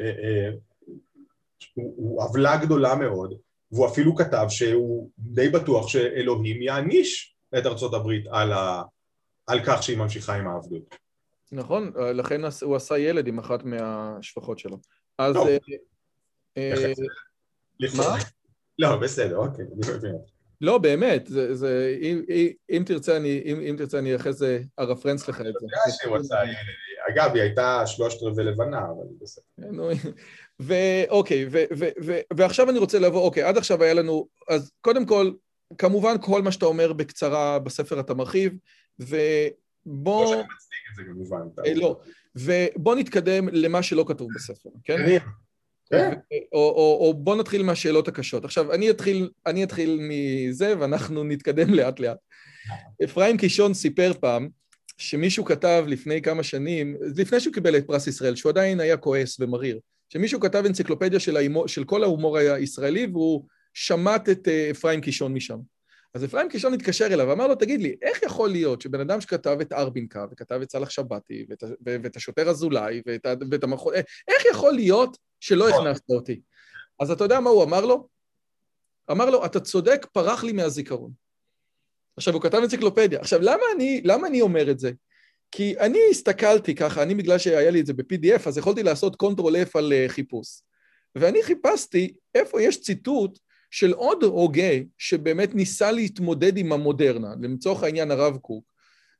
[0.00, 0.50] אה, אה,
[1.74, 3.34] הוא, הוא עוולה גדולה מאוד,
[3.72, 8.82] והוא אפילו כתב שהוא די בטוח שאלוהים יעניש את ארצות הברית על, ה,
[9.46, 10.94] על כך שהיא ממשיכה עם העבדות.
[11.52, 14.78] נכון, לכן הוא עשה ילד עם אחת מהשפחות שלו.
[15.18, 15.34] אז...
[15.34, 15.48] לא.
[16.56, 16.92] אה,
[17.96, 18.16] מה?
[18.78, 20.16] לא, בסדר, אוקיי, מבין.
[20.60, 22.22] לא, באמת, זה, זה, אם,
[22.70, 26.36] אם תרצה, אני, אם, אם תרצה, אני אחרי זה ארפרנס לך את זה.
[27.08, 29.44] אגב, היא הייתה שלושת רבעי לבנה, אבל בסדר.
[30.60, 31.46] ואוקיי,
[32.36, 35.30] ועכשיו אני רוצה לבוא, אוקיי, עד עכשיו היה לנו, אז קודם כל,
[35.78, 38.52] כמובן כל מה שאתה אומר בקצרה בספר אתה מרחיב,
[38.98, 40.24] ובוא...
[40.24, 41.40] לא שאני מצדיק את זה כמובן.
[41.66, 42.00] אה, לא,
[42.36, 44.96] ובוא נתקדם למה שלא כתוב בספר, כן?
[45.90, 46.14] כן.
[46.52, 48.44] או, או, או בוא נתחיל מהשאלות הקשות.
[48.44, 52.18] עכשיו, אני אתחיל, אני אתחיל מזה ואנחנו נתקדם לאט לאט.
[53.04, 54.48] אפרים קישון סיפר פעם
[54.96, 59.40] שמישהו כתב לפני כמה שנים, לפני שהוא קיבל את פרס ישראל, שהוא עדיין היה כועס
[59.40, 63.44] ומריר, שמישהו כתב אנציקלופדיה של, ההימור, של כל ההומור הישראלי והוא
[63.78, 65.58] שמט את אה, אפרים קישון משם.
[66.14, 69.58] אז אפרים קישון התקשר אליו ואמר לו, תגיד לי, איך יכול להיות שבן אדם שכתב
[69.60, 73.94] את ארבינקה, וכתב את סאלח שבתי, ואת, ואת השוטר אזולאי, ואת, ואת המכון...
[74.28, 75.86] איך יכול להיות שלא נכון.
[75.86, 76.40] הכנסת אותי?
[77.00, 78.08] אז אתה יודע מה הוא אמר לו?
[79.10, 81.12] אמר לו, אתה צודק, פרח לי מהזיכרון.
[82.16, 83.20] עכשיו, הוא כתב אנציקלופדיה.
[83.20, 84.90] עכשיו, למה אני, למה אני אומר את זה?
[85.50, 89.56] כי אני הסתכלתי ככה, אני בגלל שהיה לי את זה ב-PDF, אז יכולתי לעשות control
[89.56, 90.62] F על uh, חיפוש.
[91.14, 93.38] ואני חיפשתי איפה יש ציטוט
[93.70, 98.64] של עוד הוגה שבאמת ניסה להתמודד עם המודרנה, לצורך העניין הרב קוק,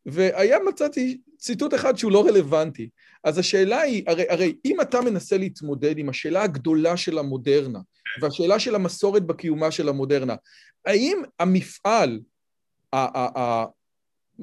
[0.07, 2.89] והיה מצאתי ציטוט אחד שהוא לא רלוונטי.
[3.25, 7.79] אז השאלה היא, הרי, הרי אם אתה מנסה להתמודד עם השאלה הגדולה של המודרנה,
[8.21, 10.35] והשאלה של המסורת בקיומה של המודרנה,
[10.87, 12.21] האם המפעל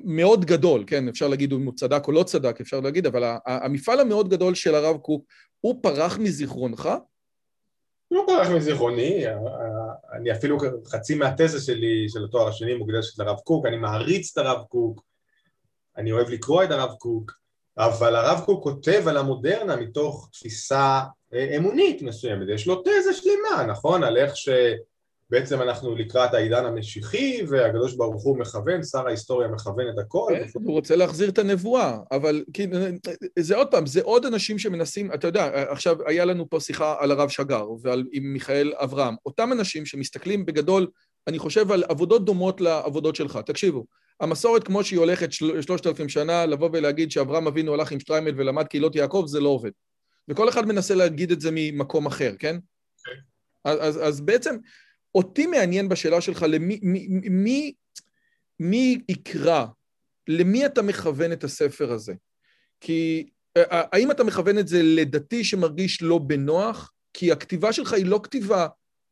[0.05, 3.99] המאוד גדול, כן, אפשר להגיד אם הוא צדק או לא צדק, אפשר להגיד, אבל המפעל
[3.99, 5.25] המאוד גדול של הרב קוק,
[5.61, 6.89] הוא פרח מזיכרונך?
[8.11, 9.23] לא פרח מזיכרוני,
[10.13, 14.63] אני אפילו חצי מהתזה שלי, של התואר השני, מוקדשת לרב קוק, אני מעריץ את הרב
[14.69, 15.03] קוק,
[15.97, 17.31] אני אוהב לקרוא את הרב קוק,
[17.77, 21.01] אבל הרב קוק כותב על המודרנה מתוך תפיסה
[21.33, 24.03] אה, אמונית מסוימת, יש לו תזה שלמה, נכון?
[24.03, 24.49] על איך ש...
[25.29, 30.33] בעצם אנחנו לקראת העידן המשיחי והקדוש ברוך הוא מכוון, שר ההיסטוריה מכוון את הכל.
[30.35, 32.43] כן, הוא רוצה להחזיר את הנבואה, אבל
[33.39, 37.11] זה עוד פעם, זה עוד אנשים שמנסים, אתה יודע, עכשיו היה לנו פה שיחה על
[37.11, 40.87] הרב שגר ועל עם מיכאל אברהם, אותם אנשים שמסתכלים בגדול,
[41.27, 43.85] אני חושב על עבודות דומות לעבודות שלך, תקשיבו,
[44.19, 48.67] המסורת כמו שהיא הולכת שלושת אלפים שנה, לבוא ולהגיד שאברהם אבינו הלך עם שטריימל ולמד
[48.67, 49.71] קהילות יעקב, זה לא עובד.
[50.27, 52.55] וכל אחד מנסה להגיד את זה ממקום אחר, כן?
[53.05, 53.11] כן.
[53.65, 54.55] אז, אז, אז בעצם
[55.15, 57.73] אותי מעניין בשאלה שלך למי מי, מי,
[58.59, 59.65] מי יקרא,
[60.27, 62.13] למי אתה מכוון את הספר הזה?
[62.81, 66.91] כי האם אתה מכוון את זה לדתי שמרגיש לא בנוח?
[67.13, 68.67] כי הכתיבה שלך היא לא כתיבה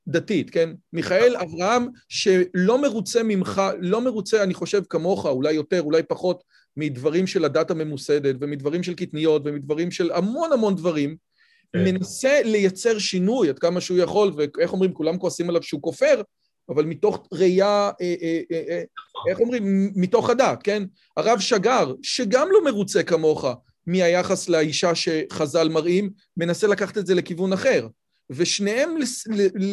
[0.08, 0.70] דתית, כן?
[0.94, 6.44] מיכאל אברהם שלא מרוצה ממך, לא מרוצה, אני חושב, כמוך, אולי יותר, אולי פחות,
[6.78, 11.16] מדברים של הדת הממוסדת ומדברים של קטניות ומדברים של המון המון דברים.
[11.76, 16.22] מנסה לייצר שינוי עד כמה שהוא יכול, ואיך אומרים, כולם כועסים עליו שהוא כופר,
[16.70, 18.82] אבל מתוך ראייה, אה, אה, אה,
[19.30, 20.84] איך אומרים, מתוך הדת, כן?
[21.18, 23.46] הרב שגר, שגם לא מרוצה כמוך
[23.88, 27.88] מהיחס לאישה שחז"ל מראים, מנסה לקחת את זה לכיוון אחר.
[28.30, 28.98] ושניהם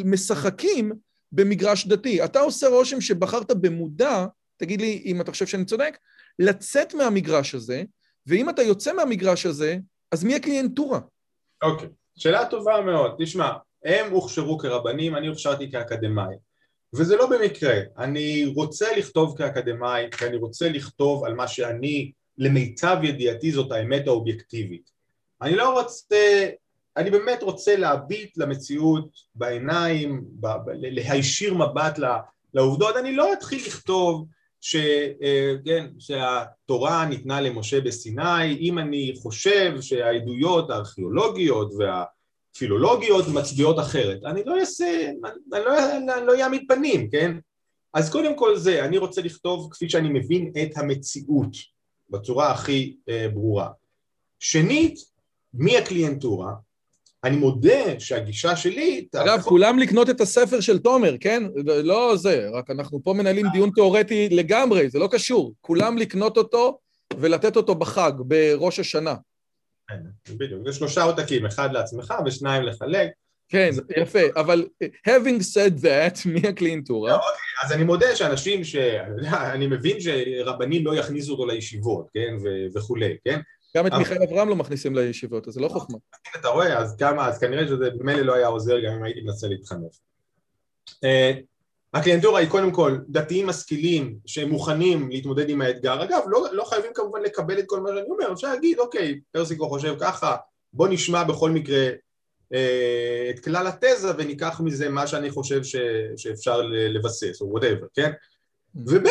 [0.05, 0.93] משחקים
[1.33, 2.25] במגרש דתי.
[2.25, 5.99] אתה עושה רושם שבחרת במודע, תגיד לי אם אתה חושב שאני צודק,
[6.39, 7.83] לצאת מהמגרש הזה,
[8.27, 9.77] ואם אתה יוצא מהמגרש הזה,
[10.13, 11.01] אז מי הקליינטורה?
[11.63, 11.89] אוקיי.
[12.17, 13.15] שאלה טובה מאוד.
[13.19, 13.53] תשמע,
[13.85, 16.35] הם הוכשרו כרבנים, אני הוכשרתי כאקדמאי.
[16.95, 22.97] וזה לא במקרה, אני רוצה לכתוב כאקדמאי, כי אני רוצה לכתוב על מה שאני, למיטב
[23.03, 24.91] ידיעתי זאת האמת האובייקטיבית.
[25.43, 26.49] אני לא רוצה,
[26.97, 31.99] אני באמת רוצה להביט למציאות בעיניים, ב, ב, להישיר מבט
[32.55, 34.27] לעובדות, אני לא אתחיל לכתוב
[34.61, 34.77] ש,
[35.23, 42.05] אה, כן, שהתורה ניתנה למשה בסיני, אם אני חושב שהעדויות הארכיאולוגיות וה...
[42.59, 44.25] פילולוגיות מצביעות אחרת.
[44.25, 45.11] אני לא אעשה,
[45.53, 47.37] אני לא, אני לא אעמיד פנים, כן?
[47.95, 51.57] אז קודם כל זה, אני רוצה לכתוב כפי שאני מבין את המציאות
[52.11, 53.69] בצורה הכי אה, ברורה.
[54.39, 54.99] שנית,
[55.55, 56.53] מי הקליינטורה?
[57.25, 59.07] אני מודה שהגישה שלי...
[59.17, 59.41] אגב.
[59.41, 61.43] כולם לקנות את הספר של תומר, כן?
[61.65, 65.55] לא זה, רק אנחנו פה מנהלים דיון תיאורטי לגמרי, זה לא קשור.
[65.61, 66.79] כולם לקנות אותו
[67.17, 69.15] ולתת אותו בחג, בראש השנה.
[69.89, 73.11] כן, בדיוק, זה שלושה עותקים, אחד לעצמך ושניים לחלק.
[73.49, 74.67] כן, יפה, אבל
[75.09, 77.15] having said that, מי הקלינטורה?
[77.15, 77.29] אוקיי,
[77.65, 78.77] אז אני מודה שאנשים ש...
[79.33, 82.35] אני מבין שרבנים לא יכניסו אותו לישיבות, כן,
[82.75, 83.41] וכולי, כן?
[83.77, 85.99] גם את מיכאל אברהם לא מכניסים לישיבות, אז זה לא חוכמה.
[86.37, 89.49] אתה רואה, אז כמה, אז כנראה שזה במילא לא היה עוזר גם אם הייתי מנסה
[89.49, 89.99] להתחנף.
[91.05, 91.33] אה,
[91.95, 97.23] הקליינטורה היא קודם כל דתיים משכילים שמוכנים להתמודד עם האתגר, אגב לא, לא חייבים כמובן
[97.23, 100.37] לקבל את כל מה שאני אומר, אפשר להגיד אוקיי פרסיקו חושב ככה,
[100.73, 101.89] בוא נשמע בכל מקרה
[102.55, 105.77] אה, את כלל התזה וניקח מזה מה שאני חושב ש,
[106.17, 108.11] שאפשר לבסס או וואטאבר, כן?
[108.75, 109.07] וב'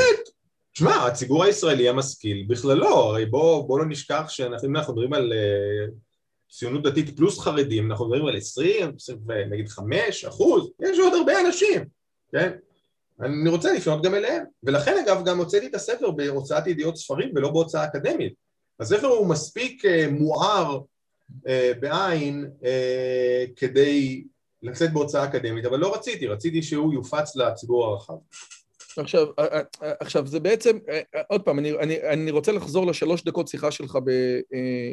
[0.79, 5.91] שמע הציבור הישראלי המשכיל בכללו, הרי בוא, בוא לא נשכח שאנחנו מדברים על אה,
[6.51, 8.91] ציונות דתית פלוס חרדים, אנחנו מדברים על 20,
[9.49, 11.85] נגיד 5 אחוז, יש עוד הרבה אנשים,
[12.31, 12.51] כן?
[13.21, 17.49] אני רוצה לפנות גם אליהם, ולכן אגב גם הוצאתי את הספר בהוצאת ידיעות ספרים ולא
[17.49, 18.33] בהוצאה אקדמית.
[18.79, 20.79] הספר הוא מספיק אה, מוער
[21.47, 22.49] אה, בעין
[23.55, 24.23] כדי
[24.63, 28.17] לצאת בהוצאה אקדמית, אבל לא רציתי, רציתי שהוא יופץ לציבור הרחב.
[28.97, 29.27] עכשיו,
[29.79, 30.77] עכשיו זה בעצם,
[31.29, 33.97] עוד פעם, אני, אני, אני רוצה לחזור לשלוש דקות שיחה שלך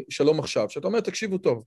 [0.09, 1.63] בשלום עכשיו, שאתה אומר, תקשיבו טוב,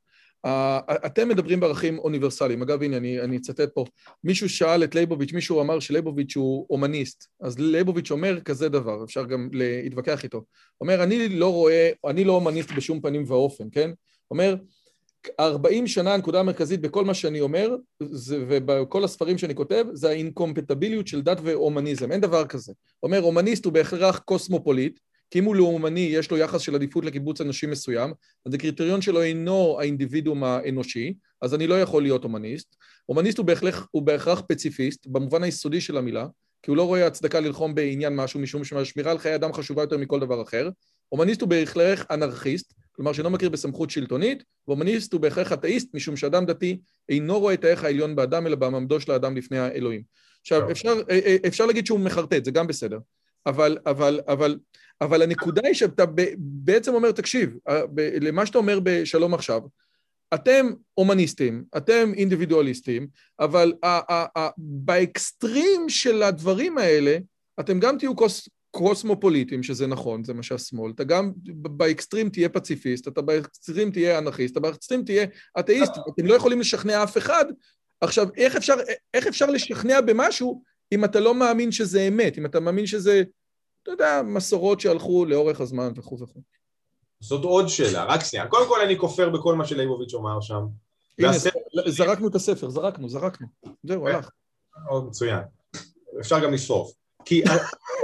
[1.06, 3.86] אתם מדברים בערכים אוניברסליים, אגב הנה אני, אני אצטט פה,
[4.24, 9.24] מישהו שאל את לייבוביץ', מישהו אמר שלייבוביץ' הוא הומניסט, אז לייבוביץ' אומר כזה דבר, אפשר
[9.24, 10.44] גם להתווכח איתו,
[10.82, 13.92] אומר אני לא רואה, אני לא אומניסט בשום פנים ואופן, כן?
[14.32, 14.56] אומר
[15.40, 21.08] 40 שנה הנקודה המרכזית בכל מה שאני אומר זה, ובכל הספרים שאני כותב זה האינקומפטביליות
[21.08, 22.74] של דת והומניזם, אין דבר כזה.
[23.04, 25.00] אומר הומניסט הוא בהכרח קוסמופוליט
[25.32, 28.14] כי אם הוא לאומני, יש לו יחס של עדיפות לקיבוץ אנשים מסוים,
[28.46, 32.76] אז הקריטריון שלו אינו האינדיבידואום האנושי, אז אני לא יכול להיות הומניסט.
[33.06, 36.28] הומניסט הוא בהכרח, הוא בהכרח פציפיסט, במובן היסודי של המילה,
[36.64, 39.98] כי הוא לא רואה הצדקה ללחום בעניין משהו, משום שהשמירה על חיי אדם חשובה יותר
[39.98, 40.70] מכל דבר אחר.
[41.10, 46.46] הומניסט הוא בהכרח אנרכיסט, כלומר שאינו מכיר בסמכות שלטונית, והומניסט הוא בהכרח אתאיסט, משום שאדם
[46.46, 50.02] דתי אינו רואה את הערך העליון באדם, אלא במעמדו של האדם לפני האלוהים.
[50.42, 53.00] עכשיו, אפשר, אה, אה, אפשר להגיד שהוא מחרטט, זה גם בסדר.
[53.46, 54.60] אבל, אבל, אבל,
[55.02, 56.04] אבל הנקודה היא שאתה
[56.38, 57.58] בעצם אומר, תקשיב,
[58.22, 59.62] למה שאתה אומר בשלום עכשיו,
[60.34, 63.08] אתם הומניסטים, אתם אינדיבידואליסטים,
[63.40, 63.74] אבל
[64.58, 67.18] באקסטרים של הדברים האלה,
[67.60, 68.16] אתם גם תהיו
[68.72, 74.52] קוסמופוליטים, שזה נכון, זה מה שהשמאל, אתה גם באקסטרים תהיה פציפיסט, אתה באקסטרים תהיה אנרכיסט,
[74.52, 75.26] אתה באקסטרים תהיה
[75.60, 77.46] אתאיסט, אתם לא יכולים לשכנע אף אחד.
[78.02, 78.74] עכשיו, איך אפשר,
[79.14, 83.24] איך אפשר לשכנע במשהו אם אתה לא מאמין שזה אמת, אם אתה מאמין שזה,
[83.84, 86.42] אתה יודע, מסורות שהלכו לאורך הזמן וכו' וכו'.
[87.20, 88.48] זאת עוד שאלה, רק שנייה.
[88.48, 90.62] קודם כל אני כופר בכל מה שלייבוביץ' אמר שם.
[91.20, 91.32] הנה,
[91.88, 93.48] זרקנו את הספר, זרקנו, זרקנו.
[93.84, 94.30] זהו, הלך.
[95.08, 95.40] מצוין.
[96.20, 96.99] אפשר גם לשרוף.
[97.26, 97.44] כי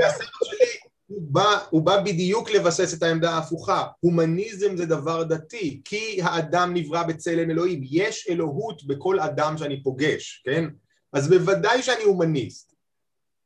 [0.08, 3.88] הספר שלי הוא בא, הוא בא בדיוק לבסס את העמדה ההפוכה.
[4.00, 7.82] הומניזם זה דבר דתי, כי האדם נברא בצלם אלוהים.
[7.84, 10.66] יש אלוהות בכל אדם שאני פוגש, כן?
[11.14, 12.76] אז בוודאי שאני הומניסט.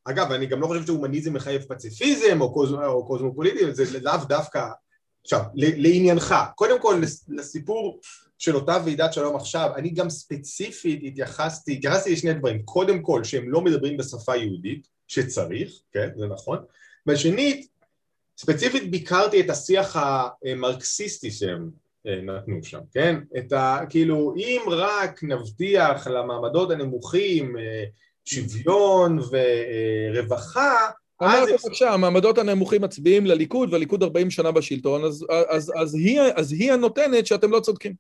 [0.06, 2.74] אגב, אני גם לא חושב שהומניזם מחייב פציפיזם או, קוז...
[2.74, 4.68] או קוזמופוליטי, זה לאו דווקא...
[5.24, 8.00] עכשיו, לעניינך, קודם כל לסיפור
[8.38, 13.50] של אותה ועידת שלום עכשיו, אני גם ספציפית התייחסתי, התייחסתי לשני דברים, קודם כל שהם
[13.50, 16.57] לא מדברים בשפה יהודית, שצריך, כן, זה נכון,
[17.07, 17.68] ושנית,
[18.38, 21.69] ספציפית ביקרתי את השיח המרקסיסטי שהם
[22.07, 23.15] אה, נתנו שם, כן?
[23.38, 23.80] את ה...
[23.90, 27.84] כאילו, אם רק נבטיח למעמדות הנמוכים אה,
[28.26, 30.90] שוויון ורווחה,
[31.23, 36.52] אמרת בבקשה, המעמדות הנמוכים מצביעים לליכוד, והליכוד 40 שנה בשלטון, אז, אז, אז, היא, אז
[36.52, 37.94] היא הנותנת שאתם לא צודקים.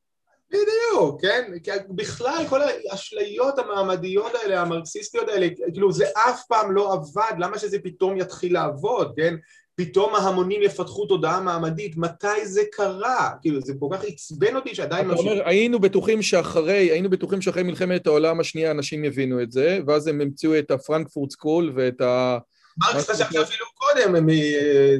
[0.51, 1.51] בדיוק, כן?
[1.89, 7.79] בכלל כל האשליות המעמדיות האלה, המרקסיסטיות האלה, כאילו זה אף פעם לא עבד, למה שזה
[7.79, 9.35] פתאום יתחיל לעבוד, כן?
[9.75, 13.29] פתאום ההמונים יפתחו תודעה מעמדית, מתי זה קרה?
[13.41, 15.11] כאילו זה כל כך עצבן אותי שעדיין...
[15.11, 19.79] אתה אומר, היינו בטוחים שאחרי, היינו בטוחים שאחרי מלחמת העולם השנייה אנשים יבינו את זה,
[19.87, 22.37] ואז הם המציאו את הפרנקפורט סקול ואת ה...
[22.79, 24.95] מרקס חשב שאפילו קודם, אה,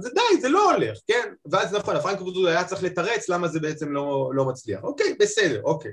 [0.00, 1.28] זה, די, זה לא הולך, כן?
[1.50, 4.82] ואז נכון, הפרנקפורט היה צריך לתרץ למה זה בעצם לא, לא מצליח.
[4.82, 5.92] אוקיי, בסדר, אוקיי.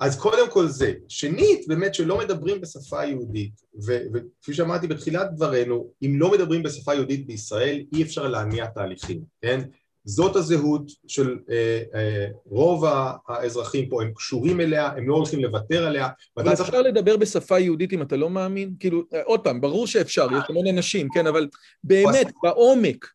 [0.00, 0.92] אז קודם כל זה.
[1.08, 3.52] שנית, באמת שלא מדברים בשפה יהודית,
[3.86, 9.60] וכפי שאמרתי בתחילת דברינו, אם לא מדברים בשפה יהודית בישראל, אי אפשר להניע תהליכים, כן?
[10.04, 12.84] זאת הזהות של אה, אה, רוב
[13.28, 16.08] האזרחים פה, הם קשורים אליה, הם לא הולכים לוותר עליה.
[16.36, 16.74] אבל אפשר צריך...
[16.74, 18.74] לדבר בשפה יהודית אם אתה לא מאמין?
[18.80, 21.48] כאילו, אה, עוד פעם, ברור שאפשר, יש המון אנשים, כן, אבל
[21.84, 23.06] באמת, בעומק,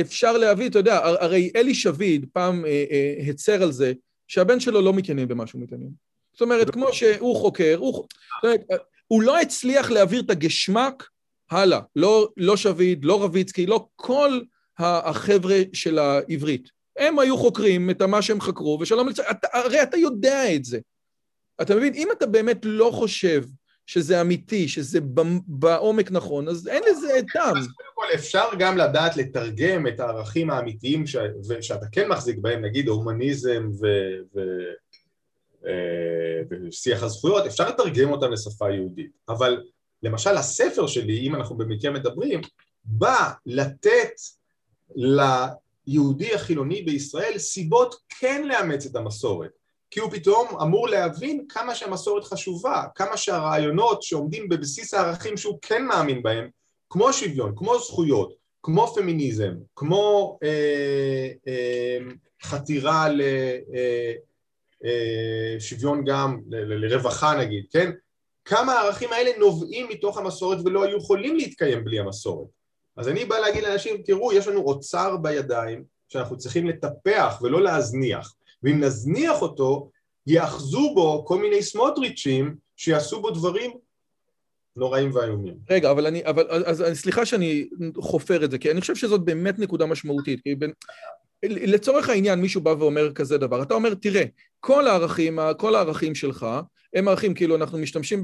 [0.00, 3.92] אפשר להביא, אתה יודע, הרי אלי שביד פעם אה, אה, הצר על זה,
[4.28, 5.90] שהבן שלו לא מתעניין במה שהוא מתעניין.
[6.32, 8.04] זאת אומרת, כמו שהוא חוקר, הוא,
[8.42, 8.60] אומרת,
[9.06, 11.08] הוא לא הצליח להעביר את הגשמק
[11.50, 14.40] הלאה, לא, לא שביד, לא רביצקי, לא כל
[14.78, 16.68] החבר'ה של העברית.
[16.98, 19.16] הם היו חוקרים את מה שהם חקרו, ושלום לצ...
[19.52, 20.78] הרי אתה יודע את זה.
[21.62, 21.94] אתה מבין?
[21.94, 23.44] אם אתה באמת לא חושב
[23.86, 24.98] שזה אמיתי, שזה
[25.46, 27.56] בעומק נכון, אז אין לזה טעם.
[27.56, 31.16] אז קודם כל אפשר גם לדעת לתרגם את הערכים האמיתיים ש...
[31.60, 33.86] שאתה כן מחזיק בהם, נגיד הומניזם ו...
[34.34, 34.40] ו...
[35.66, 39.62] אה, ושיח הזכויות, אפשר לתרגם אותם לשפה יהודית, אבל
[40.02, 42.40] למשל הספר שלי, אם אנחנו במקרה מדברים,
[42.84, 44.10] בא לתת
[44.94, 49.50] ליהודי החילוני בישראל סיבות כן לאמץ את המסורת
[49.90, 55.84] כי הוא פתאום אמור להבין כמה שהמסורת חשובה, כמה שהרעיונות שעומדים בבסיס הערכים שהוא כן
[55.84, 56.48] מאמין בהם,
[56.90, 61.98] כמו שוויון, כמו זכויות, כמו פמיניזם, כמו אה, אה,
[62.42, 63.08] חתירה
[65.60, 67.90] לשוויון אה, אה, גם, לרווחה נגיד, כן?
[68.44, 72.48] כמה הערכים האלה נובעים מתוך המסורת ולא היו יכולים להתקיים בלי המסורת.
[72.96, 78.34] אז אני בא להגיד לאנשים, תראו, יש לנו אוצר בידיים שאנחנו צריכים לטפח ולא להזניח,
[78.62, 79.90] ואם נזניח אותו,
[80.26, 83.70] יאחזו בו כל מיני סמוטריצ'ים שיעשו בו דברים
[84.76, 85.54] נוראים ואיומים.
[85.70, 89.24] רגע, אבל אני, אבל, אז, אז סליחה שאני חופר את זה, כי אני חושב שזאת
[89.24, 90.72] באמת נקודה משמעותית, כי בין,
[91.42, 94.24] לצורך העניין מישהו בא ואומר כזה דבר, אתה אומר, תראה,
[94.60, 96.46] כל הערכים, כל הערכים שלך,
[96.96, 98.22] הם ערכים, כאילו אנחנו משתמשים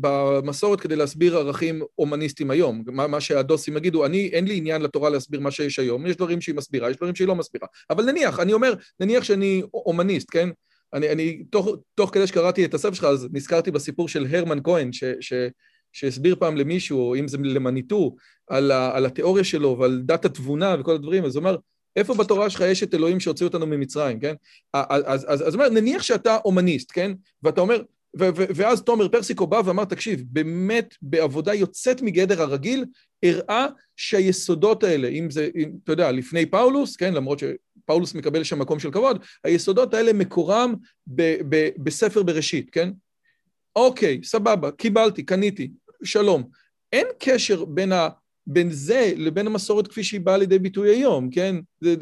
[0.00, 5.10] במסורת כדי להסביר ערכים הומניסטיים היום, מה, מה שהדוסים יגידו, אני, אין לי עניין לתורה
[5.10, 8.40] להסביר מה שיש היום, יש דברים שהיא מסבירה, יש דברים שהיא לא מסבירה, אבל נניח,
[8.40, 10.48] אני אומר, נניח שאני הומניסט, כן?
[10.94, 14.92] אני, אני תוך, תוך כדי שקראתי את הספר שלך, אז נזכרתי בסיפור של הרמן כהן,
[14.92, 15.32] ש, ש,
[15.92, 18.16] שהסביר פעם למישהו, אם זה למניטו,
[18.48, 21.56] על, על התיאוריה שלו ועל דת התבונה וכל הדברים, אז הוא אמר,
[21.96, 24.34] איפה בתורה שלך יש את אלוהים שהוציאו אותנו ממצרים, כן?
[24.72, 27.12] אז, אז, אז אומר, נניח שאתה אומניסט, כן?
[27.42, 27.82] ואתה אומר,
[28.18, 32.84] ו, ו, ואז תומר פרסיקו בא ואמר, תקשיב, באמת בעבודה יוצאת מגדר הרגיל,
[33.22, 33.66] הראה
[33.96, 38.78] שהיסודות האלה, אם זה, אם, אתה יודע, לפני פאולוס, כן, למרות שפאולוס מקבל שם מקום
[38.78, 40.74] של כבוד, היסודות האלה מקורם
[41.06, 42.90] ב, ב, בספר בראשית, כן?
[43.76, 45.70] אוקיי, סבבה, קיבלתי, קניתי,
[46.02, 46.48] שלום.
[46.92, 47.92] אין קשר בין.
[48.46, 51.56] בין זה לבין המסורת כפי שהיא באה לידי ביטוי היום, כן?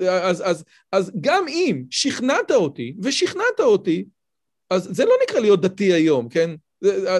[0.08, 4.04] אז, אז, אז גם אם שכנעת אותי, ושכנעת אותי,
[4.70, 6.50] אז זה לא נקרא להיות דתי היום, כן?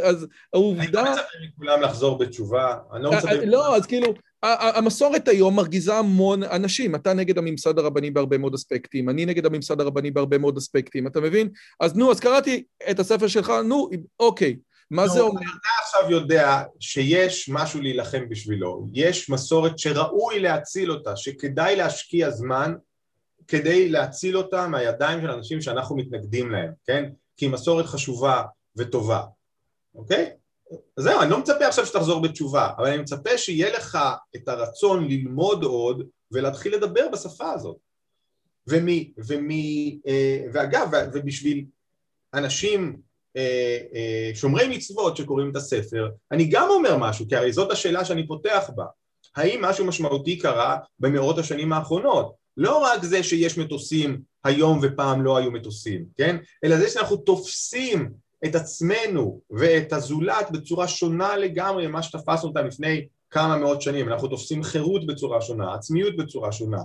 [0.02, 1.00] אז העובדה...
[1.00, 1.22] אני לא מצפה
[1.54, 3.34] מכולם לחזור בתשובה, אני לא מצפה...
[3.44, 9.08] לא, אז כאילו, המסורת היום מרגיזה המון אנשים, אתה נגד הממסד הרבני בהרבה מאוד אספקטים,
[9.08, 11.48] אני נגד הממסד הרבני בהרבה מאוד אספקטים, אתה מבין?
[11.80, 13.90] אז נו, אז קראתי את הספר שלך, נו,
[14.20, 14.56] אוקיי.
[14.90, 15.40] מה זה אומר?
[15.40, 22.74] אתה עכשיו יודע שיש משהו להילחם בשבילו, יש מסורת שראוי להציל אותה, שכדאי להשקיע זמן
[23.48, 27.04] כדי להציל אותה מהידיים של אנשים שאנחנו מתנגדים להם, כן?
[27.36, 28.42] כי היא מסורת חשובה
[28.76, 29.22] וטובה,
[29.94, 30.30] אוקיי?
[30.96, 33.98] זהו, אני לא מצפה עכשיו שתחזור בתשובה, אבל אני מצפה שיהיה לך
[34.36, 37.76] את הרצון ללמוד עוד ולהתחיל לדבר בשפה הזאת.
[38.66, 41.64] ומי, ומי, אה, ואגב, ובשביל
[42.34, 42.96] אנשים
[44.34, 48.70] שומרי מצוות שקוראים את הספר, אני גם אומר משהו, כי הרי זאת השאלה שאני פותח
[48.76, 48.84] בה.
[49.36, 52.34] האם משהו משמעותי קרה במאות השנים האחרונות?
[52.56, 56.36] לא רק זה שיש מטוסים היום ופעם לא היו מטוסים, כן?
[56.64, 58.10] אלא זה שאנחנו תופסים
[58.44, 64.28] את עצמנו ואת הזולת בצורה שונה לגמרי ממה שתפסנו אותם לפני כמה מאות שנים, אנחנו
[64.28, 66.80] תופסים חירות בצורה שונה, עצמיות בצורה שונה,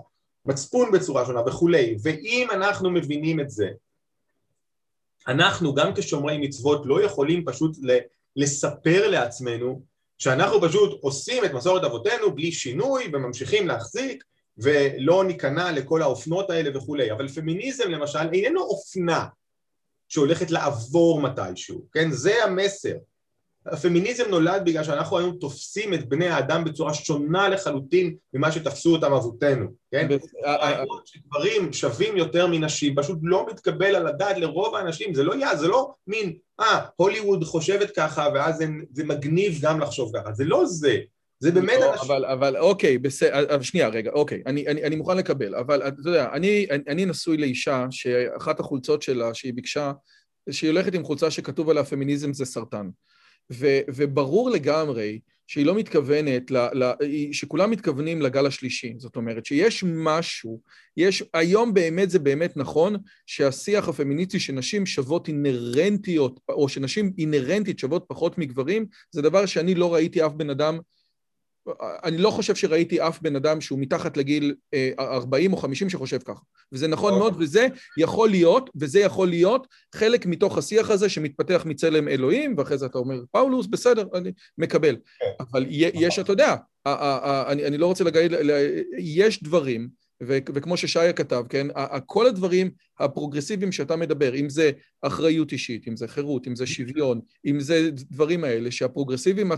[0.46, 3.70] מצפון בצורה שונה וכולי, ואם אנחנו מבינים את זה,
[5.30, 7.78] אנחנו גם כשומרי מצוות לא יכולים פשוט
[8.36, 9.82] לספר לעצמנו
[10.18, 14.24] שאנחנו פשוט עושים את מסורת אבותינו בלי שינוי וממשיכים להחזיק
[14.58, 19.26] ולא ניכנע לכל האופנות האלה וכולי, אבל פמיניזם למשל איננו אופנה
[20.08, 22.12] שהולכת לעבור מתישהו, כן?
[22.12, 22.94] זה המסר.
[23.72, 29.14] הפמיניזם נולד בגלל שאנחנו היום תופסים את בני האדם בצורה שונה לחלוטין ממה שתפסו אותם
[29.14, 30.08] אבותינו, כן?
[30.44, 35.56] הרעיון שגברים שווים יותר מנשים פשוט לא מתקבל על הדעת לרוב האנשים, זה לא יהיה,
[35.56, 40.44] זה לא מין, אה, הוליווד חושבת ככה ואז זה, זה מגניב גם לחשוב ככה, זה
[40.44, 40.98] לא זה.
[41.42, 42.12] זה באמת לא, אנשים...
[42.12, 46.30] אבל, אבל אוקיי, בסדר, שנייה רגע, אוקיי, אני, אני, אני מוכן לקבל, אבל אתה יודע,
[46.34, 49.92] אני, אני נשוי לאישה שאחת החולצות שלה שהיא ביקשה,
[50.52, 52.90] שהיא הולכת עם חולצה שכתוב עליה פמיניזם זה סרטן.
[53.52, 56.92] ו, וברור לגמרי שהיא לא מתכוונת, ל, ל,
[57.32, 60.62] שכולם מתכוונים לגל השלישי, זאת אומרת שיש משהו,
[60.98, 62.96] יש, היום באמת זה באמת נכון
[63.26, 69.94] שהשיח הפמיניסטי שנשים שוות אינרנטיות, או שנשים אינרנטית שוות פחות מגברים, זה דבר שאני לא
[69.94, 70.80] ראיתי אף בן אדם
[72.04, 74.56] אני לא חושב שראיתי אף בן אדם שהוא מתחת לגיל
[75.00, 76.42] 40 אה, או 50 שחושב ככה.
[76.72, 77.68] וזה נכון מאוד, וזה
[77.98, 82.98] יכול להיות, וזה יכול להיות חלק מתוך השיח הזה שמתפתח מצלם אלוהים, ואחרי זה אתה
[82.98, 84.96] אומר, פאולוס, בסדר, אני מקבל.
[85.20, 85.26] כן.
[85.40, 86.56] אבל יש, אתה יודע,
[86.86, 88.32] אני לא רוצה להגיד,
[88.98, 91.68] יש דברים וכמו ששיה כתב, כן,
[92.06, 92.70] כל הדברים
[93.00, 94.72] הפרוגרסיביים שאתה מדבר, אם זה
[95.02, 99.52] אחריות אישית, אם זה חירות, אם זה שוויון, אם זה דברים האלה, שהפרוגרסיביים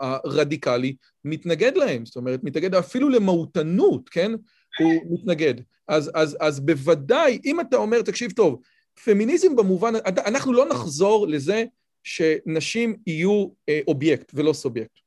[0.00, 4.32] הרדיקלי מתנגד להם, זאת אומרת, מתנגד אפילו למהותנות, כן,
[4.78, 5.54] הוא מתנגד.
[5.88, 8.60] אז, אז, אז בוודאי, אם אתה אומר, תקשיב טוב,
[9.04, 11.64] פמיניזם במובן, אנחנו לא נחזור לזה
[12.02, 14.98] שנשים יהיו אה, אובייקט ולא סובייקט.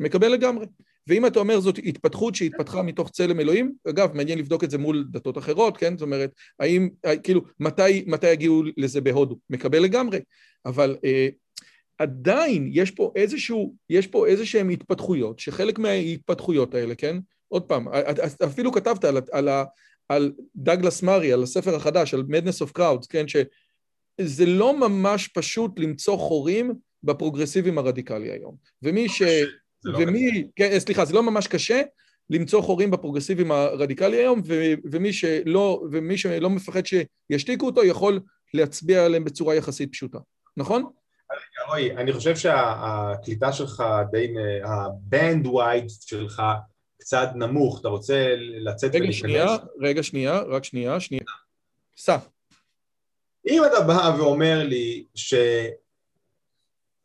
[0.00, 0.66] מקבל לגמרי.
[1.08, 5.06] ואם אתה אומר זאת התפתחות שהתפתחה מתוך צלם אלוהים, אגב, מעניין לבדוק את זה מול
[5.10, 5.96] דתות אחרות, כן?
[5.96, 6.30] זאת אומרת,
[6.60, 6.88] האם,
[7.22, 9.38] כאילו, מתי, מתי יגיעו לזה בהודו?
[9.50, 10.18] מקבל לגמרי.
[10.66, 11.28] אבל אה,
[11.98, 17.16] עדיין יש פה איזשהו, יש פה איזשהן התפתחויות, שחלק מההתפתחויות האלה, כן?
[17.48, 17.88] עוד פעם,
[18.44, 19.48] אפילו כתבת על, על,
[20.08, 23.24] על דגלס מארי, על הספר החדש, על Madness of Crowds, כן?
[23.28, 28.56] שזה לא ממש פשוט למצוא חורים בפרוגרסיבים הרדיקלי היום.
[28.82, 29.22] ומי ש...
[29.86, 31.82] לא ומי, כן, סליחה, זה לא ממש קשה
[32.30, 38.20] למצוא חורים בפרוגרסיבים הרדיקלי היום, ו, ומי, שלא, ומי שלא מפחד שישתיקו אותו יכול
[38.54, 40.18] להצביע עליהם בצורה יחסית פשוטה,
[40.56, 40.84] נכון?
[41.68, 44.34] רועי, אני חושב שהקליטה שלך די,
[44.64, 46.42] הבנד ווייד שלך
[47.00, 49.20] קצת נמוך, אתה רוצה לצאת רגע ולהיכנס?
[49.20, 51.22] שנייה, רגע שנייה, רק שנייה, שנייה.
[51.96, 52.16] סע.
[53.46, 55.34] אם אתה בא ואומר לי ש...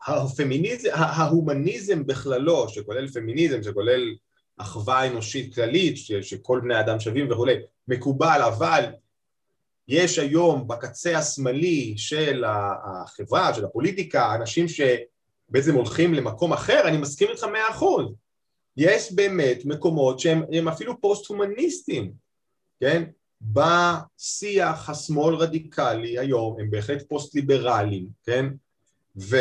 [0.07, 4.15] הפמיניזם, ההומניזם בכללו, שכולל פמיניזם, שכולל
[4.57, 7.55] אחווה אנושית כללית, שכל בני אדם שווים וכולי,
[7.87, 8.85] מקובל, אבל
[9.87, 12.43] יש היום בקצה השמאלי של
[12.83, 18.05] החברה, של הפוליטיקה, אנשים שבעצם הולכים למקום אחר, אני מסכים איתך מאה אחוז.
[18.77, 22.11] יש באמת מקומות שהם אפילו פוסט-הומניסטיים,
[22.79, 23.03] כן?
[23.41, 28.45] בשיח השמאל רדיקלי היום הם בהחלט פוסט-ליברליים, כן?
[29.17, 29.37] ו,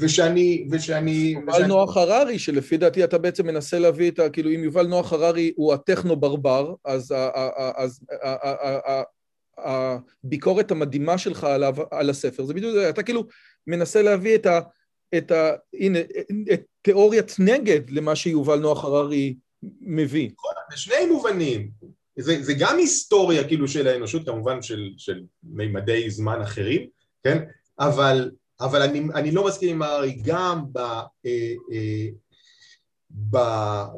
[0.00, 1.34] ושאני, ושאני...
[1.36, 4.30] יובל נוח הררי, שלפי דעתי אתה בעצם מנסה להביא את ה...
[4.30, 7.14] כאילו, אם יובל נוח הררי הוא הטכנו-ברבר, אז
[9.58, 13.24] הביקורת המדהימה שלך עליו, על הספר, זה בדיוק אתה כאילו
[13.66, 14.60] מנסה להביא את ה...
[15.16, 15.52] את ה...
[15.74, 15.98] הנה,
[16.52, 19.34] את תיאוריית נגד למה שיובל נוח הררי
[19.80, 20.30] מביא.
[20.32, 21.70] נכון, בשני מובנים.
[22.18, 26.88] זה, זה גם היסטוריה כאילו של האנושות, כמובן של, של מימדי זמן אחרים,
[27.24, 27.44] כן?
[27.78, 28.30] אבל
[28.60, 31.02] אבל אני, אני לא מסכים עם הארי גם ב, אה,
[31.72, 32.06] אה,
[33.30, 33.38] ב,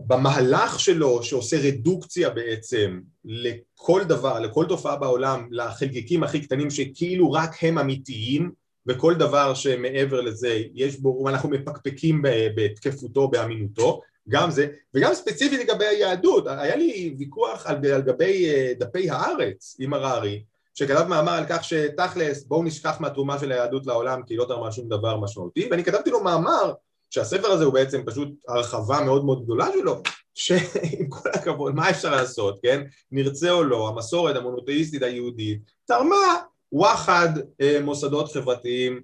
[0.07, 7.51] במהלך שלו שעושה רדוקציה בעצם לכל דבר, לכל תופעה בעולם, לחלקיקים הכי קטנים שכאילו רק
[7.62, 8.51] הם אמיתיים
[8.87, 12.23] וכל דבר שמעבר לזה יש בו, אנחנו מפקפקים
[12.57, 18.73] בתקפותו, באמינותו, גם זה, וגם ספציפית לגבי היהדות, היה לי ויכוח על, על גבי אה,
[18.78, 20.43] דפי הארץ עם הררי
[20.78, 24.89] שכתב מאמר על כך שתכלס בואו נשכח מהתרומה של היהדות לעולם כי לא תרמה שום
[24.89, 26.73] דבר משמעותי ואני כתבתי לו מאמר
[27.11, 30.03] שהספר הזה הוא בעצם פשוט הרחבה מאוד מאוד גדולה שלו
[30.35, 32.82] שעם כל הכבוד מה אפשר לעשות כן?
[33.11, 36.36] נרצה או לא המסורת המונותאיסטית היהודית תרמה
[36.73, 37.28] וואחד
[37.61, 39.01] אה, מוסדות חברתיים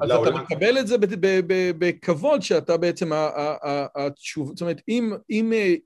[0.00, 0.96] אז אתה מקבל את זה
[1.78, 3.10] בכבוד שאתה בעצם,
[4.24, 4.80] זאת אומרת,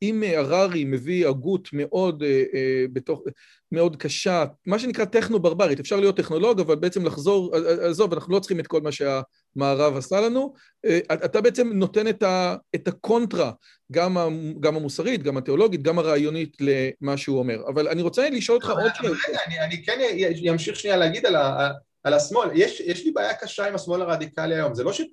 [0.03, 2.23] אם הררי מביא הגות מאוד
[2.93, 3.23] בתוך,
[3.73, 8.61] מאוד קשה, מה שנקרא טכנו-ברברית, אפשר להיות טכנולוג, אבל בעצם לחזור, עזוב, אנחנו לא צריכים
[8.61, 10.55] את כל מה שהמערב עשה לנו,
[11.13, 12.09] אתה בעצם נותן
[12.75, 13.53] את הקונטרה,
[13.91, 14.17] גם
[14.65, 17.63] המוסרית, גם התיאולוגית, גם הרעיונית למה שהוא אומר.
[17.69, 19.11] אבל אני רוצה לשאול אותך עוד שאלה.
[19.29, 19.99] רגע, אני כן
[20.51, 21.71] אמשיך שנייה להגיד על ה...
[22.05, 25.07] על השמאל, יש, יש לי בעיה קשה עם השמאל הרדיקלי היום, זה לא, שת,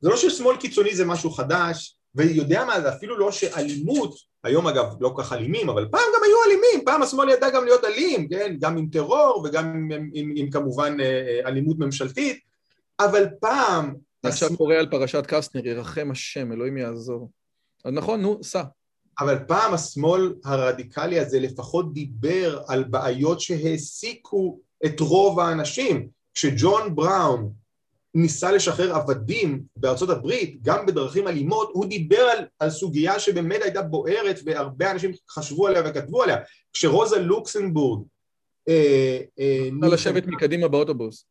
[0.00, 4.14] זה לא ששמאל קיצוני זה משהו חדש, ויודע מה זה, אפילו לא שאלימות,
[4.44, 7.64] היום אגב לא כל כך אלימים, אבל פעם גם היו אלימים, פעם השמאל ידע גם
[7.64, 11.78] להיות אלים, כן, גם עם טרור וגם עם, עם, עם, עם כמובן אה, אה, אלימות
[11.78, 12.40] ממשלתית,
[13.00, 13.94] אבל פעם...
[14.22, 14.58] עכשיו השמאל...
[14.58, 17.30] קורא על פרשת קסטנר, ירחם השם, אלוהים יעזור.
[17.84, 18.62] אז נכון, נו, סע.
[19.20, 26.08] אבל פעם השמאל הרדיקלי הזה לפחות דיבר על בעיות שהעסיקו את רוב האנשים.
[26.34, 27.52] כשג'ון בראון
[28.14, 33.82] ניסה לשחרר עבדים בארצות הברית, גם בדרכים אלימות, הוא דיבר על, על סוגיה שבאמת הייתה
[33.82, 36.36] בוערת והרבה אנשים חשבו עליה וכתבו עליה.
[36.72, 38.02] כשרוזה לוקסנבורג...
[38.68, 41.26] אה, אה, לשבת מקדימה באוטובוס.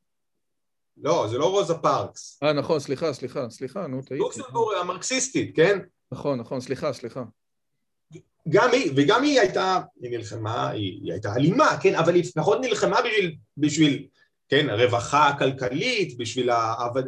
[0.97, 2.39] לא, זה לא רוזה פארקס.
[2.43, 4.23] אה, נכון, סליחה, סליחה, סליחה, נו, טעיתי.
[4.23, 5.79] לוקסנבורג המרקסיסטית, כן?
[6.11, 7.23] נכון, נכון, סליחה, סליחה.
[8.49, 12.61] גם היא, וגם היא הייתה, היא נלחמה, היא, היא הייתה אלימה, כן, אבל היא לפחות
[12.61, 14.05] נלחמה בשביל, בשביל,
[14.49, 16.49] כן, הרווחה הכלכלית, בשביל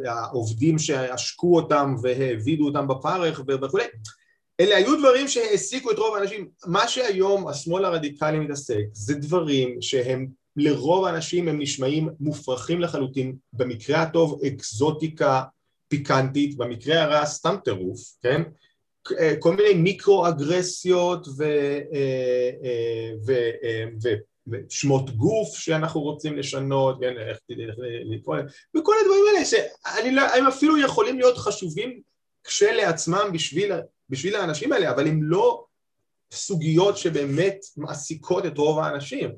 [0.06, 3.84] העובדים שעשקו אותם והעבידו אותם בפרך וכולי.
[4.60, 6.48] אלה היו דברים שהעסיקו את רוב האנשים.
[6.66, 14.02] מה שהיום השמאל הרדיקלי מתעסק זה דברים שהם לרוב האנשים הם נשמעים מופרכים לחלוטין, במקרה
[14.02, 15.42] הטוב אקזוטיקה
[15.88, 18.42] פיקנטית, במקרה הרע סתם טירוף, כן?
[19.12, 21.42] אה, כל מיני מיקרו-אגרסיות ו,
[21.92, 23.32] אה, אה, ו,
[24.02, 24.08] ו,
[24.46, 27.38] ושמות גוף שאנחנו רוצים לשנות, כן, איך
[28.04, 32.00] לקרוא להם, וכל הדברים האלה שהם לא, אפילו יכולים להיות חשובים
[32.44, 33.72] כשלעצמם בשביל,
[34.08, 35.64] בשביל האנשים האלה, אבל הם לא
[36.32, 39.30] סוגיות שבאמת מעסיקות את רוב האנשים.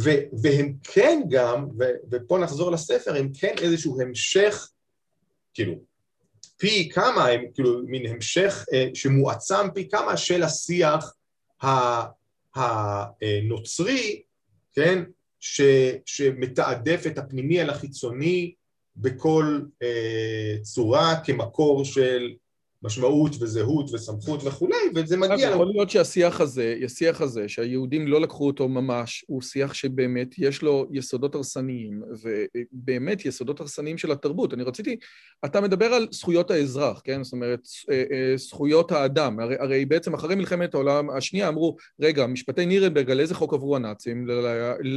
[0.00, 0.10] ו,
[0.42, 4.70] והם כן גם, ו, ופה נחזור לספר, הם כן איזשהו המשך,
[5.54, 5.74] כאילו,
[6.56, 11.14] פי כמה, הם כאילו מין המשך אה, שמועצם פי כמה של השיח
[12.54, 14.22] הנוצרי,
[14.72, 15.02] כן,
[15.40, 15.60] ש,
[16.06, 18.54] שמתעדף את הפנימי על החיצוני
[18.96, 22.34] בכל אה, צורה כמקור של
[22.84, 25.48] משמעות וזהות וסמכות וכולי, וזה מגיע...
[25.48, 30.62] יכול להיות שהשיח הזה, השיח הזה, שהיהודים לא לקחו אותו ממש, הוא שיח שבאמת יש
[30.62, 34.54] לו יסודות הרסניים, ובאמת יסודות הרסניים של התרבות.
[34.54, 34.96] אני רציתי,
[35.44, 37.24] אתה מדבר על זכויות האזרח, כן?
[37.24, 37.60] זאת אומרת,
[37.90, 39.40] אה, אה, זכויות האדם.
[39.40, 43.76] הרי, הרי בעצם אחרי מלחמת העולם השנייה אמרו, רגע, משפטי נירנברג, על איזה חוק עברו
[43.76, 44.26] הנאצים?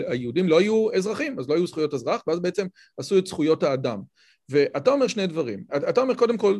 [0.07, 2.67] היהודים לא היו אזרחים, אז לא היו זכויות אזרח, ואז בעצם
[2.97, 4.01] עשו את זכויות האדם.
[4.49, 5.63] ואתה אומר שני דברים.
[5.89, 6.59] אתה אומר קודם כל,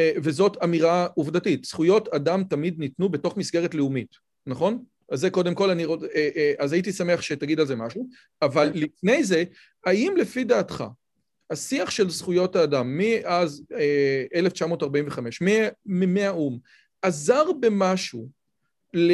[0.00, 1.64] וזאת אמירה עובדתית.
[1.64, 4.10] זכויות אדם תמיד ניתנו בתוך מסגרת לאומית,
[4.46, 4.84] נכון?
[5.10, 8.08] אז זה קודם כל, אני, רוצה, אה, אה, אז הייתי שמח שתגיד על זה משהו,
[8.42, 8.78] אבל כן.
[8.78, 9.44] לפני זה,
[9.86, 10.84] האם לפי דעתך,
[11.50, 13.62] השיח של זכויות האדם מאז
[14.34, 15.42] 1945,
[15.86, 16.58] מהאו"ם,
[17.02, 18.28] עזר במשהו,
[18.94, 19.12] ל,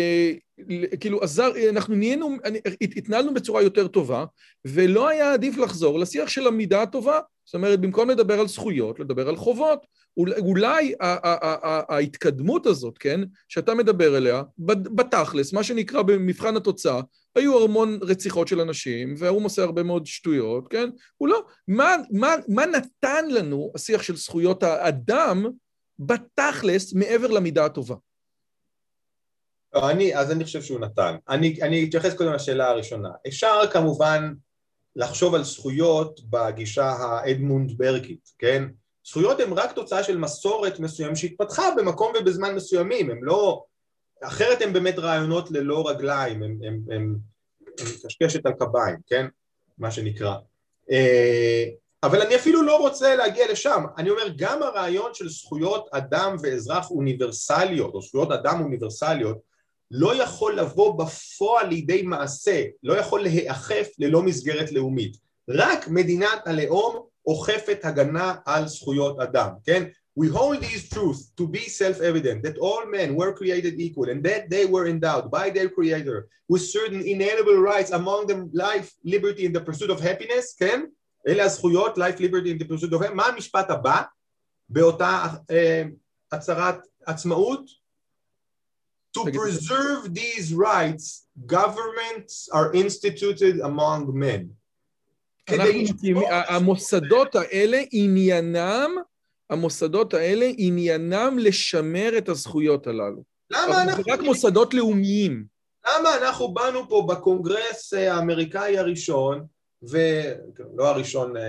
[0.69, 2.37] ל, כאילו עזר, אנחנו נהיינו,
[2.81, 4.25] התנהלנו בצורה יותר טובה,
[4.65, 9.29] ולא היה עדיף לחזור לשיח של המידה הטובה, זאת אומרת, במקום לדבר על זכויות, לדבר
[9.29, 9.87] על חובות.
[10.17, 10.95] אולי
[11.89, 17.01] ההתקדמות הזאת, כן, שאתה מדבר עליה, בתכלס, מה שנקרא במבחן התוצאה,
[17.35, 20.91] היו המון רציחות של אנשים, והאו"ם עושה הרבה מאוד שטויות, כן?
[21.17, 21.43] הוא לא...
[21.69, 25.47] מה, מה, מה נתן לנו השיח של זכויות האדם
[25.99, 27.95] בתכלס מעבר למידה הטובה?
[29.75, 31.17] אני, אז אני חושב שהוא נתן.
[31.29, 33.09] אני, אני אתייחס קודם לשאלה הראשונה.
[33.29, 34.33] אפשר כמובן
[34.97, 38.65] לחשוב על זכויות בגישה האדמונד ברקית, כן?
[39.11, 43.65] זכויות הן רק תוצאה של מסורת מסוים שהתפתחה במקום ובזמן מסוימים, הם לא...
[44.23, 46.43] אחרת הם באמת רעיונות ללא רגליים,
[46.91, 47.17] הם
[48.07, 49.27] קשקשת על קביים, כן?
[49.79, 50.35] מה שנקרא.
[50.91, 51.65] אה,
[52.03, 56.91] אבל אני אפילו לא רוצה להגיע לשם, אני אומר גם הרעיון של זכויות אדם ואזרח
[56.91, 59.39] אוניברסליות, או זכויות אדם אוניברסליות,
[59.91, 65.17] לא יכול לבוא בפועל לידי מעשה, לא יכול להיאכף ללא מסגרת לאומית.
[65.49, 69.84] רק מדינת הלאום אוכפת הגנה על זכויות אדם, כן?
[70.18, 74.50] We hold these truths to be self-evident that all men were created equal and that
[74.50, 76.18] they were endowed by their creator
[76.48, 80.82] with certain inalienable rights among them life, liberty and the pursuit of happiness, כן?
[81.28, 83.16] אלה הזכויות, life, liberty and the pursuit of happiness.
[83.16, 84.02] מה המשפט הבא
[84.70, 85.54] באותה uh,
[86.32, 87.86] הצהרת עצמאות?
[89.18, 94.56] To preserve these rights, governments are instituted among men.
[96.31, 98.91] המוסדות האלה עניינם,
[99.51, 103.23] המוסדות האלה עניינם לשמר את הזכויות הללו.
[103.51, 104.03] למה אנחנו...
[104.05, 105.45] זה רק מוסדות לאומיים.
[105.87, 109.47] למה אנחנו באנו פה בקונגרס אה, האמריקאי הראשון,
[109.83, 111.43] ולא הראשון, אה,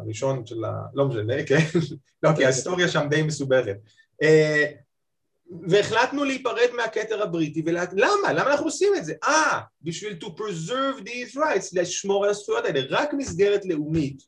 [0.00, 0.72] הראשון של ה...
[0.94, 1.58] לא משנה, כן?
[2.22, 3.76] לא, כי ההיסטוריה שם די מסובכת.
[5.52, 8.32] אה, והחלטנו להיפרד מהכתר הבריטי, ולמה?
[8.32, 9.14] למה אנחנו עושים את זה?
[9.24, 14.22] אה, בשביל to preserve these rights, לשמור על הזכויות האלה, רק מסגרת לאומית,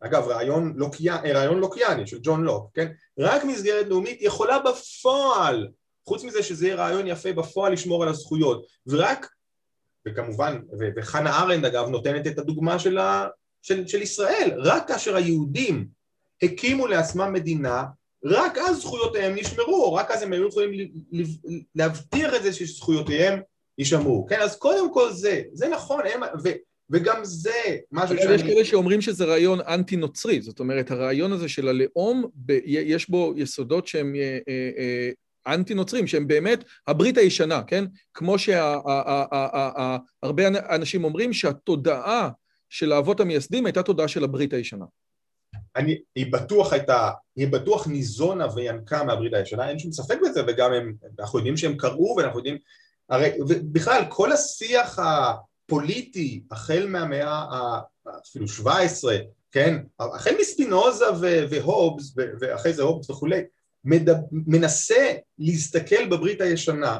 [0.00, 2.88] אגב רעיון, לוקיה, רעיון לוקיאני של ג'ון לוק, כן?
[3.18, 5.68] רק מסגרת לאומית יכולה בפועל,
[6.08, 9.26] חוץ מזה שזה יהיה רעיון יפה בפועל לשמור על הזכויות, ורק,
[10.08, 10.60] וכמובן,
[10.96, 13.28] וחנה ארנד אגב נותנת את הדוגמה של, ה,
[13.62, 15.88] של, של ישראל, רק כאשר היהודים
[16.42, 17.84] הקימו לעצמם מדינה
[18.24, 20.90] רק אז זכויותיהם נשמרו, רק אז הם היו יכולים
[21.74, 23.40] להבטיח את זה שזכויותיהם
[23.78, 24.40] יישמרו, כן?
[24.40, 26.48] אז קודם כל זה, זה נכון, הם, ו,
[26.90, 28.34] וגם זה משהו שאני...
[28.34, 33.32] יש כאלה שאומרים שזה רעיון אנטי-נוצרי, זאת אומרת, הרעיון הזה של הלאום, ב, יש בו
[33.36, 35.10] יסודות שהם אה, אה, אה,
[35.54, 37.84] אנטי-נוצרים, שהם באמת הברית הישנה, כן?
[38.14, 42.30] כמו שהרבה אנשים אומרים שהתודעה
[42.68, 44.84] של האבות המייסדים הייתה תודעה של הברית הישנה.
[45.76, 50.72] אני, היא בטוח הייתה, היא בטוח ניזונה וינקה מהברית הישנה, אין שום ספק בזה, וגם
[50.72, 52.58] הם, אנחנו יודעים שהם קראו ואנחנו יודעים,
[53.08, 57.80] הרי בכלל כל השיח הפוליטי החל מהמאה
[58.26, 59.16] אפילו 17,
[59.52, 61.04] כן, החל מספינוזה
[61.50, 63.42] והובס ואחרי זה הובס וכולי,
[63.84, 66.98] מדבר, מנסה להסתכל בברית הישנה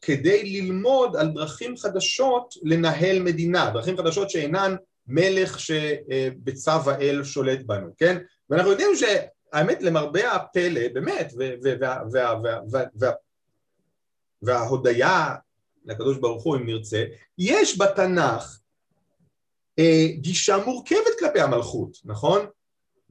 [0.00, 4.76] כדי ללמוד על דרכים חדשות לנהל מדינה, דרכים חדשות שאינן
[5.08, 8.18] מלך שבצו האל שולט בנו, כן?
[8.50, 11.32] ואנחנו יודעים שהאמת למרבה הפלא, באמת,
[14.42, 15.34] וההודיה
[15.84, 17.04] לקדוש ברוך הוא אם נרצה,
[17.38, 18.58] יש בתנ"ך
[19.78, 22.46] אה, גישה מורכבת כלפי המלכות, נכון?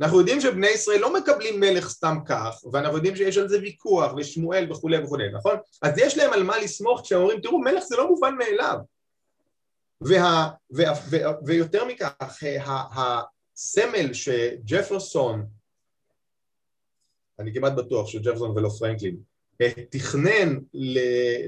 [0.02, 4.14] אנחנו יודעים שבני ישראל לא מקבלים מלך סתם כך, ואנחנו יודעים שיש על זה ויכוח,
[4.18, 5.56] ושמואל וכולי וכולי, נכון?
[5.82, 8.78] אז יש להם על מה לסמוך כשהם אומרים, תראו, מלך זה לא מובן מאליו.
[10.02, 12.44] וה, וה, וה, ויותר מכך,
[12.96, 15.46] הסמל שג'פרסון,
[17.40, 19.18] אני כמעט בטוח שג'פרסון ולא פרנקלין,
[19.90, 20.58] תכנן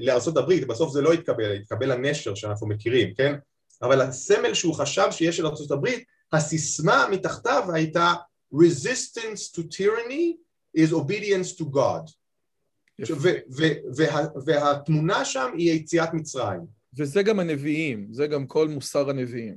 [0.00, 3.34] לארצות הברית, בסוף זה לא התקבל, התקבל הנשר שאנחנו מכירים, כן?
[3.82, 8.14] אבל הסמל שהוא חשב שיש של הברית, הסיסמה מתחתיו הייתה
[8.54, 10.36] resistance to tyranny
[10.76, 12.12] is obedience to God.
[14.46, 16.79] והתמונה שם היא יציאת מצרים.
[16.98, 19.56] וזה גם הנביאים, זה גם כל מוסר הנביאים.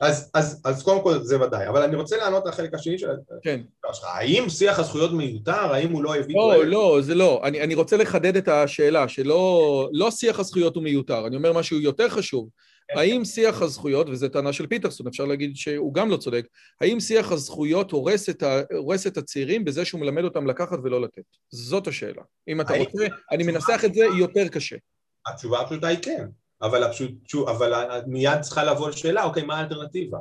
[0.00, 3.08] אז, אז, אז קודם כל זה ודאי, אבל אני רוצה לענות לחלק השני של...
[3.42, 3.60] כן.
[4.02, 5.72] האם שיח הזכויות מיותר?
[5.72, 6.36] האם הוא לא הביא...
[6.36, 7.40] לא, לא, זה לא.
[7.44, 11.80] אני, אני רוצה לחדד את השאלה, שלא לא שיח הזכויות הוא מיותר, אני אומר משהו
[11.80, 12.48] יותר חשוב.
[12.88, 12.98] כן.
[12.98, 16.46] האם שיח הזכויות, וזו טענה של פיטרסון, אפשר להגיד שהוא גם לא צודק,
[16.80, 21.02] האם שיח הזכויות הורס את, ה, הורס את הצעירים בזה שהוא מלמד אותם לקחת ולא
[21.02, 21.22] לתת?
[21.50, 22.22] זאת השאלה.
[22.48, 24.76] אם אתה רוצה, אני מנסח את זה יותר קשה.
[25.26, 26.26] התשובה הפשוטה היא כן,
[26.62, 27.12] אבל, הפשוט,
[27.48, 30.18] אבל מיד צריכה לבוא לשאלה, אוקיי, מה האלטרנטיבה?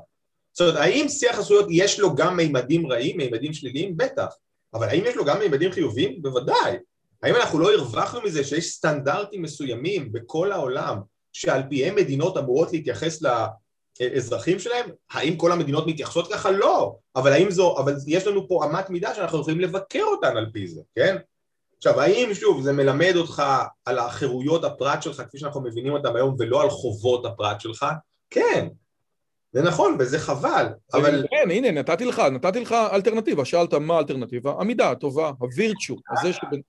[0.54, 3.98] זאת אומרת, האם שיח הזכויות יש לו גם מימדים רעים, מימדים שליליים?
[3.98, 4.36] בטח.
[4.74, 6.22] אבל האם יש לו גם מימדים חיוביים?
[6.22, 6.78] בוודאי.
[7.24, 10.98] האם אנחנו לא הרווחנו מזה שיש סטנדרטים מסוימים בכל העולם
[11.32, 13.20] שעל פיהם מדינות אמורות להתייחס
[14.02, 14.90] לאזרחים שלהם?
[15.12, 16.52] האם כל המדינות מתייחסות ככה?
[16.52, 16.96] לא.
[17.16, 20.82] אבל זו, אבל יש לנו פה אמת מידה שאנחנו יכולים לבקר אותן על פי זה,
[20.96, 21.18] כן?
[21.86, 23.44] עכשיו האם שוב זה מלמד אותך
[23.86, 27.86] על החירויות הפרט שלך כפי שאנחנו מבינים אותם היום ולא על חובות הפרט שלך?
[28.30, 28.68] כן,
[29.54, 31.26] זה נכון וזה חבל, אבל...
[31.32, 34.54] כן, הנה נתתי לך, נתתי לך אלטרנטיבה, שאלת מה האלטרנטיבה?
[34.60, 36.62] המידה הטובה, הווירצ'ו, הזה שבין...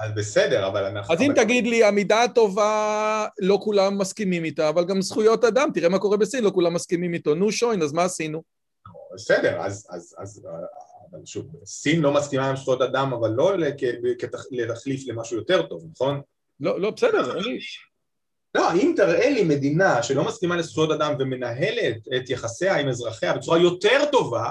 [0.00, 1.14] אז בסדר, אבל אנחנו...
[1.14, 5.88] אז אם תגיד לי, המידה הטובה, לא כולם מסכימים איתה, אבל גם זכויות אדם, תראה
[5.88, 7.34] מה קורה בסין, לא כולם מסכימים איתו.
[7.34, 8.42] נו שוין, אז מה עשינו?
[9.14, 10.46] בסדר, אז, אז, אז
[11.10, 13.52] אבל שוב, סין לא מסכימה עם זכויות אדם, אבל לא
[14.50, 16.20] לתחליף למשהו יותר טוב, נכון?
[16.60, 17.58] לא, לא, בסדר, אני...
[18.54, 23.58] לא, אם תראה לי מדינה שלא מסכימה לזכויות אדם ומנהלת את יחסיה עם אזרחיה בצורה
[23.58, 24.50] יותר טובה,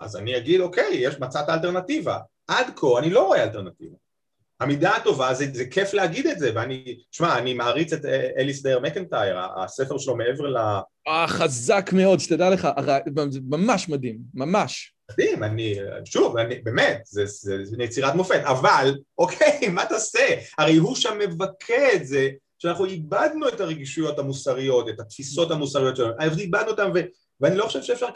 [0.00, 2.18] אז אני אגיד, אוקיי, יש מצאת אלטרנטיבה.
[2.48, 3.96] עד כה אני לא רואה אלטרנטיבה.
[4.60, 8.62] המידה הטובה, זה, זה כיף להגיד את זה, ואני, שמע, אני מעריץ את אה, אליס
[8.62, 10.56] דייר מקנטייר, הספר שלו מעבר ל...
[11.08, 12.68] אה, חזק מאוד, שתדע לך,
[13.50, 14.94] ממש מדהים, ממש.
[15.12, 15.74] מדהים, אני,
[16.04, 20.26] שוב, אני, באמת, זה, זה, זה יצירת מופת, אבל, אוקיי, מה תעשה?
[20.58, 22.28] הרי הוא שם מבכה את זה,
[22.58, 26.98] שאנחנו איבדנו את הרגישויות המוסריות, את התפיסות המוסריות שלנו, איבדנו אותן, ו,
[27.40, 28.06] ואני לא חושב שאפשר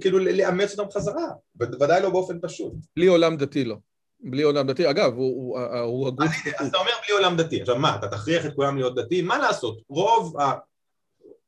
[0.00, 1.28] כאילו לאמץ אותן חזרה,
[1.60, 2.72] ודאי לא באופן פשוט.
[2.96, 3.76] בלי עולם דתי לא.
[4.20, 6.26] בלי עולם דתי, אגב, הוא, הוא הגוף...
[6.58, 9.26] אז אתה אומר בלי עולם דתי, עכשיו מה, אתה תכריח את כולם להיות דתיים?
[9.26, 9.80] מה לעשות?
[9.88, 10.36] רוב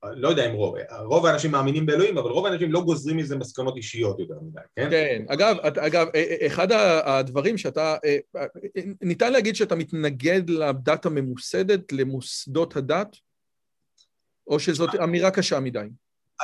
[0.02, 3.76] לא יודע אם רוב, רוב האנשים מאמינים באלוהים, אבל רוב האנשים לא גוזרים מזה מסקנות
[3.76, 4.90] אישיות יותר מדי, כן?
[4.90, 6.06] כן, אגב, אגב,
[6.46, 6.72] אחד
[7.04, 7.96] הדברים שאתה,
[9.00, 13.16] ניתן להגיד שאתה מתנגד לדת הממוסדת, למוסדות הדת,
[14.46, 15.88] או שזאת אמירה קשה מדי?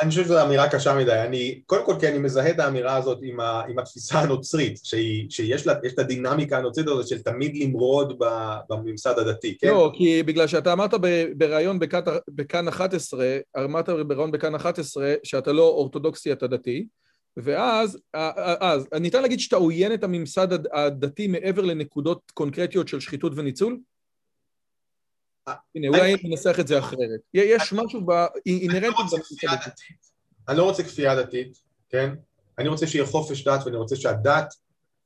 [0.02, 3.18] אני חושב שזו אמירה קשה מדי, אני, קודם כל כי אני מזהה את האמירה הזאת
[3.22, 8.22] עם, ה, עם התפיסה הנוצרית, שהיא, שיש לה, את הדינמיקה הנוצרית הזאת של תמיד למרוד
[8.70, 9.68] בממסד הדתי, כן?
[9.68, 10.94] לא, כי בגלל שאתה אמרת
[11.36, 11.78] בריאיון
[12.28, 13.26] בכאן 11,
[13.64, 16.86] אמרת בריאיון בכאן 11 שאתה לא אורתודוקסי, אתה דתי,
[17.36, 17.98] ואז,
[18.60, 23.78] אז, ניתן להגיד שאתה עוין את הממסד הדתי מעבר לנקודות קונקרטיות של שחיתות וניצול?
[25.74, 27.20] הנה, אולי ננסח את זה אחרת.
[27.34, 28.00] יש משהו
[28.46, 29.02] אינהרנטי
[30.48, 31.58] אני לא רוצה כפייה דתית,
[31.90, 32.10] כן?
[32.58, 34.54] אני רוצה שיהיה חופש דת ואני רוצה שהדת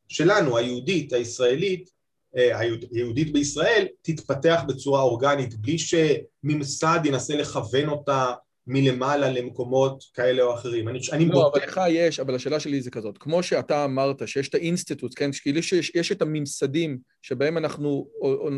[0.09, 1.91] שלנו, היהודית, הישראלית,
[2.37, 2.59] אה,
[2.93, 8.33] היהודית בישראל, תתפתח בצורה אורגנית, בלי שממסד ינסה לכוון אותה
[8.67, 10.89] מלמעלה למקומות כאלה או אחרים.
[10.89, 11.59] אני, אני לא, בוטה.
[11.59, 15.31] אבל לך יש, אבל השאלה שלי זה כזאת, כמו שאתה אמרת, שיש את האינסטיטוט, כן,
[15.43, 18.07] כאילו שיש יש את הממסדים שבהם אנחנו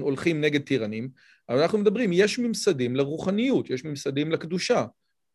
[0.01, 1.09] הולכים נגד טירנים,
[1.49, 4.85] אבל אנחנו מדברים, יש ממסדים לרוחניות, יש ממסדים לקדושה.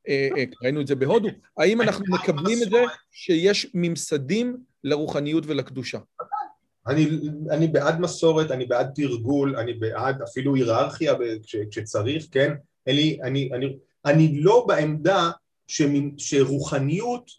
[0.08, 1.30] אה, אה, ראינו את זה בהודו.
[1.58, 6.00] האם אנחנו מקבלים את זה שיש ממסדים לרוחניות ולקדושה?
[6.88, 7.08] אני,
[7.52, 11.14] אני בעד מסורת, אני בעד תרגול, אני בעד אפילו היררכיה
[11.44, 12.54] כש, כשצריך, כן?
[12.88, 15.32] אני, אני, אני, אני לא בעמדה
[16.18, 17.32] שרוחניות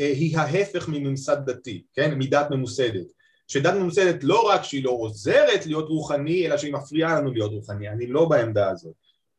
[0.00, 2.18] אה, היא ההפך מממסד דתי, כן?
[2.18, 3.06] מדת ממוסדת.
[3.48, 7.88] שדת ממוסדת לא רק שהיא לא עוזרת להיות רוחני, אלא שהיא מפריעה לנו להיות רוחני.
[7.88, 8.94] אני לא בעמדה הזאת.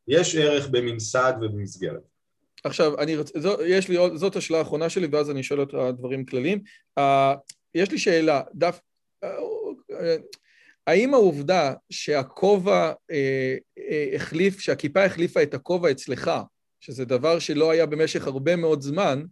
[0.07, 2.01] יש ערך בממסד ובמסגרת.
[2.63, 6.25] עכשיו, אני רוצה, זו, יש לי, זאת השאלה האחרונה שלי, ואז אני שואל אותך דברים
[6.25, 6.61] כלליים.
[6.99, 7.03] Uh,
[7.75, 8.79] יש לי שאלה, דף...
[9.25, 9.27] Uh,
[9.91, 9.95] uh,
[10.87, 16.31] האם העובדה שהכובע אה, אה, החליף, שהכיפה החליפה את הכובע אצלך,
[16.79, 19.23] שזה דבר שלא היה במשך הרבה מאוד זמן,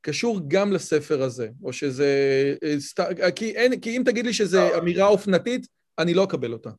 [0.00, 2.08] קשור גם לספר הזה, או שזה...
[3.22, 4.78] אה, כי, אין, כי אם תגיד לי שזו לא.
[4.78, 5.66] אמירה אופנתית,
[5.98, 6.70] אני לא אקבל אותה.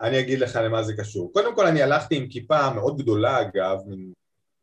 [0.00, 1.32] אני אגיד לך למה זה קשור.
[1.32, 3.76] קודם כל אני הלכתי עם כיפה מאוד גדולה אגב,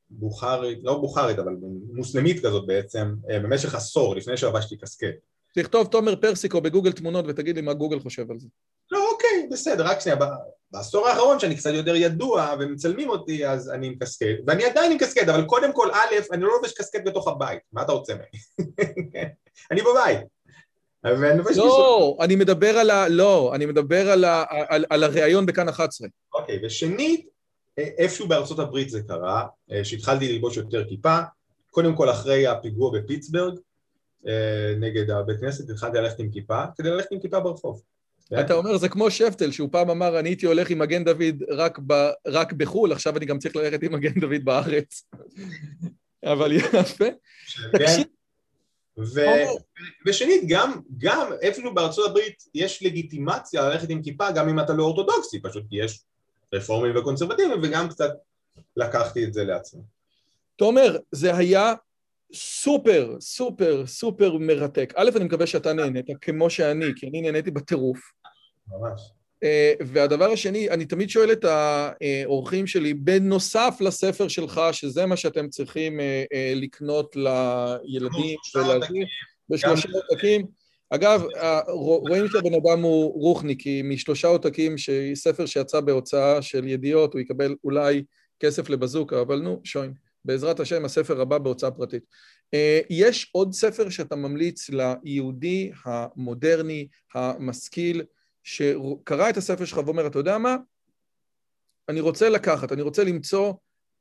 [0.10, 1.54] בוכרית, לא בוכרית אבל
[1.94, 5.16] מוסלמית כזאת בעצם, אה, במשך עשור לפני שלבשתי קסקט.
[5.56, 8.48] תכתוב תומר פרסיקו בגוגל תמונות ותגיד לי מה גוגל חושב על זה.
[8.92, 10.18] לא, אוקיי, בסדר, רק שנייה,
[10.72, 14.98] בעשור האחרון שאני קצת יותר ידוע ומצלמים אותי אז אני עם קסקט, ואני עדיין עם
[14.98, 18.68] קסקט, אבל קודם כל א', אני לא לובש קסקט בתוך הבית, מה אתה רוצה ממני?
[19.72, 20.20] אני בבית.
[21.56, 23.08] לא, אני מדבר על ה...
[23.08, 24.44] לא, אני מדבר על, ה...
[24.50, 26.08] על, על הריאיון בכאן 11.
[26.34, 27.30] אוקיי, ושנית,
[27.78, 31.20] איפשהו בארצות הברית זה קרה, אה, שהתחלתי ללבוש יותר כיפה,
[31.72, 33.60] קודם כל אחרי הפיגוע בפיטסברג,
[34.28, 37.82] אה, נגד הבית כנסת, התחלתי ללכת עם כיפה, כדי ללכת עם כיפה ברחוב.
[38.30, 38.40] כן?
[38.40, 41.80] אתה אומר, זה כמו שפטל, שהוא פעם אמר, אני הייתי הולך עם מגן דוד רק,
[41.88, 41.94] ב,
[42.28, 45.04] רק בחו"ל, עכשיו אני גם צריך ללכת עם מגן דוד בארץ.
[46.34, 47.06] אבל יפה.
[47.78, 48.02] כן.
[48.98, 49.20] ו...
[50.08, 54.84] ושנית, גם, גם אפילו בארצות הברית יש לגיטימציה ללכת עם כיפה גם אם אתה לא
[54.84, 56.04] אורתודוקסי, פשוט יש
[56.54, 58.12] רפורמים וקונסרבטיבים וגם קצת
[58.78, 59.82] לקחתי את זה לעצמי.
[60.56, 61.74] תומר, זה היה
[62.34, 64.94] סופר, סופר, סופר מרתק.
[64.96, 68.00] א', אני מקווה שאתה נהנית, כמו שאני, כי אני נהניתי בטירוף.
[68.72, 69.02] ממש.
[69.46, 75.50] Uh, והדבר השני, אני תמיד שואל את האורחים שלי, בנוסף לספר שלך, שזה מה שאתם
[75.50, 79.04] צריכים uh, uh, לקנות לילדים ולילדים,
[79.50, 80.46] בשלושה עותקים.
[80.90, 81.24] אגב,
[81.68, 84.76] רואים שהבן אדם הוא רוחניק, כי משלושה עותקים,
[85.14, 88.04] ספר שיצא בהוצאה של ידיעות, הוא יקבל אולי
[88.40, 89.94] כסף לבזוקה, אבל נו, שוין.
[90.26, 92.04] בעזרת השם, הספר הבא בהוצאה פרטית.
[92.54, 98.04] אה, יש עוד ספר שאתה ממליץ ליהודי המודרני, המשכיל,
[98.44, 100.56] שקרא את הספר שלך ואומר, אתה יודע מה?
[101.90, 103.54] אני רוצה לקחת, אני רוצה למצוא,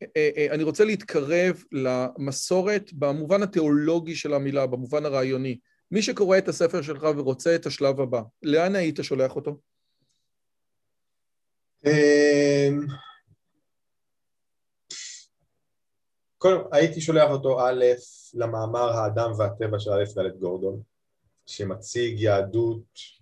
[0.02, 5.59] אה, אה, אני רוצה להתקרב למסורת במובן התיאולוגי של המילה, במובן הרעיוני.
[5.90, 9.59] מי שקורא את הספר שלך ורוצה את השלב הבא, לאן היית שולח אותו?
[11.86, 12.86] אמ,
[16.39, 17.85] כל, הייתי שולח אותו א',
[18.35, 20.82] למאמר האדם והטבע של א' ד' גורדון,
[21.47, 23.17] שמציג יהדות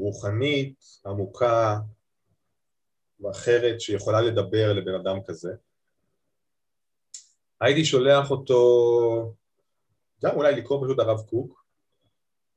[0.00, 1.78] רוחנית, עמוקה
[3.20, 5.52] ואחרת שיכולה לדבר לבן אדם כזה.
[7.60, 9.34] הייתי שולח אותו
[10.24, 11.64] גם אולי לקרוא פשוט הרב קוק.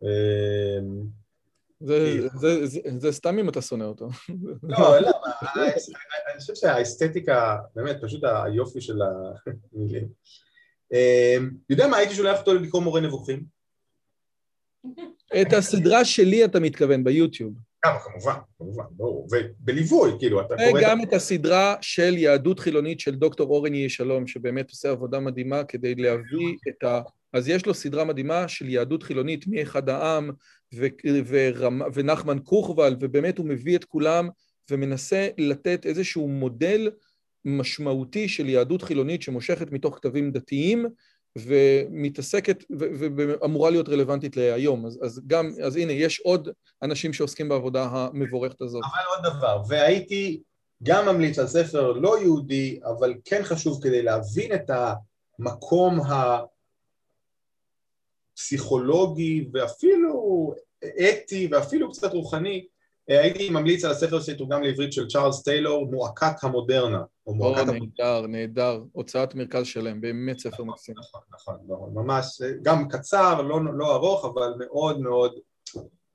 [0.04, 1.04] אמ,
[1.80, 4.10] זה, זה, זה, זה סתם אם אתה שונא אותו.
[4.64, 5.32] לא, למה?
[6.32, 9.00] אני חושב שהאסתטיקה, באמת, פשוט היופי של
[9.74, 10.08] המילים.
[10.94, 13.46] אמ, יודע מה, הייתי שולח אותו לקרוא מורה נבוכים.
[15.42, 17.54] את הסדרה שלי אתה מתכוון ביוטיוב.
[17.86, 20.80] גם, כמובן, כמובן, ברור, ובליווי, כאילו, אתה קורא...
[20.80, 25.64] וגם את הסדרה של יהדות חילונית של דוקטור אורן יהי שלום, שבאמת עושה עבודה מדהימה
[25.64, 27.02] כדי להביא את ה...
[27.34, 30.32] אז יש לו סדרה מדהימה של יהדות חילונית מאחד העם
[30.76, 30.88] ו...
[31.28, 31.82] ורמ...
[31.94, 34.30] ונחמן קוכבל, ובאמת הוא מביא את כולם
[34.72, 36.92] ומנסה לתת איזשהו מודל
[37.46, 40.86] משמעותי של יהדות חילונית שמושכת מתוך כתבים דתיים
[41.38, 42.64] ומתעסקת
[43.18, 44.86] ואמורה להיות רלוונטית להיום.
[44.86, 46.50] אז, אז גם, אז הנה, יש עוד
[46.82, 48.84] אנשים שעוסקים בעבודה המבורכת הזאת.
[48.84, 50.42] אבל עוד דבר, והייתי
[50.84, 54.72] גם ממליץ על ספר לא יהודי, אבל כן חשוב כדי להבין את
[55.40, 56.00] המקום
[58.36, 60.54] הפסיכולוגי ואפילו
[60.84, 62.68] אתי ואפילו קצת רוחני
[63.08, 67.02] הייתי ממליץ על הספר שתורגם לעברית של צ'ארלס טיילור, מועקת המודרנה.
[67.28, 68.84] או מועקת נהדר, נהדר.
[68.92, 70.96] הוצאת מרכז שלם, באמת ספר נכון, מקסים.
[70.98, 75.34] נכון, נכון, נכון, ממש, אה, גם קצר, לא, לא ארוך, אבל מאוד מאוד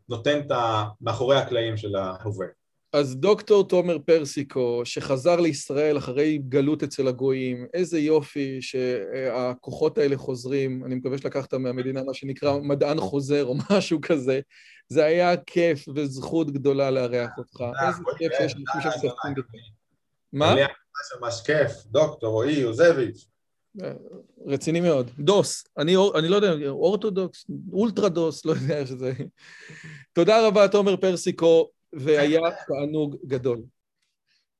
[0.09, 0.52] נותן את
[1.01, 2.47] מאחורי הקלעים של ההווה.
[2.93, 10.85] אז דוקטור תומר פרסיקו, שחזר לישראל אחרי גלות אצל הגויים, איזה יופי שהכוחות האלה חוזרים,
[10.85, 14.40] אני מקווה שלקחת מהמדינה מה שנקרא מדען חוזר או משהו כזה,
[14.89, 17.65] זה היה כיף וזכות גדולה לארח אותך.
[17.86, 19.78] איזה כיף שיש אנשים שמספקים גדולים.
[20.32, 20.55] מה?
[21.20, 23.27] ממש כיף, דוקטור רועי יוזביץ'.
[24.47, 25.10] רציני מאוד.
[25.19, 29.12] דוס, אני, אני לא יודע, אורתודוקס, אולטרדוס, לא יודע שזה...
[30.12, 31.70] תודה רבה, תומר פרסיקו.
[31.93, 33.62] והיה תענוג גדול.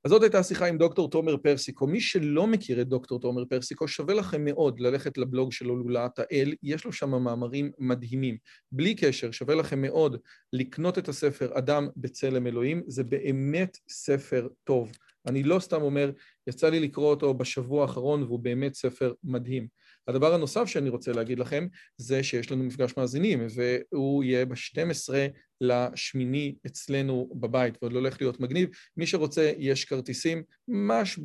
[0.05, 1.86] אז זאת הייתה שיחה עם דוקטור תומר פרסיקו.
[1.86, 6.55] מי שלא מכיר את דוקטור תומר פרסיקו, שווה לכם מאוד ללכת לבלוג שלו לולאת האל,
[6.62, 8.36] יש לו שם מאמרים מדהימים.
[8.72, 10.16] בלי קשר, שווה לכם מאוד
[10.52, 14.92] לקנות את הספר אדם בצלם אלוהים, זה באמת ספר טוב.
[15.26, 16.10] אני לא סתם אומר,
[16.46, 19.68] יצא לי לקרוא אותו בשבוע האחרון והוא באמת ספר מדהים.
[20.09, 21.66] הדבר הנוסף שאני רוצה להגיד לכם
[21.97, 25.14] זה שיש לנו מפגש מאזינים והוא יהיה ב-12
[25.60, 28.68] לשמיני אצלנו בבית ועוד לא הולך להיות מגניב.
[28.97, 31.18] מי שרוצה, יש כרטיסים ממש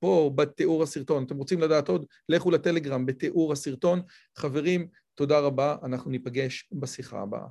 [0.00, 1.24] פה, בתיאור הסרטון.
[1.24, 2.06] אתם רוצים לדעת עוד?
[2.28, 4.02] לכו לטלגרם בתיאור הסרטון.
[4.36, 7.46] חברים, תודה רבה, אנחנו ניפגש בשיחה הבאה.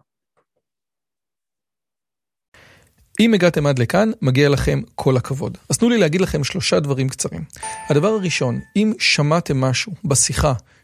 [3.20, 5.58] אם הגעתם עד לכאן, מגיע לכם כל הכבוד.
[5.70, 7.44] אז תנו לי להגיד לכם שלושה דברים קצרים.
[7.90, 10.54] הדבר הראשון, אם שמעתם משהו בשיחה